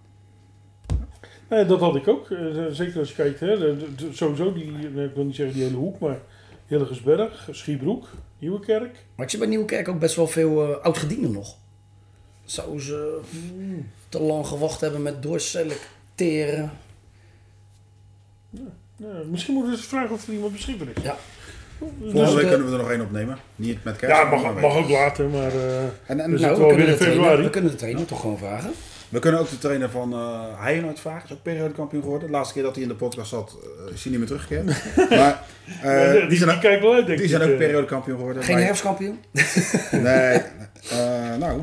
Nee, 1.48 1.66
dat 1.66 1.80
had 1.80 1.96
ik 1.96 2.08
ook. 2.08 2.30
Eh, 2.30 2.64
Zeker 2.70 2.98
als 2.98 3.08
je 3.08 3.14
kijkt, 3.14 3.40
hè, 3.40 3.58
de- 3.58 3.76
de- 3.76 3.94
de- 3.94 4.12
sowieso 4.12 4.52
die, 4.52 4.72
ik 5.04 5.14
wil 5.14 5.24
niet 5.24 5.34
zeggen 5.36 5.54
die 5.54 5.64
hele 5.64 5.76
hoek, 5.76 5.98
maar 5.98 6.18
Hilligersberg, 6.74 7.48
Schiebroek, 7.50 8.06
Nieuwekerk. 8.38 9.04
Maar 9.14 9.24
ik 9.24 9.30
zie 9.30 9.38
bij 9.38 9.48
Nieuwekerk 9.48 9.88
ook 9.88 9.98
best 9.98 10.16
wel 10.16 10.26
veel 10.26 10.70
uh, 10.70 10.76
oud-gedienden 10.76 11.32
nog. 11.32 11.56
Zou 12.44 12.80
ze 12.80 13.18
hmm, 13.30 13.90
te 14.08 14.20
lang 14.22 14.46
gewacht 14.46 14.80
hebben 14.80 15.02
met 15.02 15.22
doorselecteren? 15.22 16.70
Nou, 18.96 19.26
misschien 19.30 19.54
moeten 19.54 19.72
we 19.72 19.78
eens 19.78 19.86
vragen 19.86 20.10
of 20.14 20.26
er 20.26 20.32
iemand 20.32 20.52
beschikbaar 20.52 20.88
is. 20.94 21.02
Ja. 21.02 21.16
Volgende 21.78 22.12
Dus 22.12 22.34
week 22.34 22.42
de- 22.42 22.48
kunnen 22.48 22.66
we 22.66 22.72
er 22.72 22.78
nog 22.78 22.90
één 22.90 23.00
opnemen. 23.00 23.38
Niet 23.56 23.84
met 23.84 23.96
kerst. 23.96 24.16
Ja, 24.16 24.24
mag, 24.24 24.60
mag 24.60 24.76
ook 24.76 24.88
later, 24.88 25.28
maar 25.28 25.52
eh, 25.54 25.82
En, 26.06 26.20
en 26.20 26.30
Dus 26.30 26.40
nou, 26.40 26.52
het 26.52 26.60
wel 26.60 26.68
we 26.68 26.74
weer 26.74 26.88
in 26.88 26.96
februari. 26.96 27.42
we 27.42 27.50
kunnen 27.50 27.70
de 27.70 27.76
trainer 27.76 28.04
toch 28.06 28.20
gewoon 28.20 28.38
vragen. 28.38 28.70
We 29.14 29.20
kunnen 29.20 29.40
ook 29.40 29.50
de 29.50 29.58
trainer 29.58 29.90
van 29.90 30.12
uh, 30.12 30.40
Heijenoord 30.56 31.00
vragen. 31.00 31.24
Is 31.28 31.32
ook 31.32 31.42
periodekampioen 31.42 32.02
geworden. 32.02 32.26
De 32.28 32.34
laatste 32.34 32.54
keer 32.54 32.62
dat 32.62 32.74
hij 32.74 32.82
in 32.82 32.88
de 32.88 32.94
podcast 32.94 33.28
zat, 33.28 33.56
eh, 33.86 33.92
is 33.94 34.02
hij 34.02 34.10
niet 34.10 34.18
meer 34.20 34.28
teruggekeerd. 34.28 34.64
maar 35.20 35.42
eh, 35.82 36.10
die, 36.10 36.18
die, 36.20 36.28
die, 36.28 36.38
zijn 36.38 36.50
ook, 36.56 36.80
wel 36.80 36.94
uit, 36.94 37.06
denk 37.06 37.18
die 37.18 37.26
ik. 37.26 37.32
zijn 37.34 37.42
ook 37.42 37.48
eh. 37.50 37.56
periodekampioen 37.56 38.16
geworden. 38.16 38.42
Geen 38.42 38.54
Maar- 38.54 38.64
herfstkampioen? 38.64 39.18
Nee, 39.90 40.40
eh, 40.90 41.36
nou, 41.38 41.62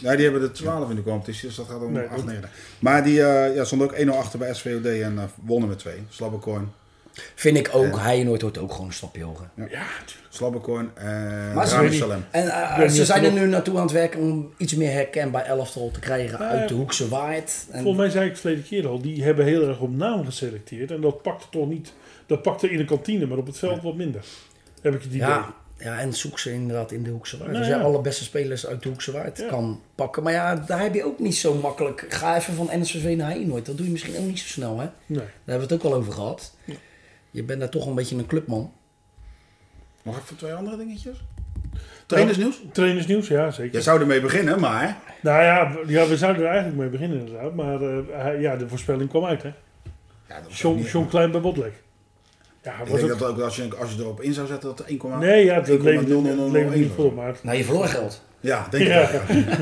die 0.00 0.22
hebben 0.24 0.40
de 0.40 0.50
12 0.52 0.90
in 0.90 0.96
de 0.96 1.02
competitie, 1.02 1.46
dus 1.46 1.56
dat 1.56 1.66
gaat 1.68 1.82
om 1.82 1.92
Nee, 1.92 2.06
8 2.06 2.16
dat- 2.16 2.24
9. 2.24 2.48
Maar 2.78 3.04
die 3.04 3.22
eh 3.24 3.54
ja, 3.54 3.64
stond 3.64 3.82
ook 3.82 3.94
1-0 3.96 4.08
achter 4.08 4.38
bij 4.38 4.54
SVOD 4.54 4.84
en 4.86 5.18
eh, 5.18 5.22
wonnen 5.44 5.68
met 5.68 5.78
2. 5.78 5.94
Slabbekorn, 6.08 6.72
Vind 7.34 7.56
ik 7.56 7.70
ook. 7.72 7.98
Heijenoord 7.98 8.42
wordt 8.42 8.58
ook 8.58 8.72
gewoon 8.72 8.86
een 8.86 8.92
stapje 8.92 9.24
hoger. 9.24 9.48
Ja, 9.56 9.64
natuurlijk. 9.64 10.26
Slabbekorn 10.28 10.90
en 10.94 11.52
Maar. 11.54 11.68
En 12.30 12.48
eh, 12.48 12.88
ze 12.88 13.04
zijn 13.04 13.24
er 13.24 13.32
nu 13.32 13.46
naartoe 13.46 13.76
aan 13.76 13.82
het 13.82 13.92
werken 13.92 14.20
om 14.20 14.52
iets 14.56 14.74
meer 14.74 14.92
herkenbaar 14.92 15.44
elftal 15.44 15.90
te 15.90 16.00
krijgen 16.00 16.38
Ja, 16.38 16.48
uit 16.48 16.68
de 16.68 16.74
hoekse 16.74 17.08
waard. 17.08 17.52
En, 17.70 17.82
Volgens 17.82 17.96
mij 18.02 18.10
zei 18.10 18.24
ik 18.24 18.30
het 18.30 18.40
verleden 18.40 18.64
keer 18.64 18.86
al, 18.88 19.00
die 19.00 19.24
hebben 19.24 19.44
heel 19.44 19.68
erg 19.68 19.80
op 19.80 19.96
naam 19.96 20.24
geselecteerd. 20.24 20.90
En 20.90 21.00
dat 21.00 21.22
pakte 21.22 21.46
toch 21.50 21.68
niet, 21.68 21.92
dat 22.26 22.42
pakte 22.42 22.70
in 22.70 22.76
de 22.76 22.84
kantine, 22.84 23.26
maar 23.26 23.38
op 23.38 23.46
het 23.46 23.58
veld 23.58 23.82
wat 23.82 23.94
minder. 23.94 24.24
Heb 24.80 24.94
ik 24.94 25.02
het 25.02 25.12
idee. 25.12 25.20
ja, 25.28 25.54
Ja, 25.78 25.98
en 25.98 26.12
zoek 26.12 26.38
ze 26.38 26.52
inderdaad 26.52 26.92
in 26.92 27.02
de 27.02 27.10
Hoekse 27.10 27.38
Waard. 27.38 27.50
Nou 27.52 27.64
ja. 27.64 27.80
alle 27.80 28.00
beste 28.00 28.24
spelers 28.24 28.66
uit 28.66 28.82
de 28.82 28.88
Hoekse 28.88 29.12
Waard 29.12 29.38
Ja. 29.38 29.48
kan 29.48 29.80
pakken. 29.94 30.22
Maar 30.22 30.32
ja, 30.32 30.56
daar 30.56 30.80
heb 30.82 30.94
je 30.94 31.04
ook 31.04 31.18
niet 31.18 31.36
zo 31.36 31.54
makkelijk. 31.54 32.06
Ga 32.08 32.36
even 32.36 32.54
van 32.54 32.68
NSV 32.72 33.14
naar 33.16 33.30
Heinoord. 33.30 33.66
Dat 33.66 33.76
doe 33.76 33.86
je 33.86 33.92
misschien 33.92 34.16
ook 34.16 34.26
niet 34.26 34.38
zo 34.38 34.46
snel, 34.46 34.70
hè? 34.78 34.84
Daar 34.84 34.92
Nee. 35.06 35.18
hebben 35.44 35.68
we 35.68 35.74
het 35.74 35.84
ook 35.84 35.92
al 35.92 35.98
over 35.98 36.12
gehad. 36.12 36.54
Je 37.32 37.42
bent 37.44 37.60
daar 37.60 37.68
toch 37.68 37.86
een 37.86 37.94
beetje 37.94 38.16
een 38.16 38.26
clubman. 38.26 38.72
Nog 40.02 40.18
even 40.18 40.36
twee 40.36 40.52
andere 40.54 40.76
dingetjes. 40.76 41.24
Trainersnieuws? 42.06 42.60
Trainersnieuws, 42.72 43.28
ja 43.28 43.50
zeker. 43.50 43.72
Jij 43.72 43.80
zou 43.82 44.00
ermee 44.00 44.20
beginnen, 44.20 44.60
maar... 44.60 44.98
Nou 45.22 45.42
ja, 45.42 45.72
we 46.08 46.16
zouden 46.16 46.42
er 46.42 46.48
eigenlijk 46.48 46.78
mee 46.80 46.88
beginnen 46.88 47.18
inderdaad. 47.18 47.54
Maar 47.54 47.82
eh, 47.82 48.40
ja, 48.40 48.56
de 48.56 48.68
voorspelling 48.68 49.08
kwam 49.10 49.24
uit 49.24 49.42
hè. 49.42 49.48
Ja, 50.28 50.40
dat 50.40 50.58
John, 50.58 50.76
niet- 50.76 50.90
John 50.90 51.08
Klein 51.08 51.30
bij 51.30 51.40
Botlek. 51.40 51.72
Ja, 52.62 52.72
Ik 52.72 52.78
was 52.86 53.00
denk 53.00 53.12
ook, 53.12 53.18
dat 53.18 53.28
ook 53.28 53.40
als 53.40 53.56
je, 53.56 53.76
als 53.80 53.92
je 53.92 53.98
erop 54.00 54.20
in 54.20 54.32
zou 54.32 54.46
zetten 54.46 54.68
dat 54.76 54.78
er 54.88 54.96
1,1... 55.14 55.18
nee, 55.18 55.44
ja, 55.44 55.60
dat 55.60 55.78
1,0001 55.78 55.82
levert 55.82 56.74
niet 56.74 56.92
voor. 56.94 57.12
Maar, 57.12 57.34
Nou, 57.42 57.56
je 57.56 57.64
verloor 57.64 57.86
geld. 57.88 58.22
Ja, 58.40 58.66
denk 58.70 58.82
ik 58.84 58.88
Ja. 58.88 59.10
wel, 59.10 59.36
ja. 59.36 59.58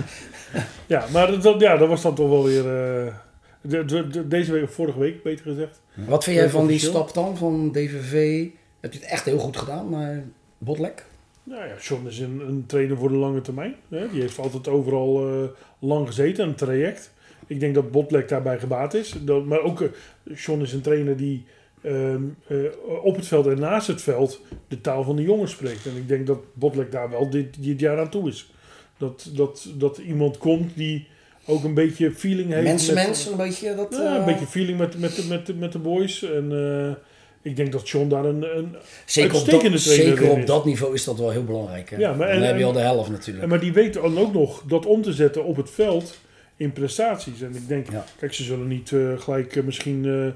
ja, 0.98 1.04
maar 1.12 1.26
dat, 1.26 1.42
dat- 1.42 1.60
ja, 1.60 1.76
dat 1.76 1.88
was 1.88 2.02
dan 2.02 2.14
toch 2.14 2.28
wel 2.28 2.44
weer... 2.44 2.66
eh, 3.06 3.14
de, 3.60 3.84
de- 3.84 4.06
de- 4.08 4.28
deze 4.28 4.52
week, 4.52 4.62
of 4.62 4.70
vorige 4.70 4.98
week 4.98 5.22
beter 5.22 5.44
gezegd. 5.44 5.80
Wat 5.94 6.24
vind 6.24 6.36
jij 6.36 6.44
Ja, 6.44 6.50
van 6.50 6.66
die 6.66 6.78
stap 6.78 7.14
dan 7.14 7.36
van 7.36 7.72
DVV? 7.72 8.46
Heb 8.80 8.92
je 8.92 8.98
het 8.98 9.08
echt 9.08 9.24
heel 9.24 9.38
goed 9.38 9.56
gedaan 9.56 9.90
naar 9.90 10.24
Botlek? 10.58 11.04
Nou 11.42 11.66
ja, 11.66 11.74
John 11.80 12.06
is 12.06 12.18
een, 12.18 12.40
een 12.48 12.66
trainer 12.66 12.96
voor 12.96 13.08
de 13.08 13.14
lange 13.16 13.40
termijn. 13.40 13.74
Hè. 13.88 14.08
Die 14.10 14.20
heeft 14.20 14.38
altijd 14.38 14.68
overal 14.68 15.28
eh, 15.28 15.48
lang 15.78 16.06
gezeten, 16.06 16.48
een 16.48 16.54
traject. 16.54 17.12
Ik 17.46 17.60
denk 17.60 17.74
dat 17.74 17.90
Botlek 17.90 18.28
daarbij 18.28 18.58
gebaat 18.58 18.94
is. 18.94 19.14
Dat, 19.20 19.44
maar 19.44 19.60
ook, 19.62 19.80
eh, 19.80 19.88
John 20.34 20.60
is 20.62 20.72
een 20.72 20.80
trainer 20.80 21.16
die 21.16 21.44
ehm, 21.82 22.22
eh, 22.46 22.56
op 23.02 23.16
het 23.16 23.26
veld 23.26 23.46
en 23.46 23.58
naast 23.58 23.86
het 23.86 24.02
veld 24.02 24.40
de 24.68 24.80
taal 24.80 25.04
van 25.04 25.16
de 25.16 25.22
jongens 25.22 25.50
spreekt. 25.52 25.86
En 25.86 25.96
ik 25.96 26.08
denk 26.08 26.26
dat 26.26 26.54
Botlek 26.54 26.92
daar 26.92 27.10
wel 27.10 27.30
dit, 27.30 27.62
dit 27.62 27.80
jaar 27.80 27.98
aan 27.98 28.10
toe 28.10 28.28
is. 28.28 28.52
Dat, 28.98 29.30
dat, 29.34 29.68
dat 29.76 29.98
iemand 29.98 30.38
komt 30.38 30.76
die 30.76 31.06
ook 31.46 31.64
een 31.64 31.74
beetje 31.74 32.12
feeling 32.12 32.52
heeft. 32.52 32.64
Mensen, 32.66 32.94
met- 32.94 33.04
mensen, 33.06 33.30
een 33.30 33.36
beetje 33.36 33.74
dat... 33.74 33.88
Ja, 33.90 34.14
een 34.14 34.20
eh, 34.20 34.26
beetje 34.26 34.46
feeling 34.46 34.78
met, 34.78 34.98
met, 34.98 35.28
met, 35.28 35.58
met 35.58 35.72
de 35.72 35.78
boys. 35.78 36.22
En 36.22 36.52
eh, 36.52 37.50
ik 37.50 37.56
denk 37.56 37.72
dat 37.72 37.88
John 37.88 38.08
daar 38.08 38.24
een, 38.24 38.56
een 38.58 38.76
Zeker, 39.04 39.38
op 39.40 39.50
dat, 39.50 39.80
zeker 39.80 40.30
op 40.30 40.46
dat 40.46 40.64
niveau 40.64 40.94
is 40.94 41.04
dat 41.04 41.18
wel 41.18 41.30
heel 41.30 41.44
belangrijk. 41.44 41.90
Hè? 41.90 41.96
Ja, 41.96 42.12
maar 42.14 42.26
dan 42.26 42.36
en- 42.36 42.42
heb 42.42 42.54
je 42.54 42.60
en- 42.60 42.66
al 42.66 42.72
de 42.72 42.78
helft 42.78 43.10
natuurlijk. 43.10 43.42
En 43.44 43.48
maar 43.50 43.60
die 43.60 43.72
weten 43.72 44.02
dan 44.02 44.18
ook 44.18 44.32
nog 44.32 44.62
dat 44.66 44.86
om 44.86 45.02
te 45.02 45.12
zetten 45.12 45.44
op 45.44 45.56
het 45.56 45.70
veld 45.70 46.18
in 46.56 46.72
prestaties. 46.72 47.40
En 47.42 47.54
ik 47.54 47.68
denk, 47.68 47.90
Ja. 47.90 48.04
kijk, 48.18 48.32
ze 48.34 48.42
zullen 48.44 48.68
niet 48.68 48.92
eh, 48.92 49.18
gelijk 49.18 49.64
misschien 49.64 50.32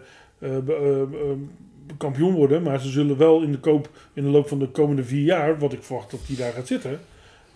kampioen 1.98 2.34
worden, 2.34 2.62
maar 2.62 2.80
ze 2.80 2.88
zullen 2.88 3.16
wel 3.16 3.42
in 3.42 3.52
de, 3.52 3.58
koop, 3.58 3.90
in 4.14 4.22
de 4.22 4.28
loop 4.28 4.48
van 4.48 4.58
de 4.58 4.68
komende 4.68 5.04
vier 5.04 5.24
jaar, 5.24 5.58
wat 5.58 5.72
ik 5.72 5.82
verwacht 5.82 6.10
dat 6.10 6.20
die 6.26 6.36
daar 6.36 6.52
gaat 6.52 6.66
zitten, 6.66 6.98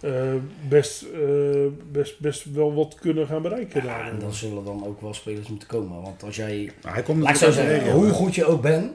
eh, 0.01 0.13
best, 0.69 1.03
eh, 1.03 1.21
best, 1.93 2.19
best 2.21 2.45
wel 2.53 2.75
wat 2.75 2.95
kunnen 3.01 3.27
gaan 3.27 3.43
bereiken. 3.43 3.81
Ja, 3.85 3.87
daar. 3.87 4.11
en 4.13 4.19
dan 4.19 4.35
zullen 4.35 4.65
dan 4.65 4.87
ook 4.87 5.01
wel 5.01 5.15
spelers 5.15 5.49
moeten 5.49 5.69
komen. 5.69 6.03
Want 6.03 6.23
als 6.23 6.37
jij, 6.37 6.71
Nou, 6.83 6.95
hij 6.95 7.03
komt 7.03 7.23
laat 7.23 7.31
ik 7.31 7.37
zo 7.37 7.47
de 7.47 7.53
zeggen, 7.53 7.93
hoe 7.93 8.09
goed 8.09 8.35
je 8.35 8.45
ook 8.45 8.63
bent, 8.63 8.93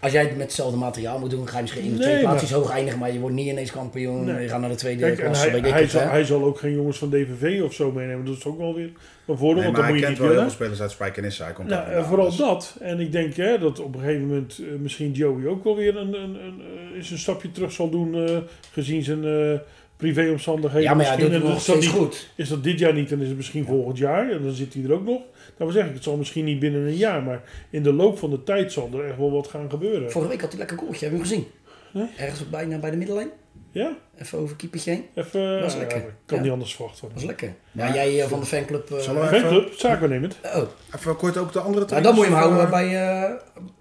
als 0.00 0.12
jij 0.12 0.22
het 0.22 0.36
met 0.36 0.46
hetzelfde 0.46 0.76
materiaal 0.76 1.18
moet 1.18 1.30
doen, 1.30 1.48
ga 1.48 1.56
je 1.56 1.62
misschien 1.62 1.82
één 1.82 1.92
of 1.92 1.98
Nee, 1.98 2.08
twee 2.08 2.20
plaatsjes 2.20 2.50
hoog 2.52 2.70
eindigen, 2.70 2.98
maar 2.98 3.12
je 3.12 3.18
wordt 3.18 3.34
niet 3.36 3.46
ineens 3.46 3.72
kampioen. 3.72 4.24
Nee. 4.24 4.42
Je 4.42 4.48
gaat 4.48 4.60
naar 4.60 4.68
de 4.68 4.74
tweede 4.74 5.00
Kijk, 5.00 5.18
en 5.18 5.24
klasse, 5.24 5.42
hij, 5.44 5.52
weet 5.54 5.64
ik 5.66 5.72
hij, 5.72 5.82
het, 5.82 5.90
zal, 5.90 6.02
hij 6.02 6.24
zal 6.24 6.44
ook 6.44 6.58
geen 6.58 6.72
jongens 6.72 6.98
van 6.98 7.10
DVV 7.10 7.62
of 7.62 7.72
zo 7.72 7.90
meenemen. 7.90 8.24
Dat 8.24 8.36
is 8.36 8.44
ook 8.44 8.58
wel 8.58 8.74
weer 8.74 8.90
een 9.26 9.36
voordeel, 9.38 9.54
Nee, 9.54 9.64
want 9.64 9.64
maar 9.64 9.72
dan 9.74 9.82
hij 9.82 9.90
moet 9.92 10.00
je 10.00 10.06
kent 10.06 10.18
niet 10.18 10.26
wel 10.28 10.30
heel 10.30 10.40
veel 10.40 10.50
spelers 10.50 10.80
uit 10.80 10.90
Spijkenisse. 10.90 11.42
Hij 11.42 11.52
komt 11.52 11.68
Nou, 11.68 11.84
daar 11.86 11.96
en 11.96 12.04
vooral 12.04 12.26
dus- 12.26 12.36
dat. 12.36 12.76
En 12.80 13.00
ik 13.00 13.12
denk 13.12 13.34
hè, 13.34 13.58
dat 13.58 13.80
op 13.80 13.94
een 13.94 14.00
gegeven 14.00 14.26
moment 14.26 14.58
eh, 14.58 14.66
misschien 14.78 15.12
Joey 15.12 15.46
ook 15.46 15.64
wel 15.64 15.76
weer 15.76 15.96
een, 15.96 16.14
een, 16.14 16.34
een, 16.34 16.62
eh, 16.94 17.10
een 17.10 17.18
stapje 17.18 17.50
terug 17.52 17.72
zal 17.72 17.90
doen. 17.90 18.14
eh, 18.14 18.36
gezien 18.72 19.02
zijn 19.02 19.24
eh 19.24 19.58
privéomstandigheden. 19.96 20.82
Ja, 20.82 20.94
maar 20.94 21.04
ja, 21.04 21.10
misschien. 21.10 21.30
doet 21.32 21.40
het 21.42 21.50
nog 21.50 21.58
is 21.60 21.64
dat 21.66 21.76
steeds 21.76 21.92
niet- 21.92 22.02
goed. 22.02 22.28
Is 22.34 22.48
dat 22.48 22.64
dit 22.64 22.78
jaar 22.78 22.94
niet, 22.94 23.08
dan 23.08 23.20
is 23.20 23.28
het 23.28 23.36
misschien 23.36 23.64
volgend 23.64 23.98
jaar. 23.98 24.30
En 24.30 24.42
dan 24.42 24.52
zit 24.52 24.74
hij 24.74 24.84
er 24.84 24.92
ook 24.92 25.04
nog. 25.04 25.20
Nou, 25.58 25.70
we 25.70 25.72
zeggen, 25.72 25.92
het 25.94 26.02
zal 26.02 26.16
misschien 26.16 26.44
niet 26.44 26.58
binnen 26.58 26.80
een 26.86 26.96
jaar. 26.96 27.22
Maar 27.22 27.42
in 27.70 27.82
de 27.82 27.92
loop 27.92 28.18
van 28.18 28.30
de 28.30 28.42
tijd 28.42 28.72
zal 28.72 28.90
er 28.92 29.04
echt 29.08 29.16
wel 29.18 29.30
wat 29.32 29.46
gaan 29.48 29.70
gebeuren. 29.70 30.10
Vorige 30.10 30.30
week 30.30 30.40
had 30.40 30.50
hij 30.50 30.58
lekker 30.58 30.78
goaltje, 30.78 31.04
heb 31.06 31.10
je 31.14 31.18
hem 31.20 31.28
gezien? 31.28 31.46
Nee. 31.92 32.06
Ergens 32.18 32.50
bijna 32.50 32.78
bij 32.78 32.90
de 32.90 32.96
middenlijn. 32.96 33.28
Ja? 33.70 33.96
Even 34.18 34.38
over 34.38 34.56
keepertje 34.56 34.90
heen. 34.90 35.04
Even, 35.14 35.58
Dat 35.60 35.66
is 35.66 35.72
ja, 35.72 35.78
lekker. 35.78 35.96
ik 35.98 36.04
kan 36.26 36.36
Ja. 36.38 36.42
niet 36.42 36.52
anders 36.52 36.74
verwachten. 36.74 37.02
Dat 37.04 37.12
was 37.14 37.24
lekker. 37.24 37.54
Maar 37.72 37.94
jij 37.94 38.20
eh, 38.22 38.28
van 38.28 38.40
de 38.40 38.46
fanclub... 38.46 38.90
eh, 38.90 38.96
we 38.96 39.00
even- 39.22 39.40
Fanclub, 39.40 39.72
zaakwaarnemend. 39.72 40.36
oh, 40.54 40.62
Even 40.96 41.16
kort 41.16 41.36
ook 41.36 41.52
de 41.52 41.58
andere 41.58 41.86
nou, 41.86 41.86
trainers. 41.86 42.02
dan 42.02 42.14
moet 42.14 42.24
je 42.24 42.30
hem 42.30 42.40
houden 42.40 42.70
bij, 42.70 43.22
eh, 43.22 43.30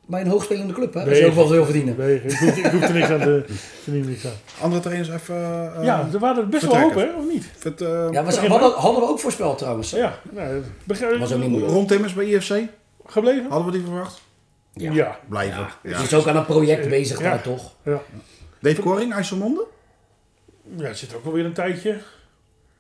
bij 0.06 0.22
een 0.22 0.28
hoogspelende 0.28 0.74
club, 0.74 0.94
hè? 0.94 1.06
Dat 1.06 1.18
je 1.18 1.26
ook 1.26 1.34
wel 1.34 1.48
veel 1.48 1.64
verdienen. 1.64 1.96
Nee, 1.98 2.16
ik 2.22 2.66
hoef 2.66 2.82
er 2.88 2.94
niks 2.94 3.10
aan 3.10 3.44
nemen, 3.86 4.10
niks 4.10 4.26
aan. 4.26 4.32
Andere 4.62 4.82
trainers 4.82 5.10
even... 5.10 5.36
eh, 5.76 5.84
ja, 5.84 6.08
er 6.14 6.20
waren 6.20 6.44
er 6.44 6.50
best 6.50 6.66
wel 6.66 6.78
hoop, 6.80 6.94
hè? 6.96 7.08
Of 7.18 7.28
niet? 7.32 7.50
Vet, 7.58 7.82
eh, 7.82 8.08
Ja, 8.12 8.24
we 8.26 8.48
hadden, 8.48 8.72
hadden 8.72 9.02
we 9.02 9.08
ook 9.10 9.20
voorspeld 9.20 9.58
trouwens. 9.58 9.90
Ja, 9.90 10.20
nou, 10.32 10.62
begrijp, 10.84 11.18
Was 11.20 11.34
ook 11.34 11.40
niet 11.40 11.50
moeilijk. 11.50 11.74
Ron 11.74 11.88
Timmers 11.88 12.14
bij 12.14 12.26
IFC. 12.26 12.54
gebleven? 13.06 13.46
Hadden 13.50 13.72
we 13.72 13.78
die 13.78 13.86
verwacht? 13.88 14.22
Ja. 14.74 14.92
Ja. 14.92 15.20
Blijven. 15.30 15.60
Ja, 15.62 15.70
Ja. 15.84 15.98
dus 15.98 16.04
is 16.06 16.14
ook 16.14 16.28
aan 16.28 16.36
een 16.36 16.46
project 16.46 16.90
bezig 16.90 17.18
Ja. 17.20 17.30
daar, 17.30 17.42
toch? 17.42 17.72
Ja. 17.84 18.02
Dave 18.60 18.82
Koring, 18.82 19.14
IJsselmonde? 19.14 19.66
Ja, 20.78 20.84
het 20.86 20.98
zit 20.98 21.16
ook 21.16 21.26
alweer 21.26 21.46
een 21.46 21.54
tijdje. 21.54 21.98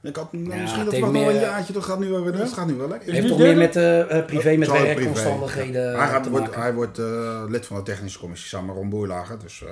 Ik 0.03 0.15
had 0.15 0.33
nou, 0.33 0.49
Ja, 0.49 0.55
misschien 0.61 0.81
het 0.81 0.91
dat 0.91 0.99
heeft 0.99 1.11
wel 1.11 1.29
een 1.29 1.39
jaartje. 1.39 1.73
Dat 1.73 1.83
gaat 1.83 1.99
nu 1.99 2.09
wel 2.09 2.23
weer, 2.23 2.31
dat 2.31 2.53
gaat 2.53 2.67
nu 2.67 2.73
wel 2.73 2.87
lekker. 2.87 3.07
Is 3.07 3.13
Heeft 3.13 3.27
toch 3.27 3.37
meer 3.37 3.57
met 3.57 3.75
eh, 3.75 4.17
eh, 4.17 4.25
privé, 4.25 4.55
met 4.57 4.67
het 4.67 4.77
privé. 4.77 4.95
werkomstandigheden 4.95 5.97
Hij, 5.97 6.07
gaat, 6.07 6.23
te 6.23 6.29
wordt, 6.29 6.45
maken. 6.45 6.61
hij 6.61 6.73
wordt 6.73 6.97
eh, 6.99 7.43
lid 7.47 7.65
van 7.65 7.77
de 7.77 7.83
technische 7.83 8.19
commissie 8.19 8.47
samen 8.47 8.67
met 8.67 8.75
Ron 8.75 8.89
Boerlager. 8.89 9.39
Dus 9.39 9.63
eh, 9.63 9.69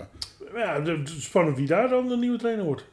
Ja, 0.56 0.82
spannend 1.04 1.58
wie 1.58 1.67
daar 1.67 1.89
dan 1.89 2.08
de 2.08 2.17
nieuwe 2.17 2.38
trainer 2.38 2.65
wordt. 2.65 2.86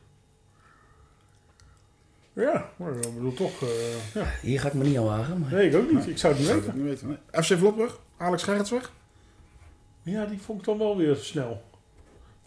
Ja, 2.32 2.68
maar 2.76 2.92
ik 2.92 3.14
bedoel 3.14 3.34
toch... 3.34 3.62
eh, 3.62 3.68
ja. 4.14 4.24
Hier 4.42 4.60
ga 4.60 4.66
ik 4.68 4.74
me 4.74 4.84
niet 4.84 4.96
aan 4.98 5.04
wagen. 5.04 5.38
Maar... 5.40 5.52
Nee, 5.52 5.68
ik 5.68 5.74
ook 5.76 5.92
niet. 5.92 6.06
Ik 6.06 6.18
zou 6.18 6.32
het 6.32 6.42
niet 6.42 6.50
zou 6.50 6.58
het 6.60 6.66
weten. 6.74 6.82
niet 6.84 7.00
weten. 7.00 7.08
nee. 7.32 7.42
FC 7.42 7.58
Vlotbrug, 7.58 7.98
Alex 8.16 8.42
Gerrits 8.42 8.70
weg. 8.70 8.92
Ja, 10.02 10.24
die 10.24 10.38
vond 10.40 10.58
ik 10.60 10.64
dan 10.64 10.78
wel 10.78 10.96
weer 10.96 11.16
snel. 11.16 11.62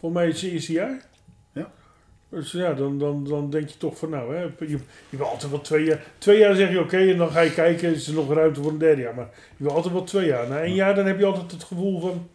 Volgens 0.00 0.20
mij 0.22 0.30
is 0.30 0.42
het 0.42 0.50
eerste 0.52 0.72
jaar. 0.72 1.10
Dus 2.32 2.52
ja, 2.52 2.72
dan, 2.72 2.98
dan, 2.98 3.24
dan 3.24 3.50
denk 3.50 3.68
je 3.68 3.76
toch 3.78 3.98
van 3.98 4.10
nou, 4.10 4.34
hè, 4.34 4.42
je, 4.42 4.78
je 5.08 5.16
wil 5.16 5.26
altijd 5.26 5.50
wel 5.50 5.60
twee 5.60 5.84
jaar. 5.84 6.00
Twee 6.18 6.38
jaar 6.38 6.54
zeg 6.54 6.70
je 6.70 6.80
oké 6.80 6.96
en 6.98 7.16
dan 7.16 7.30
ga 7.30 7.40
je 7.40 7.52
kijken, 7.54 7.94
is 7.94 8.08
er 8.08 8.14
nog 8.14 8.32
ruimte 8.32 8.62
voor 8.62 8.70
een 8.70 8.78
derde 8.78 9.02
jaar. 9.02 9.14
Maar 9.14 9.28
je 9.56 9.64
wil 9.64 9.72
altijd 9.72 9.94
wel 9.94 10.04
twee 10.04 10.26
jaar. 10.26 10.48
Na 10.48 10.60
één 10.60 10.74
jaar 10.74 10.94
dan 10.94 11.06
heb 11.06 11.18
je 11.18 11.24
altijd 11.24 11.52
het 11.52 11.64
gevoel 11.64 12.00
van, 12.00 12.28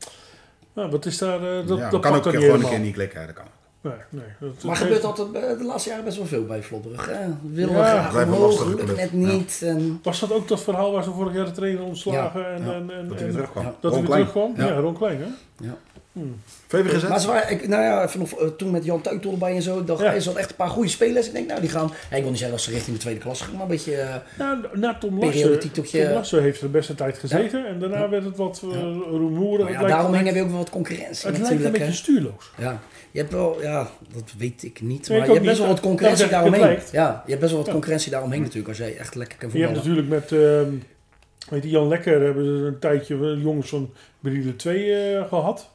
nou, 0.74 0.90
wat 0.92 1.06
is 1.06 1.18
daar, 1.18 1.60
eh, 1.60 1.68
dat, 1.68 1.78
ja, 1.78 1.90
dat 1.90 2.02
kan 2.02 2.12
pakt 2.12 2.18
ook 2.18 2.24
dan 2.24 2.34
niet 2.34 2.42
gewoon 2.42 2.42
een 2.42 2.42
helemaal. 2.42 2.70
keer 2.70 2.80
niet 2.80 2.94
klikken. 2.94 3.26
Dat 3.26 3.36
kan. 3.36 3.46
Nee, 3.82 3.94
nee, 4.10 4.24
dat, 4.40 4.64
Maar 4.64 4.76
gebeurt 4.76 5.04
altijd 5.04 5.28
eh, 5.34 5.58
de 5.58 5.64
laatste 5.64 5.90
jaren 5.90 6.06
best 6.06 6.18
wel 6.18 6.26
veel 6.26 6.46
bij? 6.46 6.64
We 6.70 6.80
willen 7.54 7.74
Ja, 7.74 7.84
graag 7.84 8.12
blijft 8.12 8.30
een 8.30 8.36
omhoog, 8.36 8.66
lukt 8.66 8.96
net 8.96 9.14
niet. 9.14 9.62
En... 9.66 10.00
Was 10.04 10.20
dat 10.20 10.32
ook 10.32 10.48
dat 10.48 10.62
verhaal 10.62 10.92
waar 10.92 11.04
ze 11.04 11.12
vorig 11.12 11.34
jaar 11.34 11.46
de 11.46 11.52
trainer 11.52 11.84
ontslagen 11.84 12.42
Ja, 12.42 12.48
en, 12.48 12.66
ja, 12.66 12.74
en, 12.74 12.92
en, 12.92 13.08
Dat 13.08 13.18
hij 13.18 13.26
weer 13.26 13.34
terugkwam. 13.34 13.64
Ja. 13.64 13.76
dat 13.80 13.92
hij 13.92 14.02
weer 14.02 14.10
Klein. 14.10 14.28
terugkwam? 14.28 14.54
Ja, 14.66 14.74
Ja. 14.74 14.80
Ron 14.80 14.98
Klein, 14.98 15.18
hè? 15.20 15.28
Ja. 15.66 15.78
VVGZ. 16.68 17.08
Maar 17.08 17.20
ze 17.20 17.28
waren, 17.28 17.52
ik, 17.52 17.68
nou 17.68 17.84
ja, 17.84 18.10
nog, 18.18 18.40
eh, 18.40 18.48
toen 18.48 18.72
met 18.72 18.86
Jan 18.86 19.02
Tuitel 19.02 19.32
erbij 19.32 19.56
en 19.56 19.62
zo, 19.62 19.80
ik 19.80 19.88
dacht, 19.88 20.02
Ja. 20.02 20.20
zat 20.20 20.36
echt 20.36 20.50
een 20.50 20.56
paar 20.56 20.70
goede 20.70 20.90
spelers. 20.90 21.28
Ik 21.28 21.34
denk, 21.34 21.48
nou 21.48 21.62
die 21.62 21.70
gaan, 21.70 21.92
ja, 22.10 22.16
ik 22.16 22.22
wil 22.22 22.30
niet 22.30 22.40
zeggen 22.40 22.58
dat 22.58 22.66
ze 22.66 22.72
richting 22.72 22.96
de 22.96 23.02
tweede 23.02 23.20
klas 23.20 23.42
gingen, 23.42 23.54
maar 23.54 23.64
een 23.64 23.72
beetje, 23.72 23.96
eh, 23.96 24.16
Nou, 24.38 24.58
na 24.74 24.98
Tom 24.98 25.20
Periodetiteltje. 25.20 26.22
Tom 26.30 26.40
heeft 26.40 26.62
er 26.62 26.66
de 26.66 26.72
beste 26.72 26.96
tijd 26.96 27.18
gezeten 27.18 27.68
en 27.68 27.80
daarna 27.80 28.10
werd 28.10 28.24
het 28.24 28.38
wat 28.38 28.62
uh, 28.66 28.72
rumoerig. 29.12 29.70
ja, 29.70 29.84
daaromheen 29.88 30.26
heb 30.26 30.36
je 30.36 30.42
ook 30.42 30.50
wel 30.50 30.58
wat 30.58 30.70
concurrentie 30.70 31.28
Het 31.30 31.40
lijkt 31.40 31.64
een 31.64 31.72
beetje 31.72 31.92
stuurloos. 31.92 32.52
Ja, 32.58 32.82
je 33.12 33.20
hebt 33.20 33.32
wel, 33.32 33.62
ja, 33.62 33.90
dat 34.14 34.34
weet 34.38 34.64
ik 34.64 34.82
niet, 34.82 35.10
maar 35.10 35.18
ik 35.18 35.26
je 35.26 35.32
hebt 35.32 35.46
best 35.46 35.58
wel 35.58 35.68
wat 35.68 35.80
concurrentie 35.80 36.28
Daarom 36.28 36.50
zeg 36.54 36.60
ik, 36.60 36.66
daaromheen. 36.70 36.88
Ja, 36.92 37.22
je 37.26 37.30
hebt 37.30 37.42
best 37.42 37.54
wel 37.54 37.64
wat 37.64 37.72
concurrentie 37.72 38.12
daaromheen 38.12 38.42
natuurlijk, 38.42 38.68
als 38.68 38.78
jij 38.78 38.98
echt 38.98 39.16
lekker 39.16 39.38
kan 39.38 39.50
Je 39.54 39.60
hebt 39.60 39.74
voetballen. 39.74 40.06
natuurlijk 40.06 40.30
met 40.30 40.42
ehm, 40.42 40.74
weet 41.50 41.64
je, 41.64 41.70
Jan 41.70 41.88
Lekker 41.88 42.22
hebben 42.22 42.44
ze 42.46 42.66
een 42.66 42.80
tijdje 42.80 43.38
jongens 43.42 43.70
van 43.70 43.90
Brille 44.20 44.56
2 44.56 44.94
eh, 44.94 45.28
gehad. 45.28 45.70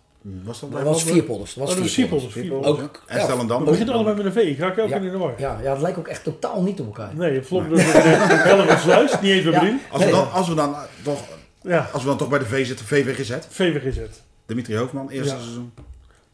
Was 0.45 0.61
dat 0.61 0.73
Dat 0.73 0.83
was 0.83 1.05
vierpolders, 1.05 1.55
dat 1.55 1.69
Oh, 1.69 1.75
was 1.77 1.91
vierpolders. 1.91 1.93
Siepolders. 1.95 2.33
Vierpolders, 2.33 2.73
Ook- 2.73 3.01
ja. 3.07 3.13
En 3.13 3.19
ja, 3.19 3.25
Stellendam. 3.25 3.61
Het 3.61 3.71
begint 3.71 3.89
allemaal 3.91 4.15
met 4.15 4.25
een 4.25 4.33
V. 4.33 4.37
Ik 4.37 4.59
raak 4.59 4.77
elke 4.77 4.91
Ja. 4.91 4.97
keer 4.99 5.07
in 5.07 5.13
de 5.13 5.19
war. 5.19 5.35
Ja, 5.41 5.59
ja, 5.63 5.73
het 5.73 5.81
lijkt 5.83 5.99
ook 5.99 6.09
echt 6.09 6.25
totaal 6.25 6.63
niet 6.63 6.81
op 6.81 6.87
elkaar. 6.87 7.15
Nee, 7.17 7.43
Vlot 7.43 7.65
Helft 7.69 8.83
Sluis, 8.83 9.21
niet 9.21 9.31
eens 9.31 9.43
bij 9.45 9.53
Ja. 9.53 9.59
Brille. 9.59 9.79
Als 9.91 10.05
we, 10.05 10.11
dan, 10.11 10.33
als, 10.33 10.49
we 10.49 10.55
dan, 10.55 10.75
toch, 11.03 11.21
Ja, 11.63 11.89
als 11.93 12.03
we 12.03 12.09
dan 12.09 12.19
toch 12.19 12.29
bij 12.29 12.39
de 12.39 12.45
V 12.45 12.67
zitten, 12.67 12.87
VVGZ. 12.87 13.37
VWGZ. 13.49 13.99
Dimitri 14.47 14.77
Hoofdman, 14.77 15.11
eerste 15.11 15.35
Ja. 15.35 15.41
seizoen. 15.41 15.73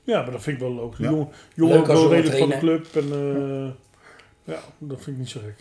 Ja, 0.02 0.22
maar 0.22 0.30
dat 0.30 0.42
vind 0.42 0.56
ik 0.56 0.62
wel 0.62 0.72
logisch. 0.72 0.98
Ja. 0.98 1.10
Jong, 1.10 1.28
Leuk 1.54 1.78
ook 1.78 1.86
wel 1.86 2.10
redelijk 2.10 2.38
van 2.38 2.48
de 2.48 2.58
club. 2.58 2.86
En, 2.94 3.04
eh, 3.12 4.54
ja, 4.54 4.60
dat 4.78 4.96
vind 5.02 5.06
ik 5.06 5.16
niet 5.18 5.28
zo 5.28 5.40
gek. 5.44 5.56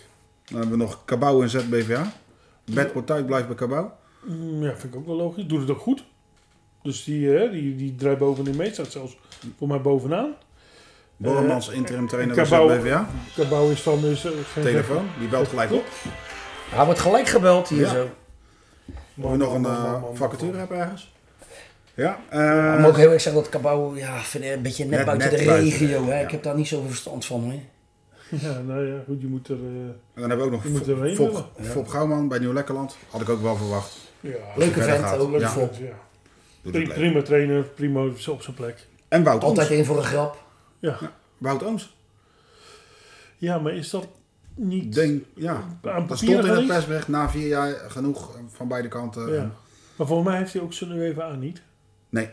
Dan 0.45 0.59
hebben 0.59 0.77
we 0.77 0.83
nog 0.83 1.05
Cabau 1.05 1.43
en 1.43 1.49
ZBVA. 1.49 2.13
Bert 2.71 2.91
Portuit 2.93 3.25
blijft 3.25 3.47
bij 3.47 3.55
Cabau. 3.55 3.87
Mm, 4.25 4.63
Ja, 4.63 4.69
vind 4.75 4.93
ik 4.93 4.99
ook 4.99 5.05
wel 5.05 5.15
logisch. 5.15 5.45
Doet 5.45 5.59
het 5.59 5.69
ook 5.69 5.79
goed. 5.79 6.03
Dus 6.87 7.03
die, 7.03 7.37
eh, 7.37 7.51
die, 7.51 7.75
die 7.75 7.95
draait 7.95 8.17
bovenin 8.17 8.55
mee. 8.55 8.73
Staat 8.73 8.91
zelfs 8.91 9.17
voor 9.57 9.67
mij 9.67 9.81
bovenaan. 9.81 10.33
Borremans, 11.17 11.69
interim 11.69 12.07
trainer 12.07 12.35
bij 12.35 12.43
Cabau- 12.43 12.79
ZBVA. 12.79 13.07
Cabau 13.35 13.71
is 13.71 13.83
dan 13.83 14.01
dus... 14.01 14.25
eh, 14.25 14.31
geen 14.53 14.63
Telefoon, 14.63 15.05
die 15.19 15.27
belt 15.27 15.47
gelijk 15.47 15.71
op. 15.71 15.85
Hij 16.69 16.85
wordt 16.85 16.99
gelijk 16.99 17.27
gebeld 17.27 17.67
hier 17.69 17.79
Ja. 17.79 17.89
zo. 17.93 18.09
Of 19.21 19.31
we 19.31 19.37
nog 19.37 19.53
een 19.53 19.65
eh, 19.65 20.03
vacature 20.13 20.57
hebben 20.57 20.77
ergens. 20.77 21.13
Ja, 21.93 22.19
Maar 22.31 22.67
eh, 22.67 22.73
ik 22.73 22.79
moet 22.79 22.89
ook 22.89 22.97
heel 22.97 23.11
erg 23.11 23.21
zeggen 23.21 23.41
dat 23.41 23.51
Cabau, 23.51 23.97
ja, 23.97 24.17
vind 24.19 24.43
ik 24.43 24.51
een 24.51 24.61
beetje 24.61 24.85
net, 24.85 24.91
Net- 24.97 25.05
buiten 25.05 25.29
net 25.29 25.39
de 25.39 25.45
buiten, 25.45 25.69
regio. 25.69 26.05
Hè. 26.05 26.13
ja. 26.19 26.23
Ik 26.25 26.31
heb 26.31 26.43
daar 26.43 26.55
niet 26.55 26.67
zoveel 26.67 26.87
verstand 26.89 27.25
van. 27.25 27.43
Hè. 27.49 27.59
Ja, 28.47 28.59
nou 28.67 28.87
ja, 28.87 28.99
goed, 29.07 29.21
je 29.21 29.27
moet 29.27 29.47
er... 29.47 29.55
eh, 29.55 29.61
en 29.61 29.95
dan 30.13 30.29
hebben 30.29 30.37
we 30.49 30.55
ook 30.55 30.63
Je 30.63 30.69
nog 30.69 30.97
moet 30.97 31.15
Fop, 31.15 31.35
Fop. 31.35 31.65
Fop 31.65 31.87
Gouwman 31.87 32.27
bij 32.27 32.39
Nieuw 32.39 32.53
Lekkerland. 32.53 32.97
Had 33.09 33.21
ik 33.21 33.29
ook 33.29 33.41
wel 33.41 33.55
verwacht. 33.55 33.97
ja, 34.19 34.31
Leuke 34.55 34.81
vent, 34.81 35.17
ook 35.17 35.31
leuk 35.31 35.41
ja. 35.41 35.53
Doet 36.71 36.75
Pri- 36.75 36.91
het 36.91 36.97
leuk. 36.97 37.11
Prima 37.11 37.25
trainer, 37.25 37.63
prima 37.63 38.05
op 38.05 38.41
zijn 38.41 38.55
plek. 38.55 38.87
En 39.07 39.23
Wout 39.23 39.43
Altijd 39.43 39.69
Ooms. 39.69 39.77
in 39.79 39.85
voor 39.85 39.97
een 39.97 40.03
grap. 40.03 40.43
Ja. 40.79 40.97
Wout 41.37 41.63
Ooms. 41.63 41.95
ja, 43.37 43.57
maar 43.59 43.73
is 43.73 43.89
dat 43.89 44.07
niet... 44.55 44.93
Denk, 44.93 45.23
ja. 45.35 45.63
Aan 45.83 46.07
Dat 46.07 46.17
stond 46.17 46.45
in 46.45 46.51
het 46.51 46.67
persbericht 46.67 47.07
na 47.07 47.29
vier 47.29 47.47
jaar 47.47 47.75
genoeg 47.87 48.37
van 48.47 48.67
beide 48.67 48.87
kanten. 48.87 49.33
Ja. 49.33 49.51
Maar 49.95 50.07
volgens 50.07 50.27
mij 50.29 50.37
heeft 50.37 50.53
hij 50.53 50.61
ook 50.61 50.73
zijn 50.73 50.91
UEFA 50.91 51.35
niet. 51.35 51.61
Nee, 52.09 52.29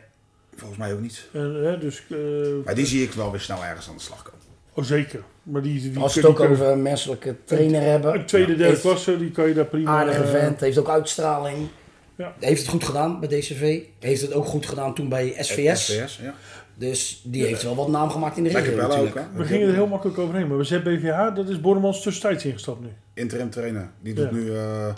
volgens 0.54 0.78
mij 0.78 0.92
ook 0.92 1.00
niet. 1.00 1.28
En, 1.32 1.54
hè, 1.64 1.78
dus, 1.78 2.02
eh, 2.10 2.18
Maar 2.64 2.74
die 2.74 2.86
zie 2.86 3.02
ik 3.02 3.12
wel 3.12 3.30
weer 3.30 3.40
snel 3.40 3.64
ergens 3.64 3.88
aan 3.88 3.94
de 3.96 4.02
slag 4.02 4.22
komen. 4.22 4.40
oh, 4.74 4.84
zeker. 4.84 5.22
Maar 5.42 5.62
die, 5.62 5.90
die 5.92 6.02
Als 6.02 6.14
het 6.14 6.24
ook 6.24 6.40
over 6.40 6.66
een 6.66 6.82
menselijke 6.82 7.36
trainer 7.44 7.82
hebben. 7.82 8.14
Een 8.14 8.26
tweede, 8.26 8.56
derde 8.56 8.80
klasse, 8.80 9.18
die 9.18 9.30
kan 9.30 9.48
je 9.48 9.54
daar 9.54 9.64
prima... 9.64 9.90
Aardige 9.90 10.22
eh, 10.22 10.30
vent, 10.30 10.60
heeft 10.60 10.78
ook 10.78 10.88
uitstraling. 10.88 11.68
Ja. 12.16 12.34
Heeft 12.40 12.60
het 12.60 12.70
goed 12.70 12.84
gedaan 12.84 13.20
bij 13.20 13.28
DCV. 13.28 13.82
Heeft 13.98 14.20
het 14.20 14.32
ook 14.32 14.44
goed 14.46 14.66
gedaan 14.66 14.94
toen 14.94 15.08
bij 15.08 15.34
SVS. 15.38 15.84
SVS, 15.84 16.16
ja. 16.22 16.34
Dus 16.74 17.20
die 17.24 17.44
heeft 17.44 17.62
wel 17.62 17.74
wat 17.74 17.88
naam 17.88 18.10
gemaakt 18.10 18.36
in 18.36 18.44
de 18.44 18.50
regio 18.50 18.80
ook. 18.82 19.14
We 19.34 19.44
gingen 19.44 19.68
er 19.68 19.74
heel 19.74 19.86
makkelijk 19.86 20.18
overheen. 20.18 20.46
Maar 20.48 20.56
we 20.58 20.64
ZBVH, 20.64 21.34
dat 21.34 21.48
is 21.48 21.60
Bornemans 21.60 22.02
tussentijds 22.02 22.44
ingestapt 22.44 22.80
nu. 22.80 22.88
Interim 23.14 23.50
trainer. 23.50 23.90
Die 24.00 24.14
doet 24.14 24.24
Ja. 24.30 24.32
nu 24.36 24.54
eh, 24.56 24.94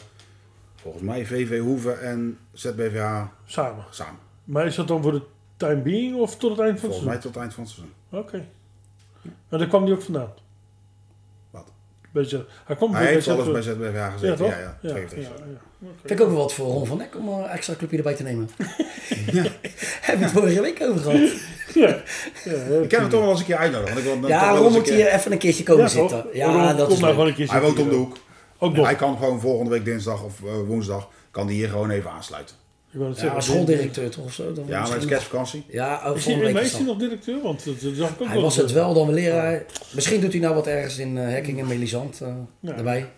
volgens 0.76 1.02
mij 1.04 1.26
VV 1.26 1.58
Hoeven 1.60 2.00
en 2.00 2.38
ZBVH 2.52 3.22
Samen. 3.46 3.84
samen. 3.90 4.20
Maar 4.44 4.66
is 4.66 4.74
dat 4.74 4.88
dan 4.88 5.02
voor 5.02 5.12
de 5.12 5.22
time 5.56 5.80
being 5.82 6.16
of 6.16 6.36
tot 6.36 6.50
het 6.50 6.60
eind 6.60 6.80
van 6.80 6.88
het 6.90 6.98
Volgens 6.98 7.02
mij 7.04 7.20
seizoen? 7.20 7.32
tot 7.32 7.34
het 7.34 7.42
eind 7.42 7.54
van 7.54 7.62
het 7.64 7.72
seizoen. 7.72 7.94
Oké. 8.10 8.48
En 9.48 9.58
daar 9.58 9.68
kwam 9.68 9.84
die 9.84 9.94
ook 9.94 10.02
vandaan? 10.02 10.32
Wat? 12.20 12.30
Bij 12.30 12.40
Z- 12.40 12.44
hij 12.64 12.76
kwam 12.76 12.92
Hij 12.92 13.02
bij 13.02 13.12
heeft 13.12 13.26
eens 13.26 13.50
bij 13.52 13.62
ZBVH 13.62 13.94
Ja, 13.94 14.10
gezeten. 14.10 14.44
Ja, 14.46 14.50
ja. 14.58 14.78
ja, 14.80 14.90
ja, 14.96 14.96
ja, 14.96 15.16
ja. 15.16 15.88
Vind 16.00 16.20
ik 16.20 16.20
ook 16.20 16.28
wel 16.32 16.36
wat 16.38 16.52
voor 16.52 16.66
Ron 16.66 16.86
van 16.86 16.98
Dijk 16.98 17.16
om 17.16 17.28
een 17.28 17.44
extra 17.48 17.74
clubje 17.74 17.96
erbij 17.96 18.14
te 18.14 18.22
nemen. 18.22 18.50
Heb 20.06 20.18
je 20.18 20.22
het 20.24 20.30
vorige 20.32 20.60
week 20.60 20.82
over 20.82 21.00
gehad? 21.00 21.30
Ja, 21.74 21.88
ja, 22.44 22.52
Ik 22.82 22.88
kan 22.88 23.00
hem 23.00 23.08
toch 23.10 23.20
wel 23.20 23.30
eens 23.30 23.38
een 23.40 23.46
keer 23.46 23.56
uitnodigen. 23.56 23.94
Want 23.94 24.06
ik 24.06 24.12
wil 24.12 24.20
dan 24.20 24.30
Ja, 24.30 24.50
Ron 24.56 24.72
moet 24.72 24.82
keer- 24.82 24.94
hier 24.94 25.06
even 25.12 25.32
een 25.32 25.38
keertje 25.38 25.62
komen 25.62 25.82
Ja, 25.84 25.90
toch? 25.90 26.10
zitten. 26.10 26.22
Ron, 26.22 26.34
Ja, 26.34 26.72
dat 26.74 26.86
kom 26.86 26.94
is 26.94 27.00
nou 27.00 27.00
leuk. 27.00 27.10
gewoon 27.10 27.26
een 27.26 27.34
keer 27.34 27.50
Hij 27.50 27.60
woont 27.60 27.78
om 27.78 27.88
de 27.88 27.94
hoek. 27.94 28.16
Hij 28.86 28.94
kan 28.96 29.16
gewoon 29.18 29.40
volgende 29.40 29.70
week 29.70 29.84
dinsdag 29.84 30.22
of 30.24 30.42
eh, 30.44 30.48
woensdag 30.66 31.08
kan 31.30 31.46
die 31.46 31.56
hier 31.56 31.68
gewoon 31.68 31.90
even 31.90 32.10
aansluiten. 32.10 32.56
Ik 32.96 33.02
wou 33.02 33.14
het 33.14 33.20
Ja, 33.20 33.26
zeggen, 33.26 33.46
als 33.50 33.56
schooldirecteur 33.56 34.10
toch 34.10 34.24
of 34.24 34.32
zo? 34.32 34.52
Dan 34.52 34.64
Ja, 34.66 34.80
maar 34.80 34.90
het 34.92 35.02
is 35.02 35.08
kerstvakantie. 35.08 35.64
Ja, 35.68 36.10
oh, 36.10 36.16
Is 36.16 36.24
hij, 36.24 36.52
dat. 36.52 36.80
nog 36.80 36.96
directeur? 36.98 37.42
Want 37.42 37.64
dat, 37.64 37.80
dat 37.80 37.94
zag 37.94 38.10
ik 38.10 38.20
ook 38.20 38.28
Hij 38.28 38.40
was 38.40 38.56
het 38.56 38.72
wel, 38.72 38.94
dan 38.94 39.06
wel 39.06 39.14
leraar. 39.14 39.64
Misschien 39.94 40.20
doet 40.20 40.32
hij 40.32 40.40
nou 40.40 40.54
wat 40.54 40.66
ergens 40.66 40.98
in 40.98 41.16
uh, 41.16 41.22
Hekking 41.28 41.58
en 41.60 41.66
Melisand 41.66 42.20
eh, 42.20 42.28
Ja. 42.60 42.74
erbij. 42.76 42.98
Nou 43.00 43.08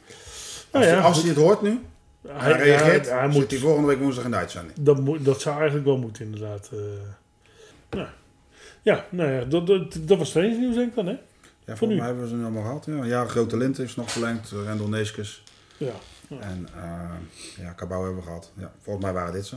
Als, 0.73 0.85
ja, 0.85 0.91
hij, 0.91 1.01
als 1.01 1.19
hij 1.21 1.29
het 1.29 1.39
hoort 1.39 1.63
nu, 1.63 1.81
hij, 2.29 2.53
hij, 2.53 2.53
reageert, 2.63 3.09
hij, 3.09 3.19
hij 3.19 3.31
zit 3.31 3.41
moet, 3.41 3.51
hij 3.51 3.61
volgende 3.61 3.87
week 3.89 3.99
woensdag 3.99 4.25
in 4.25 4.31
de 4.31 4.37
uitzending. 4.37 4.75
dat, 4.81 5.01
moet, 5.01 5.25
dat 5.25 5.41
zou 5.41 5.57
eigenlijk 5.57 5.87
wel 5.87 5.99
moeten, 5.99 6.25
inderdaad. 6.25 6.71
eh. 6.73 6.79
ja. 7.99 8.13
ja, 8.83 9.07
nou 9.11 9.31
ja, 9.31 9.45
dat, 9.45 9.67
dat, 9.67 9.99
dat 10.01 10.19
was 10.19 10.31
trainingsnieuws 10.31 10.75
denk 10.77 10.89
ik 10.89 10.95
dan, 10.95 11.07
hè? 11.07 11.17
Ja, 11.67 11.77
Voor 11.77 11.89
mij 11.89 11.97
hebben 12.07 12.23
we 12.23 12.29
ze 12.29 12.35
nu 12.35 12.43
allemaal 12.43 12.63
gehad. 12.63 12.85
Ja, 12.87 13.05
ja 13.05 13.25
Grote 13.27 13.57
Lint 13.57 13.79
is 13.79 13.97
nog 13.97 14.11
verlengd, 14.11 14.53
eh, 14.53 14.59
Rendel 14.65 14.89
Neeskes 14.89 15.43
Ja. 15.77 15.93
En 16.29 16.69
eh 16.77 17.65
ja, 17.65 17.73
Cabau 17.77 18.05
hebben 18.05 18.21
we 18.21 18.27
gehad. 18.27 18.53
Ja, 18.57 18.73
volgens 18.83 19.05
mij 19.05 19.15
waren 19.15 19.33
dit 19.33 19.47
ze. 19.47 19.57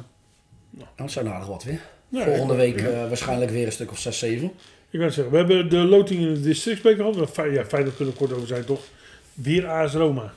Nou, 0.69 0.88
dat 0.95 1.12
zijn 1.12 1.29
aardig 1.29 1.47
wat 1.47 1.63
weer. 1.63 1.79
Volgende 2.12 2.55
week 2.55 2.81
eh, 2.81 3.07
waarschijnlijk 3.07 3.51
weer 3.51 3.65
een 3.65 3.71
stuk 3.71 3.91
of 3.91 3.99
6, 3.99 4.19
7. 4.19 4.51
Ik 4.89 4.99
wou 4.99 5.12
zeggen, 5.12 5.31
we 5.34 5.38
hebben 5.39 5.69
de 5.69 5.77
loting 5.77 6.19
in 6.21 6.34
de 6.34 6.41
districtsbeker 6.41 7.13
gehad. 7.13 7.36
Ja, 7.51 7.65
fijn 7.65 7.86
dat 7.86 7.97
we 7.97 8.05
er 8.05 8.12
kort 8.12 8.34
over 8.34 8.47
zijn, 8.47 8.65
toch? 8.65 8.81
Weer 9.34 9.67
AS 9.67 9.93
Roma. 9.93 10.34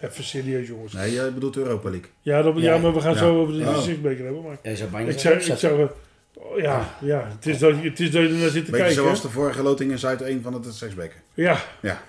Even 0.00 0.24
serieus, 0.24 0.66
jongens. 0.68 0.92
Nee, 0.92 1.12
jij 1.12 1.32
bedoelt 1.32 1.54
de 1.54 1.60
Europa 1.60 1.90
League. 1.90 2.08
Ja, 2.22 2.42
dat, 2.42 2.54
ja, 2.56 2.74
Ja. 2.74 2.78
maar 2.78 2.94
we 2.94 3.00
gaan 3.00 3.12
Ja. 3.12 3.18
zo 3.18 3.40
over 3.40 3.54
de 3.58 3.64
Oh. 3.64 3.74
districtsbeker 3.74 4.24
hebben. 4.24 4.42
Maar 4.42 4.58
Jij 4.62 4.76
zou 4.76 4.90
bijna 4.90 5.10
ik 5.10 5.18
zou, 5.18 5.34
ik 5.34 5.42
zou 5.58 5.88
oh, 6.34 6.58
ja, 6.58 6.96
ja, 7.00 7.28
het 7.34 7.46
is 7.46 7.58
dat, 7.58 7.76
je- 7.82 7.88
het 7.88 8.00
is 8.00 8.10
dat 8.10 8.22
je 8.22 8.28
er 8.28 8.34
naar 8.34 8.48
zit 8.50 8.64
te 8.64 8.70
Beetje 8.70 8.76
kijken. 8.86 9.02
zoals 9.02 9.22
hè? 9.22 9.26
de 9.28 9.32
vorige 9.34 9.62
loting 9.62 9.90
in 9.90 9.98
Zuid 9.98 10.22
1 10.22 10.42
van 10.42 10.52
het 10.54 10.74
Seksbeker. 10.74 11.16
Ja, 11.34 11.60
Ja. 11.82 12.02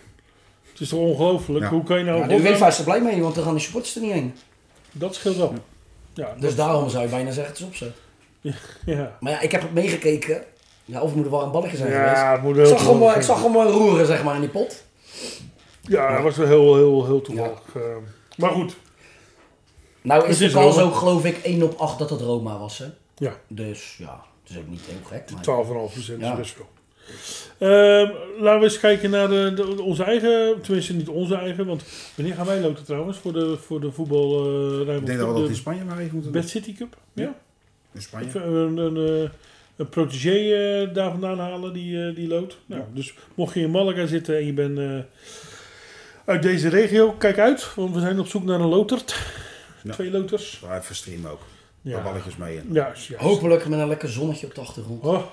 Het 0.79 0.87
is 0.87 0.89
toch 0.89 0.99
ongelooflijk. 0.99 1.63
Ja. 1.63 1.69
Hoe 1.69 1.83
kan 1.83 1.97
je 1.97 2.03
nou... 2.03 2.27
De 2.27 2.35
UEFA 2.35 2.67
is 2.67 2.77
er 2.77 2.83
blij 2.83 3.01
mee, 3.01 3.21
want 3.21 3.35
dan 3.35 3.43
gaan 3.43 3.53
de 3.53 3.59
supporters 3.59 3.95
er 3.95 4.01
niet 4.01 4.11
heen. 4.11 4.33
Dat 4.91 5.15
scheelt 5.15 5.35
wel. 5.35 5.53
Ja, 6.13 6.35
Dus 6.39 6.55
daarom 6.55 6.89
zou 6.89 7.03
je 7.03 7.09
bijna 7.09 7.31
zeggen, 7.31 7.53
het 7.53 7.61
is 7.61 7.67
opzet. 7.67 7.95
ja. 8.85 9.17
Maar 9.19 9.31
ja, 9.31 9.39
ik 9.39 9.51
heb 9.51 9.61
het 9.61 9.73
meegekeken. 9.73 10.43
Ja, 10.85 10.99
of 11.01 11.05
het 11.07 11.15
moet 11.15 11.25
er 11.25 11.31
wel 11.31 11.43
een 11.43 11.51
balletje 11.51 11.77
zijn 11.77 11.91
geweest. 11.91 12.15
Ja, 12.15 12.31
het 12.31 12.41
moet 12.41 12.51
Ik 12.57 12.65
heel 12.65 12.77
zag, 12.77 12.87
hem, 12.87 13.01
eh, 13.03 13.15
ik 13.15 13.21
zag 13.21 13.43
hem 13.43 13.53
wel 13.53 13.71
roeren, 13.71 14.05
zeg 14.05 14.23
maar, 14.23 14.35
in 14.35 14.41
die 14.41 14.49
pot. 14.49 14.83
Ja, 15.81 16.13
dat 16.13 16.23
was 16.23 16.37
wel 16.37 16.47
heel, 16.47 16.75
heel, 16.75 17.05
heel 17.05 17.21
toevallig. 17.21 17.61
eh. 17.75 17.81
maar 18.37 18.49
goed, 18.51 18.75
Nou 20.01 20.27
Het 20.27 20.39
is 20.39 20.53
kans 20.53 20.75
Roma. 20.75 20.87
ook, 20.87 20.95
geloof 20.95 21.25
ik, 21.25 21.37
1 21.43 21.63
op 21.63 21.79
8 21.79 21.99
dat 21.99 22.09
het 22.09 22.21
Roma 22.21 22.57
was, 22.57 22.77
hè. 22.77 22.85
ja, 23.17 23.33
Dus 23.47 23.95
ja, 23.97 24.23
het 24.43 24.51
is 24.51 24.57
ook 24.57 24.67
niet 24.67 24.81
heel 24.85 25.03
gek. 25.05 25.31
Maar... 25.31 25.65
12,5 25.65 25.93
procent 25.93 26.21
Ja. 26.21 26.31
is 26.31 26.37
best 26.37 26.53
veel. 26.55 26.67
Ehm, 27.57 28.09
laten 28.39 28.59
we 28.59 28.63
eens 28.63 28.79
kijken 28.79 29.09
naar 29.09 29.27
de, 29.29 29.53
de- 29.55 29.81
onze 29.81 30.03
eigen, 30.03 30.61
tenminste 30.61 30.93
niet 30.93 31.07
onze 31.09 31.35
eigen, 31.35 31.65
want 31.65 31.83
wanneer 32.15 32.35
gaan 32.35 32.45
wij 32.45 32.61
loten 32.61 32.85
trouwens 32.85 33.17
voor 33.17 33.33
de, 33.33 33.57
voor 33.57 33.79
de 33.81 33.91
voetbal 33.91 34.51
uh, 34.81 34.95
Ik 34.95 35.05
denk 35.05 35.19
dat 35.19 35.27
we 35.33 35.39
dat 35.41 35.49
in 35.49 35.55
Spanje 35.55 35.83
maar 35.83 35.97
even 35.99 36.13
moeten 36.13 36.31
doen. 36.31 36.41
Bad 36.41 36.49
City 36.49 36.73
Cup? 36.75 36.97
Ja. 37.13 37.35
In 37.93 38.01
Spanje. 38.01 38.27
Even 38.27 38.41
een, 38.53 38.77
een, 38.77 39.23
eh, 39.23 39.29
een 39.75 39.89
protégé 39.89 40.31
eh, 40.53 40.93
daar 40.93 41.11
vandaan 41.11 41.39
halen 41.39 41.73
die, 41.73 42.07
eh, 42.07 42.15
die 42.15 42.27
loodt. 42.27 42.57
Nou, 42.65 42.81
Ja. 42.81 42.87
Dus 42.93 43.13
mocht 43.35 43.53
je 43.53 43.59
in 43.59 43.71
Malaga 43.71 44.05
zitten 44.05 44.37
en 44.37 44.45
je 44.45 44.53
bent 44.53 44.77
eh, 44.77 44.97
uit 46.25 46.41
deze 46.41 46.69
regio, 46.69 47.11
kijk 47.11 47.37
uit, 47.39 47.73
want 47.75 47.93
we 47.93 47.99
zijn 47.99 48.19
op 48.19 48.27
zoek 48.27 48.43
naar 48.43 48.59
een 48.59 48.67
lotert. 48.67 49.15
Ja. 49.83 49.93
Twee 49.93 50.11
loters. 50.11 50.59
Maar 50.67 50.79
even 50.79 50.95
streamen 50.95 51.31
ook. 51.31 51.41
Ja. 51.81 52.03
Balletjes 52.03 52.35
mee 52.37 52.55
in. 52.55 52.67
juist. 52.71 53.13
Hopelijk 53.15 53.67
met 53.67 53.79
een 53.79 53.87
lekker 53.87 54.09
zonnetje 54.09 54.45
op 54.45 54.55
de 54.55 54.61
achtergrond. 54.61 55.03
Oh, 55.03 55.23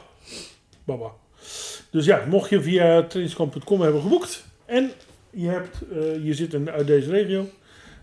baba. 0.84 1.10
Dus 1.90 2.04
ja, 2.04 2.24
mocht 2.28 2.50
je 2.50 2.62
via 2.62 3.02
trainingskamp.com 3.02 3.80
hebben 3.80 4.00
geboekt 4.02 4.44
en 4.64 4.90
je, 5.30 5.48
hebt, 5.48 5.78
eh, 5.92 6.24
je 6.24 6.34
zit 6.34 6.54
in, 6.54 6.70
uit 6.70 6.86
deze 6.86 7.10
regio, 7.10 7.48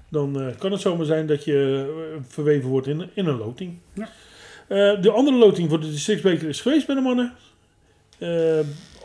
dan 0.10 0.42
eh, 0.42 0.58
kan 0.58 0.72
het 0.72 0.82
zomaar 0.82 1.06
zijn 1.06 1.28
dat 1.28 1.44
je 1.44 1.86
eh, 2.14 2.24
verweven 2.28 2.70
wordt 2.70 2.88
in, 2.88 3.10
in 3.14 3.26
een 3.26 3.38
loting. 3.38 3.78
Ja. 3.94 4.10
Eh, 4.68 5.02
de 5.02 5.12
andere 5.12 5.38
loting 5.38 5.70
voor 5.70 5.80
de 5.80 5.90
districtsbeker 5.90 6.48
is 6.50 6.62
geweest 6.62 6.86
bij 6.86 6.96
de 6.96 7.02
mannen. 7.02 7.34
Eh, 8.18 8.30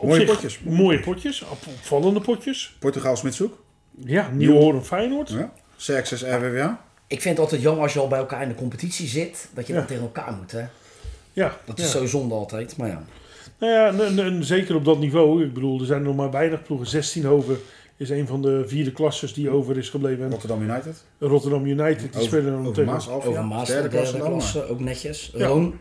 Mooie 0.01 0.15
zich 0.19 0.25
potjes. 0.25 0.59
Mooie 0.59 0.99
potjes, 0.99 1.41
op- 1.41 1.49
opvallende 1.67 2.21
potjes. 2.21 2.75
Portugal 2.79 3.15
Smitshoek. 3.15 3.57
Ja, 4.05 4.29
Nieuw-Hoorn 4.31 4.83
Feyenoord. 4.83 5.29
Ja. 5.29 5.51
RWWA. 6.11 6.83
Ik 7.07 7.21
vind 7.21 7.35
het 7.35 7.39
altijd 7.39 7.61
jammer 7.61 7.83
als 7.83 7.93
je 7.93 7.99
al 7.99 8.07
bij 8.07 8.19
elkaar 8.19 8.41
in 8.41 8.49
de 8.49 8.55
competitie 8.55 9.07
zit, 9.07 9.49
dat 9.53 9.67
je 9.67 9.73
Ja. 9.73 9.79
dan 9.79 9.87
tegen 9.87 10.03
elkaar 10.03 10.33
moet, 10.33 10.51
hè. 10.51 10.65
Ja, 11.33 11.57
Dat 11.65 11.79
is 11.79 11.85
ja. 11.93 11.99
zo 11.99 12.05
zonde 12.05 12.33
altijd, 12.35 12.77
maar 12.77 12.87
ja. 12.87 13.03
Nou 13.57 13.71
ja, 13.73 13.87
en, 13.87 14.05
en- 14.05 14.19
en 14.19 14.43
zeker 14.43 14.75
op 14.75 14.85
dat 14.85 14.99
niveau. 14.99 15.43
Ik 15.43 15.53
bedoel, 15.53 15.79
er 15.79 15.85
zijn 15.85 16.01
nog 16.01 16.15
maar 16.15 16.31
weinig 16.31 16.63
ploegen. 16.63 16.87
16 16.87 17.23
Hoven 17.25 17.57
is 17.97 18.09
een 18.09 18.27
van 18.27 18.41
de 18.41 18.63
vierde 18.67 18.91
klasses 18.91 19.33
die 19.33 19.49
over 19.49 19.77
is 19.77 19.89
gebleven. 19.89 20.23
En 20.23 20.31
Rotterdam 20.31 20.61
United. 20.61 21.03
Rotterdam 21.19 21.65
United, 21.65 21.99
die 21.99 22.09
Over, 22.13 22.23
spelen 22.23 22.51
dan 22.51 22.59
over 22.61 22.73
tegen... 22.73 22.91
Maas 22.91 23.09
Alphen. 23.09 23.29
Over 23.29 23.45
Maas, 23.45 23.67
Derde 23.67 23.87
klasse 23.89 24.17
dan. 24.17 24.27
klasse, 24.27 24.67
ook 24.69 24.79
netjes. 24.79 25.31
Ja. 25.35 25.47
Roon, 25.47 25.73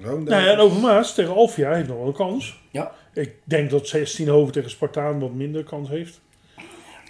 Roon, 0.00 0.24
Nou 0.24 0.42
ja, 0.42 0.52
en 0.52 0.58
over 0.58 0.80
Maas 0.80 1.14
tegen 1.14 1.34
Alfia 1.34 1.72
heeft 1.74 1.88
nog 1.88 1.96
wel 1.98 2.06
een 2.06 2.12
kans. 2.12 2.60
ja. 2.70 2.92
Ik 3.14 3.32
denk 3.44 3.70
dat 3.70 3.88
16 3.88 4.28
Hoven 4.28 4.52
tegen 4.52 4.70
Spartaan 4.70 5.20
wat 5.20 5.32
minder 5.34 5.64
kans 5.64 5.88
heeft. 5.88 6.20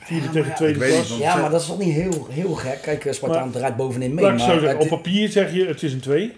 Vierde 0.03 0.25
maar 0.25 0.33
tegen 0.33 0.49
ja, 0.51 0.55
tweede 0.57 0.79
klas. 0.79 1.19
Ja, 1.19 1.37
maar 1.37 1.51
dat 1.51 1.61
is 1.61 1.67
toch 1.67 1.79
niet 1.79 1.95
heel, 1.95 2.27
heel 2.31 2.55
gek. 2.55 2.79
Kijk, 2.83 3.05
eh, 3.05 3.12
Spartaan 3.12 3.43
Maar- 3.43 3.53
draait 3.53 3.77
bovenin 3.77 4.15
mee. 4.15 4.25
Maar, 4.25 4.38
zeggen, 4.41 4.69
het- 4.69 4.79
op 4.79 4.88
papier 4.88 5.29
zeg 5.29 5.55
je 5.55 5.67
het 5.67 5.83
is 5.83 5.93
een 5.93 6.01
2. 6.01 6.33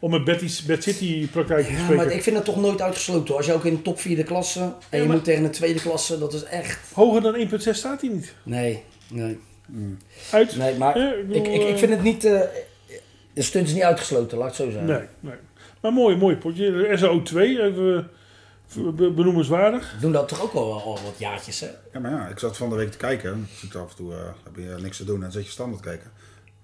Om 0.00 0.10
met 0.10 0.24
Betty, 0.24 0.66
Bad 0.66 0.82
City 0.82 1.28
praktijk 1.28 1.66
te 1.66 1.72
ja, 1.72 1.78
spreken. 1.78 2.04
maar 2.04 2.14
ik 2.14 2.22
vind 2.22 2.36
het 2.36 2.44
toch 2.44 2.56
nooit 2.60 2.80
uitgesloten. 2.80 3.26
hoor. 3.28 3.36
Als 3.36 3.46
je 3.46 3.52
ook 3.52 3.64
in 3.64 3.74
de 3.74 3.82
top 3.82 4.00
vierde 4.00 4.22
klasse 4.24 4.60
en 4.60 4.98
Ja, 4.98 5.04
je 5.04 5.08
moet 5.10 5.24
tegen 5.24 5.44
een 5.44 5.50
tweede 5.50 5.80
klasse, 5.80 6.18
dat 6.18 6.32
is 6.34 6.42
echt... 6.44 6.92
Hoger 6.92 7.20
dan 7.22 7.48
1,6 7.60 7.70
staat 7.70 8.00
hij 8.00 8.10
niet. 8.10 8.34
Nee, 8.42 8.82
nee. 9.08 9.38
Uit. 10.32 10.56
Nee, 10.56 10.76
maar 10.78 10.98
Ja, 10.98 11.12
ik 11.14 11.26
bedoel, 11.28 11.44
ik, 11.44 11.48
ik, 11.52 11.62
ik 11.62 11.72
eh, 11.72 11.76
vind 11.78 11.90
het 11.90 12.02
niet... 12.02 12.24
eh, 12.24 12.40
de 13.32 13.42
stunt 13.42 13.66
is 13.66 13.72
niet 13.74 13.82
uitgesloten, 13.82 14.38
laat 14.38 14.46
het 14.46 14.56
zo 14.56 14.70
zeggen. 14.70 14.86
Nee, 14.90 15.02
nee. 15.20 15.34
Maar 15.80 15.92
mooi, 15.92 16.16
mooi 16.16 16.36
potje. 16.36 16.70
De 16.70 16.98
SO2, 16.98 17.34
even 17.36 18.10
be- 18.96 19.10
benoemenswaardig. 19.12 19.96
Doen 20.00 20.12
dat 20.12 20.28
toch 20.28 20.42
ook 20.42 20.52
al, 20.52 20.82
al 20.82 20.92
wat 21.04 21.18
jaartjes, 21.18 21.60
hè? 21.60 21.68
Ja, 21.92 22.00
maar 22.00 22.10
ja, 22.10 22.26
ik 22.28 22.38
zat 22.38 22.56
van 22.56 22.68
de 22.70 22.76
week 22.76 22.90
te 22.90 22.96
kijken. 22.98 23.30
Dan 23.30 23.46
zit 23.56 23.76
af 23.76 23.90
en 23.90 23.96
toe, 23.96 24.12
eh, 24.14 24.18
heb 24.44 24.56
je 24.56 24.76
niks 24.82 24.96
te 24.96 25.04
doen 25.04 25.14
en 25.14 25.20
dan 25.20 25.32
zit 25.32 25.44
je 25.44 25.50
standaard 25.50 25.82
kijken. 25.82 26.10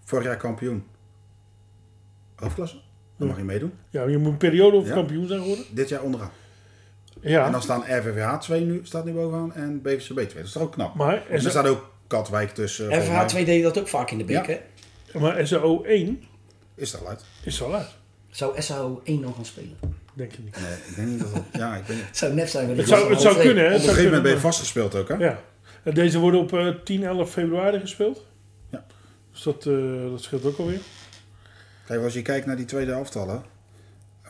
Vorig 0.04 0.24
jaar 0.24 0.36
kampioen. 0.36 0.84
Hoofdklasse. 2.34 2.76
Dan 3.16 3.28
mag 3.28 3.36
je 3.36 3.42
meedoen. 3.44 3.72
Ja, 3.90 4.04
je 4.04 4.18
moet 4.18 4.32
een 4.32 4.36
periode 4.38 4.76
of 4.76 4.86
Ja. 4.88 4.94
kampioen 4.94 5.26
zijn 5.26 5.40
geworden. 5.40 5.64
Dit 5.70 5.88
jaar 5.88 6.02
onderaan. 6.02 6.30
Ja, 7.20 7.46
En 7.46 7.52
dan 7.52 7.62
staan 7.62 7.80
RVVH 7.80 8.38
2 8.38 8.60
nu, 8.60 8.80
staat 8.82 9.04
nu 9.04 9.12
bovenaan 9.12 9.54
en 9.54 9.82
BVCB 9.82 10.12
2. 10.14 10.26
Dat 10.26 10.44
is 10.44 10.52
toch 10.52 10.62
ook 10.62 10.72
knap. 10.72 10.94
maar, 10.94 11.22
En 11.28 11.34
er 11.44 11.50
staat 11.50 11.66
ook 11.66 11.90
Katwijk 12.06 12.50
tussen. 12.54 12.88
mij. 12.88 13.00
FH2 13.28 13.44
deed 13.44 13.62
dat 13.62 13.78
ook 13.78 13.88
vaak 13.88 14.10
in 14.10 14.18
de 14.18 14.24
beek, 14.24 14.46
Ja. 14.46 14.58
hè? 15.12 15.18
maar 15.20 15.46
SO1 15.46 16.24
Is 16.74 16.92
er 16.92 16.98
al 17.00 17.08
uit. 17.08 17.24
is 17.44 17.62
al 17.62 17.74
uit. 17.74 17.88
Zou 18.30 18.60
SAO 18.62 19.00
1 19.04 19.22
dan 19.22 19.34
gaan 19.34 19.44
spelen? 19.44 19.76
Denk 20.14 20.32
je 20.32 20.38
niet. 20.44 20.56
Nee, 20.60 20.72
ik 20.88 20.96
denk 20.96 21.08
niet 21.08 21.18
dat 21.20 21.34
dat... 21.34 21.42
Ja, 21.52 21.76
ik 21.76 21.84
weet 21.86 21.96
niet. 21.96 22.06
Het 22.06 22.16
zou 22.16 22.34
net 22.34 22.50
zijn. 22.50 22.76
Het 22.78 22.88
zou, 22.88 23.10
het 23.10 23.20
zou 23.20 23.36
kunnen, 23.40 23.64
hè? 23.64 23.70
Op 23.70 23.74
een 23.76 23.80
gegeven 23.80 24.04
moment 24.04 24.22
ben 24.22 24.32
je 24.32 24.38
vastgespeeld 24.38 24.94
ook, 24.94 25.08
hè? 25.08 25.14
Ja. 25.14 25.40
En 25.82 25.94
deze 25.94 26.18
worden 26.18 26.40
op 26.40 26.52
eh 26.52 26.68
10, 26.84 27.04
11 27.04 27.30
februari 27.30 27.80
gespeeld. 27.80 28.24
Ja. 28.70 28.86
Dus 29.32 29.42
dat, 29.42 29.66
eh, 29.66 30.10
dat 30.10 30.22
scheelt 30.22 30.44
ook 30.44 30.58
alweer. 30.58 30.80
Kijk, 31.86 32.02
als 32.02 32.14
je 32.14 32.22
kijkt 32.22 32.46
naar 32.46 32.56
die 32.56 32.64
tweede 32.64 32.92
elftallen, 32.92 33.44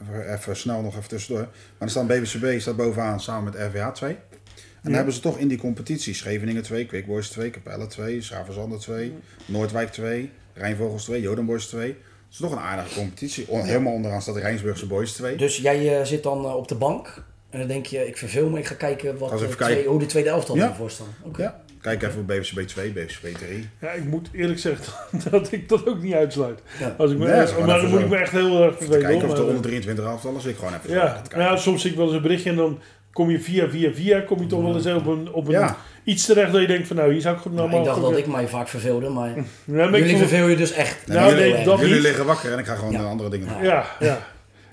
even, 0.03 0.33
even 0.33 0.57
snel 0.57 0.83
nog 0.83 0.97
even 0.97 1.09
tussendoor. 1.09 1.43
Maar 1.45 1.75
dan 1.79 1.89
staan 1.89 2.07
BBCB 2.07 2.61
staat 2.61 2.77
bovenaan 2.77 3.21
samen 3.21 3.45
met 3.45 3.63
RVH 3.63 3.89
2. 3.89 4.11
En 4.11 4.93
dan 4.93 4.93
hebben 4.93 5.15
ze 5.15 5.21
toch 5.21 5.39
in 5.39 5.49
die 5.49 5.59
competitie 5.59 6.15
Scheveningen 6.15 6.63
2, 6.63 6.87
Quick 6.87 7.07
Boys 7.07 7.29
2, 7.29 7.51
Capelle 7.51 7.87
2, 7.87 8.23
Schavenzander 8.23 8.79
2, 8.79 9.15
Noordwijk 9.47 9.93
2, 9.93 10.31
Rijnvogels 10.55 11.05
2, 11.05 11.21
Joden 11.21 11.47
Boys 11.47 11.67
2. 11.67 11.89
Dat 11.89 11.99
is 12.31 12.37
toch 12.37 12.53
een 12.53 12.59
aardige 12.59 12.95
competitie. 12.99 13.47
Helemaal 13.49 13.93
onderaan 13.93 14.23
staat 14.23 14.35
de 14.35 14.41
Rijnsburgse 14.41 14.87
Boys 14.87 15.13
2. 15.13 15.37
Dus 15.37 15.57
jij 15.57 15.99
eh, 15.99 16.05
zit 16.05 16.23
dan 16.23 16.45
eh, 16.45 16.55
op 16.55 16.69
de 16.69 16.75
bank 16.75 17.25
en 17.51 17.59
dan 17.59 17.68
denk 17.68 17.86
je, 17.86 18.07
ik 18.07 18.16
verveel 18.16 18.49
me, 18.49 18.59
ik 18.59 18.66
ga 18.66 18.74
kijken, 18.74 19.18
wat 19.18 19.28
de 19.30 19.34
even 19.36 19.49
twee, 19.57 19.68
kijken. 19.74 19.90
hoe 19.90 19.99
de 20.01 20.07
tweede 20.07 20.28
elftal 20.28 20.57
Ja. 20.57 20.68
ervoor 20.68 20.90
staan. 20.90 21.07
Ja, 21.36 21.61
kijk 21.80 22.03
even 22.03 22.20
op 22.20 22.26
BBCB 22.26 22.61
2, 22.61 22.90
BBCB 22.90 23.26
3. 23.36 23.68
Ja, 23.80 23.90
ik 23.90 24.05
moet 24.05 24.28
eerlijk 24.32 24.59
zeggen 24.59 24.84
dat 25.30 25.53
ik 25.53 25.68
dat 25.68 25.86
ook 25.88 26.03
niet 26.03 26.14
uitsluit. 26.14 26.61
Ja. 26.80 26.94
Als 26.99 27.11
ik 27.11 27.18
me, 27.18 27.26
Nee, 27.26 27.64
maar 27.66 27.80
dan 27.80 27.90
moet 27.90 28.01
ik 28.01 28.09
me 28.09 28.16
echt 28.16 28.32
heel 28.32 28.62
erg 28.62 28.76
vervelen. 28.76 29.01
kijken 29.01 29.28
of 29.28 29.34
de 29.34 29.42
onder 29.44 29.62
23 29.62 30.05
elftallen 30.05 30.40
zit 30.40 30.57
gewoon 30.57 30.74
even 30.74 30.90
ja, 30.94 31.22
ja, 31.36 31.57
soms 31.57 31.80
zie 31.82 31.90
ik 31.90 31.97
wel 31.97 32.07
eens 32.07 32.14
een 32.14 32.22
berichtje 32.22 32.51
en 32.51 32.57
dan 32.57 32.80
kom 33.12 33.30
je 33.30 33.40
via, 33.40 33.68
via, 33.68 33.92
via, 33.92 34.20
kom 34.20 34.40
je 34.40 34.47
toch 34.47 34.62
wel 34.62 34.74
eens 34.74 34.86
op 34.86 35.07
een, 35.07 35.32
op 35.32 35.47
een 35.47 35.53
Ja. 35.53 35.76
iets 36.05 36.26
terecht 36.26 36.53
dat 36.53 36.61
je 36.61 36.66
denkt 36.66 36.86
van 36.86 36.97
nou, 36.97 37.12
hier 37.12 37.20
zou 37.20 37.36
ik 37.36 37.44
Nou, 37.44 37.57
normaal... 37.57 37.78
ik 37.78 37.84
dacht 37.84 38.01
dat 38.01 38.16
ik 38.16 38.26
mij 38.26 38.49
vaak 38.49 38.68
verveelde, 38.68 39.09
maar 39.09 39.28
Ja, 39.36 39.42
maar 39.64 39.88
ik 39.88 39.97
jullie 39.97 40.16
verveel 40.16 40.47
je 40.49 40.57
dus 40.57 40.72
echt. 40.72 41.07
Nou, 41.07 41.34
nee, 41.34 41.64
dat- 41.64 41.78
Jullie 41.78 41.94
niet. 41.94 42.03
liggen 42.03 42.24
wakker 42.26 42.53
en 42.53 42.59
ik 42.59 42.66
ga 42.66 42.74
gewoon 42.74 42.92
Ja. 42.92 42.99
naar 43.01 43.07
andere 43.09 43.28
dingen 43.30 43.49
doen. 43.49 43.62
Ja, 43.62 43.86
ja. 44.01 44.26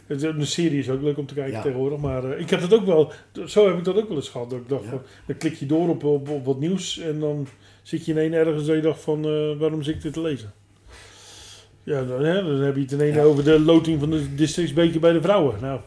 De 0.07 0.45
serie 0.45 0.79
is 0.79 0.89
ook 0.89 1.01
leuk 1.01 1.17
om 1.17 1.25
te 1.25 1.33
kijken 1.33 1.53
Ja. 1.53 1.61
tegenwoordig. 1.61 1.99
Maar 1.99 2.23
eh, 2.31 2.39
ik 2.39 2.49
heb 2.49 2.61
het 2.61 2.73
ook 2.73 2.85
wel, 2.85 3.11
zo 3.45 3.67
heb 3.67 3.77
ik 3.77 3.83
dat 3.83 3.95
ook 3.95 4.07
wel 4.07 4.17
eens 4.17 4.29
gehad. 4.29 4.49
Dat 4.49 4.59
ik 4.59 4.69
dacht 4.69 4.83
Ja. 4.83 4.89
van, 4.89 5.01
dan 5.27 5.37
klik 5.37 5.53
je 5.53 5.65
door 5.65 5.89
op, 5.89 6.03
op, 6.03 6.29
op 6.29 6.45
wat 6.45 6.59
nieuws 6.59 6.99
en 6.99 7.19
dan 7.19 7.47
zit 7.81 8.05
je 8.05 8.11
ineens 8.11 8.33
ergens 8.33 8.65
dat 8.65 8.75
je 8.75 8.81
dacht 8.81 9.01
van, 9.01 9.25
eh, 9.25 9.57
waarom 9.57 9.83
zit 9.83 9.95
ik 9.95 10.01
dit 10.01 10.13
te 10.13 10.21
lezen? 10.21 10.53
Ja, 11.83 12.03
dan, 12.03 12.23
hè, 12.23 12.33
dan 12.43 12.59
heb 12.61 12.75
je 12.75 12.81
het 12.81 12.91
ineens 12.91 13.15
Ja. 13.15 13.21
over 13.23 13.43
de 13.43 13.59
loting 13.59 13.99
van 13.99 14.09
de 14.09 14.35
districtsbeker 14.35 14.99
bij 14.99 15.11
de 15.11 15.21
vrouwen. 15.21 15.55
Nou, 15.61 15.79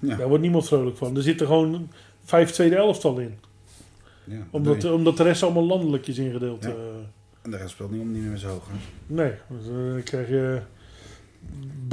Ja. 0.00 0.16
daar 0.16 0.28
wordt 0.28 0.42
niemand 0.42 0.66
vrolijk 0.66 0.96
van. 0.96 1.16
Er 1.16 1.22
zitten 1.22 1.46
gewoon 1.46 1.90
vijf 2.24 2.50
tweede 2.50 2.76
elftal 2.76 3.18
in. 3.18 3.34
Ja, 4.24 4.36
dat 4.36 4.44
Omdat, 4.50 4.84
omdat 4.84 5.16
de 5.16 5.22
rest 5.22 5.42
allemaal 5.42 5.64
landelijk 5.66 6.06
is 6.06 6.18
ingedeeld. 6.18 6.64
Eh. 6.64 6.70
En 7.42 7.50
de 7.50 7.56
rest 7.56 7.70
speelt 7.70 7.90
niet 7.90 8.00
om 8.00 8.12
niet 8.12 8.22
meer 8.22 8.36
zo 8.36 8.48
hoog. 8.48 8.66
hè. 8.68 8.74
nee, 9.14 9.32
dan 9.92 10.02
krijg 10.02 10.28
je 10.28 10.58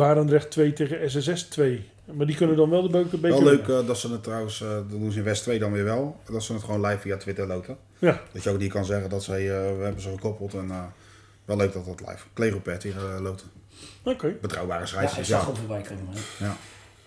Barendrecht 0.05 0.51
2 0.51 0.73
tegen 0.73 1.09
SSS 1.11 1.43
2. 1.43 1.89
Maar 2.13 2.25
die 2.25 2.35
kunnen 2.35 2.55
dan 2.55 2.69
wel 2.69 2.81
de 2.81 2.89
beuken 2.89 3.21
beker 3.21 3.37
Wel 3.43 3.45
leuk 3.47 3.59
winnen. 3.65 3.81
eh, 3.81 3.87
dat 3.87 3.97
ze 3.97 4.11
het 4.11 4.23
trouwens, 4.23 4.61
eh, 4.61 4.69
dat 4.69 4.89
doen 4.89 5.11
ze 5.11 5.17
in 5.17 5.23
West 5.23 5.43
2 5.43 5.59
dan 5.59 5.71
weer 5.71 5.83
wel, 5.83 6.19
dat 6.31 6.43
ze 6.43 6.53
het 6.53 6.63
gewoon 6.63 6.85
live 6.85 6.99
via 6.99 7.17
Twitter 7.17 7.47
loten. 7.47 7.77
Ja. 7.99 8.21
Dat 8.33 8.43
je 8.43 8.49
ook 8.49 8.57
niet 8.57 8.71
kan 8.71 8.85
zeggen 8.85 9.09
dat 9.09 9.23
zij, 9.23 9.39
eh, 9.39 9.77
we 9.77 9.83
hebben 9.83 10.01
ze 10.01 10.09
gekoppeld 10.09 10.53
en 10.53 10.71
eh, 10.71 10.83
wel 11.45 11.57
leuk 11.57 11.73
dat 11.73 11.85
dat 11.85 11.99
live. 11.99 12.25
Clegopet 12.33 12.83
hier 12.83 12.95
uh, 12.95 13.19
loten. 13.19 13.47
Oké. 14.03 14.35
Betrouwbare 14.41 14.79
Ja, 14.79 14.85
scheids, 14.85 15.17
ik 15.17 15.25
zag 15.25 15.47
ja. 15.47 15.53
voorbij 15.55 15.81
komen. 15.81 16.07
hè. 16.09 16.45
ja. 16.45 16.57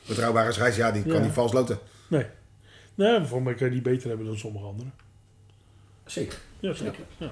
Betrouwbare 0.06 0.52
scheids, 0.52 0.76
ja, 0.76 0.90
die 0.90 1.06
Ja. 1.06 1.12
kan 1.12 1.22
niet 1.22 1.32
vals 1.32 1.52
loten. 1.52 1.78
Nee. 2.08 2.26
Nee, 2.94 3.24
voor 3.24 3.42
mij 3.42 3.54
kan 3.54 3.66
je 3.66 3.72
die 3.72 3.82
beter 3.82 4.08
hebben 4.08 4.26
dan 4.26 4.38
sommige 4.38 4.64
anderen. 4.66 4.92
Zeker. 6.06 6.38
Ja, 6.60 6.72
zeker. 6.74 6.84
Zeker. 6.94 7.04
Ja. 7.16 7.30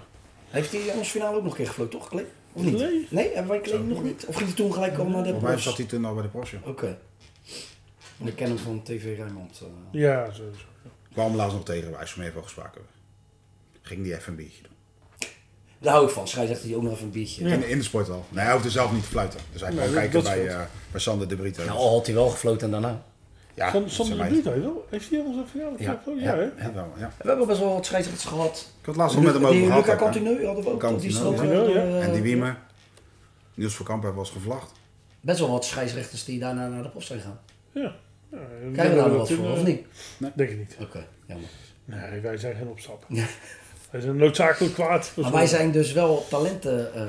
Heeft 0.49 0.73
hij 0.73 0.95
ons 0.97 1.09
finale 1.11 1.37
ook 1.37 1.43
nog 1.43 1.51
een 1.53 1.57
keer 1.59 1.67
gefloten, 1.67 1.99
toch, 1.99 2.09
Klee? 2.09 2.27
Of 2.53 2.63
niet? 2.63 2.79
Nee. 2.79 3.07
Nee, 3.11 3.35
hebben 3.35 3.61
wij 3.61 3.79
nog 3.79 4.03
niet? 4.03 4.25
Of 4.27 4.35
ging 4.35 4.47
hij 4.49 4.57
toen 4.57 4.73
gelijk 4.73 4.99
al 4.99 5.05
naar 5.05 5.13
de 5.23 5.31
Volgens 5.31 5.43
mij 5.43 5.51
profs? 5.51 5.65
zat 5.65 5.77
hij 5.77 5.87
toen 5.87 6.05
al 6.05 6.15
bij 6.15 6.23
de 6.23 6.29
Porsche. 6.29 6.59
Oké. 6.65 6.99
En 8.21 8.27
ik 8.27 8.37
ken 8.37 8.49
hem 8.49 8.59
van 8.59 8.83
TV 8.83 9.17
Rijnmond. 9.17 9.61
eh. 9.61 10.01
Ja, 10.01 10.25
zo. 10.27 10.33
zo. 10.33 10.43
Ik 10.85 11.13
kwam 11.13 11.27
hem 11.27 11.37
laatst 11.37 11.55
nog 11.57 11.65
tegen, 11.65 11.91
wij 11.91 12.07
zijn 12.07 12.27
even 12.27 12.43
gesproken 12.43 12.73
hebben. 12.73 12.91
Ging 13.83 14.03
die 14.03 14.15
even 14.15 14.29
een 14.31 14.37
biertje 14.37 14.63
doen. 14.63 14.71
Daar 15.79 15.93
hou 15.93 16.07
ik 16.07 16.13
van. 16.13 16.29
Schrijft 16.29 16.63
hij 16.63 16.75
ook 16.75 16.83
nog 16.83 16.93
even 16.93 17.05
een 17.05 17.11
biertje. 17.11 17.45
Ja. 17.49 17.55
In, 17.55 17.69
in 17.69 17.79
de 17.79 17.85
sport 17.85 18.09
al. 18.09 18.25
Nee, 18.29 18.45
hij 18.45 18.53
hoefde 18.53 18.71
zelf 18.71 18.93
niet 18.93 19.03
te 19.03 19.09
fluiten. 19.09 19.41
Dus 19.53 19.61
hij 19.61 19.71
kon 19.71 19.79
Nee, 19.79 19.93
kijken 19.93 20.13
dat 20.13 20.23
bij, 20.23 20.49
eh, 20.49 20.61
bij 20.91 21.01
Sander 21.01 21.29
de 21.29 21.37
Brito. 21.37 21.65
Nou, 21.65 21.79
al 21.79 21.93
had 21.93 22.07
hij 22.07 22.15
wel 22.15 22.29
gefloten 22.29 22.71
daarna. 22.71 23.05
Ja, 23.55 23.73
mij- 23.73 24.29
Bruut, 24.29 24.45
hij 24.45 24.61
wel? 24.61 24.87
Heeft 24.91 25.11
hij 25.11 25.19
al 25.19 25.25
onze 25.25 25.45
finale 25.51 25.75
Ja. 25.79 26.03
ja. 26.07 26.13
Ja, 26.17 26.23
Ja. 26.23 26.37
hè? 26.37 26.65
Ja, 26.67 26.73
wel, 26.75 26.93
ja. 26.99 27.13
We 27.23 27.29
hebben 27.29 27.47
best 27.47 27.59
wel 27.59 27.73
wat 27.75 27.87
scheidsrechters 27.87 28.29
gehad. 28.29 28.57
Ik 28.57 28.87
had 28.87 28.87
het 28.87 28.97
laatst 28.97 29.17
nog 29.17 29.25
met 29.25 29.35
hem 29.35 29.43
over 29.45 29.57
Die 29.57 29.67
gehad. 29.67 29.85
Luca. 29.87 29.97
Cantineu 29.97 30.45
hadden 30.47 30.65
we 30.65 30.71
ook. 30.71 31.01
Die 31.01 31.21
eh, 31.75 32.05
En 32.05 32.13
die 32.13 32.23
Wiemer. 32.23 32.59
Niels 33.55 33.75
van 33.75 33.87
Kamp 33.87 34.03
heeft 34.03 34.15
wel 34.15 34.25
eens 34.25 34.33
gevlacht. 34.33 34.73
Best 35.21 35.39
wel 35.39 35.51
wat 35.51 35.65
scheidsrechters 35.65 36.25
die 36.25 36.39
daarna 36.39 36.69
naar 36.69 36.83
de 36.83 36.89
post 36.89 37.07
zijn 37.07 37.21
gaan. 37.21 37.41
Ja. 37.73 37.81
ja 38.31 38.39
en 38.63 38.73
Krijgen 38.73 38.95
we 38.97 39.01
daar 39.01 39.11
wat 39.17 39.31
voor, 39.31 39.45
eh, 39.45 39.53
of 39.53 39.65
niet? 39.65 39.87
Denk 40.35 40.51
ik 40.51 40.59
niet. 40.59 40.77
Oké, 40.81 41.07
jammer. 41.27 41.49
Nee, 41.85 42.21
wij 42.21 42.37
zijn 42.37 42.55
geen 42.57 42.69
opstap. 42.69 43.05
Ja. 43.09 43.25
Wij 43.91 44.01
zijn 44.01 44.17
noodzakelijk 44.17 44.75
kwaad. 44.75 45.13
Maar 45.17 45.33
wij 45.33 45.47
zijn 45.47 45.71
dus 45.71 45.93
wel 45.93 46.27
talenten 46.29 46.95
eh, 46.95 47.03
eh, 47.03 47.09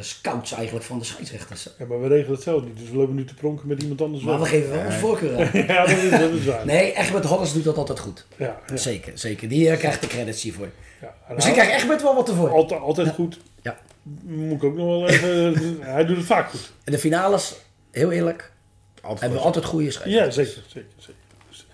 scouts 0.00 0.52
eigenlijk 0.52 0.84
van 0.86 0.98
de 0.98 1.04
scheidsrechters. 1.04 1.68
Ja, 1.78 1.86
maar 1.86 2.00
we 2.00 2.08
regelen 2.08 2.32
het 2.34 2.42
zelf 2.42 2.64
niet. 2.64 2.78
Dus 2.78 2.90
we 2.90 2.96
lopen 2.96 3.14
nu 3.14 3.24
te 3.24 3.34
pronken 3.34 3.68
met 3.68 3.82
iemand 3.82 4.00
anders. 4.02 4.24
Maar 4.24 4.38
we 4.40 4.46
geven 4.46 4.70
wel 4.70 4.84
onze 4.84 4.98
voorkeur 4.98 5.38
aan. 5.38 5.50
Ja, 5.66 5.86
dat 5.86 5.96
is, 5.96 6.10
dat 6.10 6.30
is 6.32 6.44
waar. 6.44 6.66
Nee, 6.66 6.92
Egbert 6.96 7.24
Halles 7.24 7.52
doet 7.52 7.64
dat 7.64 7.76
altijd 7.76 7.98
goed. 7.98 8.26
Ja, 8.36 8.60
ja. 8.66 8.76
Zeker, 8.76 9.12
zeker. 9.18 9.48
Die 9.48 9.70
eh, 9.70 9.78
krijgt 9.78 10.00
de 10.00 10.06
credits 10.06 10.42
hiervoor. 10.42 10.68
ja. 11.00 11.14
Misschien 11.34 11.54
hij- 11.56 11.64
krijgt 11.66 11.82
Egbert 11.82 12.02
wel 12.02 12.14
wat 12.14 12.28
ervoor. 12.28 12.50
altijd, 12.50 12.80
altijd 12.80 13.08
goed. 13.08 13.38
Ja. 13.62 13.78
Moet 14.22 14.56
ik 14.56 14.64
ook 14.64 14.76
nog 14.76 14.86
wel 14.86 15.08
even... 15.08 15.54
hij 15.80 16.04
doet 16.04 16.16
het 16.16 16.26
vaak 16.26 16.50
goed. 16.50 16.72
En 16.84 16.92
de 16.92 16.98
finales, 16.98 17.54
heel 17.90 18.10
eerlijk, 18.12 18.52
Altijd 19.00 19.20
hebben 19.20 19.38
we 19.38 19.44
altijd 19.44 19.64
goede 19.64 19.84
Ja, 19.84 19.90
scheidsrechters. 19.90 20.46
zeker. 20.46 20.62
zeker, 20.66 20.90
zeker. 20.96 21.14
Dus, 21.48 21.66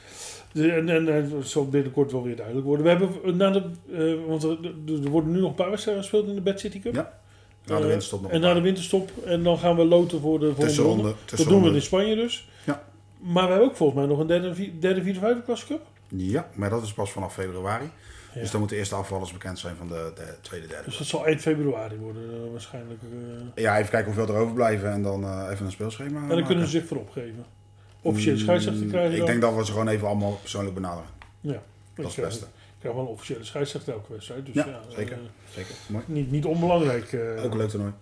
de- 0.53 0.73
en, 0.73 0.89
en, 0.89 1.09
en 1.15 1.33
het 1.37 1.49
zal 1.49 1.69
binnenkort 1.69 2.13
wel 2.13 2.23
weer 2.23 2.37
duidelijk 2.37 2.67
worden. 2.67 2.85
We 2.85 2.91
hebben 2.91 3.37
na 3.37 3.51
de... 3.51 3.63
eh, 3.93 4.29
want 4.29 4.43
er, 4.43 4.51
er- 4.51 5.05
er 5.05 5.11
worden 5.11 5.33
nu 5.33 5.39
nog 5.41 5.49
een 5.49 5.55
paar 5.55 5.71
wedstrijden 5.71 6.03
gespeeld 6.03 6.29
in 6.29 6.35
de 6.35 6.41
Bad 6.41 6.61
City 6.61 6.81
Cup. 6.81 6.95
Ja. 6.95 7.23
Na 7.67 7.77
de 7.77 7.83
Eh, 7.83 7.89
winterstop 7.89 8.23
nog 8.23 8.31
En 8.31 8.41
na 8.41 8.55
de 8.55 8.61
winterstop. 8.61 9.11
En 9.25 9.43
dan 9.43 9.59
gaan 9.59 9.77
we 9.77 9.85
loten 9.85 10.21
voor 10.21 10.39
de 10.39 10.55
volgende 10.55 10.83
ronde. 10.83 11.15
Dat 11.37 11.47
doen 11.49 11.63
we 11.63 11.71
in 11.71 11.83
Spanje 11.83 12.15
dus. 12.15 12.49
Ja. 12.65 12.83
Maar 13.19 13.43
we 13.45 13.49
hebben 13.51 13.69
ook 13.69 13.77
volgens 13.77 13.99
mij 13.99 14.09
nog 14.09 14.19
een 14.19 14.27
derde, 14.27 14.55
vi- 14.55 14.79
derde 14.81 15.03
vierde, 15.03 15.19
vijfde 15.21 15.43
klasse 15.43 15.67
cup. 15.67 15.81
Ja, 16.09 16.49
maar 16.55 16.71
dat 16.71 16.83
is 16.83 16.93
pas 16.93 17.11
vanaf 17.13 17.35
februari. 17.35 17.91
Ja. 18.35 18.41
Dus 18.41 18.51
dan 18.51 18.61
moeten 18.61 18.77
eerst 18.79 18.91
de 18.91 18.97
afvallers 18.97 19.33
bekend 19.33 19.59
zijn 19.59 19.77
van 19.77 19.89
de, 19.89 20.13
de 20.15 20.35
tweede, 20.41 20.67
derde. 20.67 20.85
Dus 20.85 20.99
dat 20.99 21.07
zal 21.07 21.27
eind 21.27 21.41
februari 21.41 21.97
worden 21.97 22.23
eh, 22.45 22.51
waarschijnlijk. 22.51 23.01
eh. 23.55 23.63
Ja, 23.63 23.79
even 23.79 23.91
kijken 23.91 24.15
hoeveel 24.15 24.35
er 24.35 24.41
overblijven 24.41 24.91
en 24.93 25.03
dan 25.03 25.49
even 25.51 25.67
een 25.67 25.73
speelschema 25.73 26.09
en 26.09 26.15
dan 26.19 26.27
maken. 26.29 26.45
kunnen 26.45 26.65
ze 26.65 26.71
zich 26.71 26.87
voor 26.87 26.97
opgeven. 26.97 27.45
Officiële 28.01 28.37
scheidsrechter 28.39 28.87
krijgen 28.87 29.09
Mm, 29.09 29.13
Ik 29.15 29.19
dan. 29.19 29.27
denk 29.27 29.41
dat 29.41 29.55
we 29.57 29.65
ze 29.65 29.73
gewoon 29.73 29.89
even 29.89 30.07
allemaal 30.07 30.39
persoonlijk 30.41 30.75
benaderen. 30.75 31.11
Ja, 31.41 31.63
Dat 31.95 32.07
is 32.07 32.17
het 32.17 32.25
beste. 32.25 32.47
Krijg 32.85 32.95
wel 32.95 33.05
een 33.05 33.11
officiële 33.11 33.45
scheidsrechter 33.45 33.93
elke 33.93 34.13
wedstrijd. 34.13 34.47
Dus 34.47 34.55
Ja, 34.55 34.67
ja, 34.67 34.81
zeker. 34.97 35.13
eh, 35.13 35.55
Zeker. 35.55 35.75
Mooi. 35.87 36.05
niet, 36.07 36.31
niet 36.31 36.45
onbelangrijk. 36.45 37.13
eh. 37.13 37.45
Ook 37.45 37.51
een 37.53 37.57
leuk 37.57 37.69
toernooi. 37.69 37.93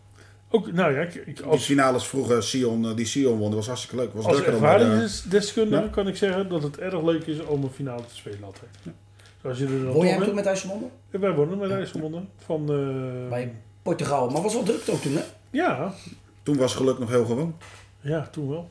Ook, 0.50 0.72
nou 0.72 0.92
ja, 0.94 1.00
ik, 1.00 1.14
ik- 1.14 1.36
Die 1.36 1.44
als, 1.44 1.64
finales 1.64 2.06
vroeger 2.06 2.42
Sion, 2.42 2.84
eh, 2.88 2.96
die 2.96 3.06
Sion 3.06 3.38
won, 3.38 3.46
dat 3.48 3.54
was 3.58 3.66
hartstikke 3.66 3.96
leuk. 3.96 4.12
Was 4.14 4.24
als 4.24 4.36
de... 4.36 4.44
ervaringsdeskundige 4.44 5.82
Ja. 5.82 5.88
kan 5.88 6.08
ik 6.08 6.16
zeggen 6.16 6.48
dat 6.48 6.62
het 6.62 6.78
erg 6.78 7.02
leuk 7.02 7.26
is 7.26 7.40
om 7.44 7.62
een 7.62 7.70
finale 7.70 8.04
te 8.06 8.14
spelen 8.14 8.44
altijd. 8.44 8.70
Dus 8.84 9.50
als 9.50 9.58
je 9.58 9.64
er 9.64 9.70
dan 9.70 9.80
Won 9.82 9.94
toch 9.94 10.04
jij 10.04 10.18
toen 10.26 10.34
met 10.34 10.46
IJsselmonde? 10.46 10.86
Ja, 11.10 11.18
Wij 11.18 11.32
wonnen 11.34 11.58
met 11.58 11.70
IJsselmonde. 11.70 12.20
Van, 12.44 12.60
eh, 12.60 13.28
Bij 13.28 13.54
Portugal. 13.82 14.30
Maar 14.30 14.42
was 14.42 14.54
wel 14.54 14.62
druk 14.62 14.82
ook 14.90 15.00
toen, 15.00 15.12
hè? 15.14 15.22
ja, 15.50 15.94
Toen 16.42 16.56
was 16.56 16.74
geluk 16.74 16.98
nog 16.98 17.08
heel 17.10 17.24
gewoon. 17.24 17.56
ja, 18.00 18.28
toen 18.30 18.48
wel. 18.48 18.70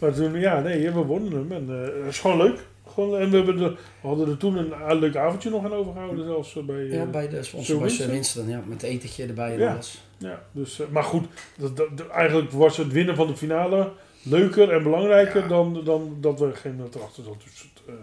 Maar 0.00 0.12
toen, 0.14 0.34
ja, 0.40 0.60
nee, 0.60 0.90
we 0.90 1.00
wonnen 1.00 1.32
hem. 1.32 1.52
En 1.52 1.68
het 1.68 2.06
is 2.14 2.18
gewoon 2.18 2.36
leuk. 2.36 2.66
Gewoon, 2.98 3.18
en 3.20 3.30
we, 3.30 3.36
hebben 3.36 3.60
er, 3.60 3.70
we 4.00 4.06
hadden 4.08 4.28
er 4.28 4.36
toen 4.36 4.56
een 4.56 4.98
leuk 4.98 5.16
avondje 5.16 5.50
nog 5.50 5.64
aan 5.64 5.72
overgehouden, 5.72 6.24
zelfs 6.24 6.56
eh, 6.56 6.62
bij... 6.62 6.76
eh, 6.88 6.92
Ja, 6.94 7.04
bij 7.04 7.28
de 7.28 7.42
sponsor 7.42 7.78
bij. 7.80 7.88
Sir 7.88 8.08
Winston. 8.10 8.48
Ja, 8.48 8.62
met 8.66 8.82
etentje 8.82 9.26
erbij 9.26 9.52
en 9.52 9.58
Ja. 9.58 9.72
alles. 9.72 10.02
Ja, 10.16 10.42
dus, 10.52 10.80
eh, 10.80 10.86
maar 10.90 11.02
goed, 11.02 11.26
dat, 11.58 12.06
eigenlijk 12.12 12.50
was 12.50 12.76
het 12.76 12.92
winnen 12.92 13.16
van 13.16 13.26
de 13.26 13.36
finale 13.36 13.90
leuker 14.22 14.70
en 14.72 14.82
belangrijker 14.82 15.42
Ja. 15.42 15.48
dan, 15.48 15.80
dan 15.84 16.16
dat 16.20 16.40
we 16.40 16.54
geen 16.54 16.80
erachter 16.94 17.24
zat. 17.24 17.42
Dus, 17.44 17.68
eh, 17.86 17.94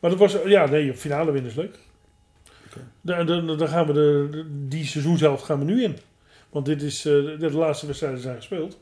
maar 0.00 0.10
dat 0.10 0.18
was, 0.18 0.36
ja, 0.44 0.66
nee, 0.66 0.94
finale 0.94 1.30
winnen 1.32 1.50
is 1.50 1.56
leuk. 1.56 1.78
Dan, 3.00 3.26
dan, 3.26 3.46
dan 3.58 3.68
gaan 3.68 3.86
we 3.86 3.92
de, 3.92 4.44
die 4.68 4.84
seizoenshelft 4.84 5.44
gaan 5.44 5.58
we 5.58 5.64
nu 5.64 5.82
in. 5.82 5.96
Want 6.50 6.66
dit 6.66 6.82
is, 6.82 7.04
eh, 7.06 7.12
de, 7.12 7.36
de 7.38 7.52
laatste 7.52 7.86
wedstrijden 7.86 8.20
zijn 8.20 8.36
gespeeld. 8.36 8.78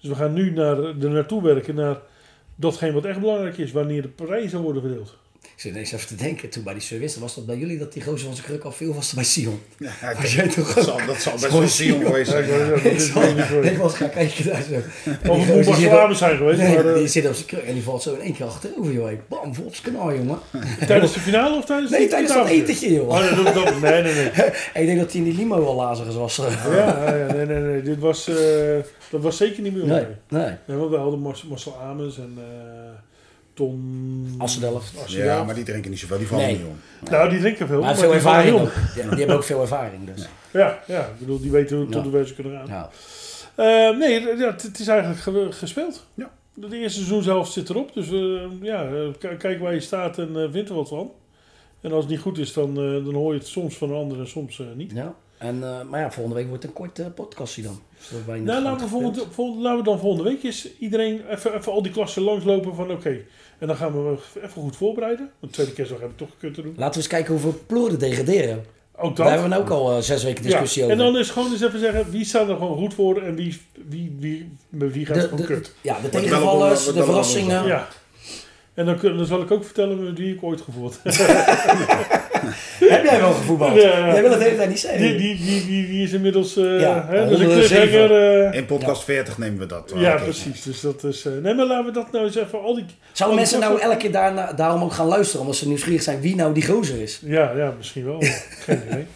Dus 0.00 0.10
we 0.10 0.16
gaan 0.16 0.32
nu 0.32 0.50
naar, 0.50 0.78
er 0.78 1.10
naartoe 1.10 1.42
werken 1.42 1.74
naar 1.74 1.98
datgene 2.56 2.92
wat 2.92 3.04
echt 3.04 3.20
belangrijk 3.20 3.58
is, 3.58 3.72
wanneer 3.72 4.02
de 4.02 4.08
prijzen 4.08 4.60
worden 4.60 4.82
verdeeld. 4.82 5.18
Ik 5.46 5.60
zit 5.60 5.72
ineens 5.72 5.92
even 5.92 6.06
te 6.06 6.14
denken, 6.14 6.48
toen 6.48 6.62
bij 6.62 6.72
die 6.72 6.82
service, 6.82 7.20
was 7.20 7.34
dat 7.34 7.46
bij 7.46 7.56
jullie 7.56 7.78
dat 7.78 7.92
die 7.92 8.02
gozer 8.02 8.26
van 8.26 8.34
zijn 8.34 8.46
kruk 8.46 8.62
al 8.64 8.72
veel 8.72 8.94
was 8.94 9.12
bij 9.12 9.24
Sion? 9.24 9.60
Ja, 9.78 9.90
Was 10.20 10.34
jij 10.34 10.48
toch 10.48 10.74
dat, 10.74 10.84
zal, 10.84 10.98
dat 11.06 11.16
zal 11.16 11.32
best 11.40 11.50
wel 11.52 11.68
Sion 11.68 12.04
geweest 12.04 12.32
ik 12.34 13.00
zijn. 13.00 13.36
wel 13.36 13.76
was 13.76 13.94
gaan 13.94 14.10
kijken 14.10 14.44
daar 14.46 14.62
zo. 14.62 14.74
Of 15.30 15.46
het 15.46 15.54
moet 16.08 16.16
zijn 16.18 16.36
geweest, 16.36 16.58
Nee, 16.58 16.74
maar 16.74 16.86
eh, 16.86 16.94
die 16.94 17.06
zit 17.08 17.26
op 17.28 17.34
zijn 17.34 17.46
kruk 17.46 17.62
en 17.62 17.74
die 17.74 17.82
valt 17.82 18.02
zo 18.02 18.14
in 18.14 18.20
één 18.20 18.34
keer 18.34 18.46
achterover, 18.46 18.92
joh. 18.92 19.10
Bam, 19.28 19.54
vol 19.54 19.64
op 19.64 19.74
zijn 19.74 19.94
kanaal, 19.94 20.14
jongen. 20.14 20.38
tijdens 20.86 21.12
de 21.12 21.20
finale 21.20 21.56
of 21.56 21.64
tijdens 21.64 21.90
Nee, 21.90 22.08
tijdens 22.08 22.32
dat 22.32 22.42
tafel? 22.42 22.56
etentje, 22.56 22.92
joh. 22.92 23.08
Oh, 23.08 23.20
nee, 23.20 23.44
dat, 23.44 23.54
dat, 23.54 23.80
nee, 23.80 24.02
nee, 24.02 24.24
ik 24.74 24.86
denk 24.86 24.98
dat 24.98 25.10
hij 25.12 25.20
in 25.20 25.24
die 25.24 25.34
limo 25.36 25.64
al 25.64 25.74
lazig 25.74 26.14
was. 26.14 26.38
eh. 26.38 26.74
Ja, 26.76 27.10
nee, 27.32 27.46
nee, 27.46 27.58
nee. 27.60 27.82
Dit 27.82 27.98
was, 27.98 28.28
eh, 28.28 28.36
dat 29.10 29.22
was 29.22 29.36
zeker 29.36 29.62
niet 29.62 29.74
meer 29.74 29.86
Nee, 29.86 30.04
nee. 30.28 30.42
nee. 30.42 30.52
Nee, 30.66 30.76
want 30.76 30.90
we 30.90 30.96
hadden 30.96 31.20
Marcel, 31.48 31.78
Amens 31.82 32.18
en 32.18 32.38
Ton... 33.54 34.34
Assendelft. 34.38 34.86
Assendelft. 35.04 35.12
Ja, 35.38 35.44
maar 35.44 35.54
die 35.54 35.64
drinken 35.64 35.90
niet 35.90 35.98
zoveel, 36.00 36.18
die 36.18 36.26
vallen 36.26 36.44
Nee. 36.44 36.56
niet 36.56 36.66
om. 36.66 37.10
Nou, 37.10 37.30
die 37.30 37.40
drinken 37.40 37.66
veel. 37.66 37.76
Maar 37.78 37.86
maar 37.86 37.96
veel 37.96 38.06
die 38.06 38.16
ervaring 38.16 38.60
ook. 38.60 38.72
Ja, 38.96 39.08
die 39.08 39.18
hebben 39.18 39.36
ook 39.36 39.44
veel 39.44 39.60
ervaring, 39.60 40.14
dus. 40.14 40.28
Ja, 40.52 40.82
ja, 40.86 41.00
ik 41.00 41.18
bedoel, 41.18 41.40
die 41.40 41.50
weten 41.50 41.76
hoe 41.76 41.86
Ja. 41.90 42.02
tot 42.02 42.12
de 42.12 42.26
ze 42.26 42.34
kunnen 42.34 42.52
gaan. 42.52 42.66
Ja. 42.66 42.90
Eh, 43.54 43.98
nee, 43.98 44.20
ja, 44.20 44.50
het, 44.50 44.62
het 44.62 44.78
is 44.78 44.86
eigenlijk 44.88 45.20
ge- 45.20 45.48
gespeeld. 45.50 46.06
Ja. 46.14 46.30
De 46.54 46.76
eerste 46.78 46.98
seizoenshelft 46.98 47.52
zit 47.52 47.68
erop. 47.70 47.94
Dus 47.94 48.10
eh, 48.10 48.42
ja, 48.62 48.88
eh, 49.20 49.36
kijk 49.38 49.60
waar 49.60 49.74
je 49.74 49.80
staat 49.80 50.18
en 50.18 50.48
vind 50.52 50.68
er 50.68 50.74
wat 50.74 50.88
van. 50.88 51.10
En 51.80 51.92
als 51.92 52.00
het 52.04 52.10
niet 52.12 52.20
goed 52.22 52.38
is, 52.38 52.52
dan, 52.52 52.74
dan 52.74 53.14
hoor 53.14 53.32
je 53.32 53.38
het 53.38 53.48
soms 53.48 53.76
van 53.76 53.90
een 53.90 53.96
ander 53.96 54.18
en 54.18 54.28
soms 54.28 54.62
niet. 54.74 54.92
ja. 54.94 55.14
En, 55.38 55.62
eh, 55.62 55.82
maar 55.90 56.00
ja, 56.00 56.10
volgende 56.10 56.38
week 56.38 56.48
wordt 56.48 56.64
een 56.64 56.72
korte 56.72 57.02
podcastje 57.14 57.62
dan. 57.62 57.80
Dus 57.98 58.40
Nou, 58.42 58.62
laten 58.62 58.84
we, 58.84 58.90
volgende, 58.90 59.22
volgende- 59.30 59.62
laten 59.62 59.78
we 59.78 59.84
dan 59.84 59.98
volgende 59.98 60.30
week 60.30 60.42
eens 60.42 60.68
iedereen 60.78 61.20
even, 61.30 61.54
even 61.54 61.72
al 61.72 61.82
die 61.82 61.92
klassen 61.92 62.22
langslopen 62.22 62.74
van 62.74 62.90
oké. 62.90 63.20
En 63.58 63.66
dan 63.66 63.76
gaan 63.76 63.92
we 64.10 64.16
even 64.36 64.62
goed 64.62 64.76
voorbereiden. 64.76 65.30
Want 65.40 65.52
tweede 65.52 65.72
kerstdag 65.72 66.00
heb 66.00 66.10
ik 66.10 66.16
toch 66.16 66.30
gekund 66.30 66.54
te 66.54 66.62
doen. 66.62 66.74
Laten 66.76 66.92
we 66.92 66.96
eens 66.98 67.06
kijken 67.06 67.32
hoeveel 67.32 67.60
ploegen 67.66 67.98
degraderen. 67.98 68.64
Ook 68.96 69.16
Daar 69.16 69.26
dat. 69.26 69.34
hebben 69.40 69.58
we 69.58 69.64
ook 69.64 69.70
al 69.70 69.96
eh, 69.96 70.02
zes 70.02 70.24
weken 70.24 70.42
discussie 70.42 70.82
ja. 70.84 70.88
over. 70.92 71.04
En 71.04 71.12
dan 71.12 71.20
is 71.20 71.30
gewoon 71.30 71.52
eens 71.52 71.60
even 71.62 71.78
zeggen 71.78 72.10
wie 72.10 72.24
staat 72.24 72.48
er 72.48 72.56
gewoon 72.56 72.76
goed 72.76 72.94
voor 72.94 73.22
en 73.22 73.34
wie, 73.34 73.60
wie, 73.88 74.16
wie, 74.20 74.52
met 74.68 74.92
wie 74.92 75.06
gaat 75.06 75.16
het 75.16 75.24
de, 75.24 75.30
gewoon 75.30 75.46
de, 75.46 75.54
kut. 75.54 75.74
ja, 75.80 76.00
de 76.00 76.08
tegenvallers, 76.08 76.84
de 76.84 77.04
verrassingen. 77.04 77.66
Ja. 77.66 77.88
En 78.74 78.86
dan, 78.86 78.98
kun- 78.98 79.16
dan 79.16 79.26
zal 79.26 79.40
ik 79.42 79.50
ook 79.50 79.64
vertellen 79.64 80.04
met 80.04 80.18
wie 80.18 80.34
ik 80.34 80.42
ooit 80.42 80.60
gevoerd 80.60 80.98
heb. 81.02 81.12
Heb 82.94 83.04
jij 83.04 83.20
wel 83.20 83.32
gevoetbald? 83.32 83.74
Jij 83.74 84.22
wil 84.22 84.30
het 84.30 84.38
de 84.38 84.44
hele 84.44 84.56
tijd 84.56 84.68
niet 84.68 84.80
zeggen. 84.80 85.00
Die, 85.00 85.16
die, 85.16 85.36
die, 85.36 85.66
die, 85.66 85.86
die 85.86 86.02
is 86.04 86.12
inmiddels... 86.12 86.56
eh 86.56 86.80
Ja, 86.80 87.06
hè, 87.08 87.28
dus 87.28 87.38
een 87.38 87.44
107. 87.46 87.76
cliffhanger. 87.88 88.48
eh, 88.50 88.58
In 88.58 88.66
podcast 88.66 89.04
40 89.04 89.38
nemen 89.38 89.58
we 89.58 89.66
dat. 89.66 89.92
eh, 89.92 90.00
ja, 90.00 90.14
precies. 90.16 90.62
Dus 90.62 90.80
dat 90.80 91.04
is... 91.04 91.24
eh, 91.24 91.32
nee, 91.42 91.54
maar 91.54 91.66
laten 91.66 91.84
we 91.86 91.92
dat 91.92 92.12
nou 92.12 92.24
eens 92.24 92.36
even... 92.36 92.62
Al 92.62 92.74
die, 92.74 92.84
al 92.84 92.90
Zouden 93.12 93.38
die 93.38 93.46
mensen 93.50 93.60
nou 93.70 93.80
elke 93.80 93.96
keer 93.96 94.12
daarna, 94.12 94.52
daarom 94.52 94.82
ook 94.82 94.92
gaan 94.92 95.06
luisteren? 95.06 95.40
Omdat 95.40 95.56
ze 95.56 95.68
nieuwsgierig 95.68 96.02
zijn 96.02 96.20
wie 96.20 96.34
nou 96.36 96.54
die 96.54 96.66
gozer 96.66 97.00
is? 97.02 97.20
Ja, 97.24 97.52
ja, 97.56 97.72
misschien 97.76 98.04
wel. 98.04 98.18
Geen 98.64 98.82
idee. 98.90 99.06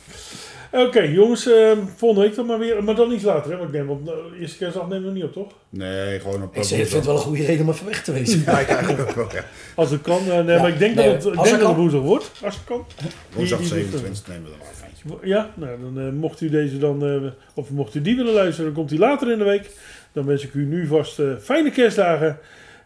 Oké, 0.72 1.00
jongens. 1.00 1.46
eh, 1.46 1.70
volgende 1.96 2.24
week 2.26 2.34
dan 2.36 2.46
maar 2.46 2.58
weer. 2.58 2.84
Maar 2.84 2.94
dan 2.94 3.12
iets 3.12 3.22
later, 3.24 3.50
hè? 3.50 3.56
Want 3.56 3.68
ik 3.68 3.74
denk, 3.74 3.88
want 3.88 4.04
de 4.06 4.36
eerste 4.40 4.56
kerstdag 4.58 4.88
nemen 4.88 5.06
we 5.08 5.14
niet 5.14 5.24
op, 5.24 5.32
toch? 5.32 5.52
Nee, 5.68 6.20
gewoon 6.20 6.42
op 6.42 6.56
Ik 6.56 6.64
vind 6.64 6.92
het 6.92 7.04
wel 7.06 7.14
een 7.14 7.20
goede 7.20 7.44
reden 7.44 7.64
om 7.66 7.70
even 7.72 7.86
weg 7.86 8.02
te 8.04 8.12
wezen. 8.12 8.42
Ja, 8.46 8.58
ik 8.60 8.68
eigenlijk 8.68 9.08
ook 9.08 9.14
wel, 9.14 9.32
ja. 9.32 9.44
Als 9.74 9.90
het 9.90 10.00
kan. 10.02 10.18
eh, 10.18 10.26
nee, 10.44 10.54
Ja, 10.56 10.60
maar 10.60 10.70
ik 10.70 10.78
denk 10.78 10.94
nee, 10.94 11.04
dat 11.12 11.14
het, 11.14 11.24
ik 11.24 11.32
denk 11.32 11.36
het 11.36 11.44
dat 11.44 11.58
het 11.58 11.62
kan. 11.62 11.74
woensdag 11.76 12.00
wordt. 12.00 12.30
Als 12.44 12.54
het 12.54 12.64
kan. 12.64 12.84
Woensdag 13.34 13.58
Die- 13.58 13.68
die- 13.68 13.76
die- 13.78 13.88
27 13.90 14.28
nemen 14.28 14.44
we 14.44 14.50
dan 14.50 14.60
af. 14.60 14.76
Ja, 15.22 15.50
nou, 15.56 15.80
dan 15.80 15.98
eh, 16.06 16.12
mocht 16.12 16.40
u 16.40 16.48
deze 16.50 16.78
dan, 16.78 17.04
eh, 17.06 17.30
of 17.54 17.70
mocht 17.70 17.94
u 17.94 18.02
die 18.02 18.16
willen 18.16 18.32
luisteren, 18.34 18.64
dan 18.64 18.74
komt 18.74 18.88
die 18.88 18.98
later 18.98 19.32
in 19.32 19.38
de 19.38 19.44
week. 19.44 19.70
Dan 20.12 20.26
wens 20.26 20.44
ik 20.44 20.54
u 20.54 20.64
nu 20.64 20.86
vast 20.86 21.18
eh, 21.18 21.26
fijne 21.40 21.70
kerstdagen 21.70 22.38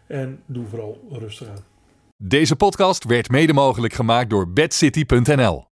en 0.07 0.39
doe 0.45 0.65
vooral 0.69 1.01
rustig 1.11 1.47
aan. 1.47 1.63
Deze 2.17 2.55
podcast 2.55 3.03
werd 3.05 3.29
mede 3.29 3.53
mogelijk 3.53 3.93
gemaakt 3.93 4.29
door 4.29 4.49
bedcity.nl. 4.53 5.65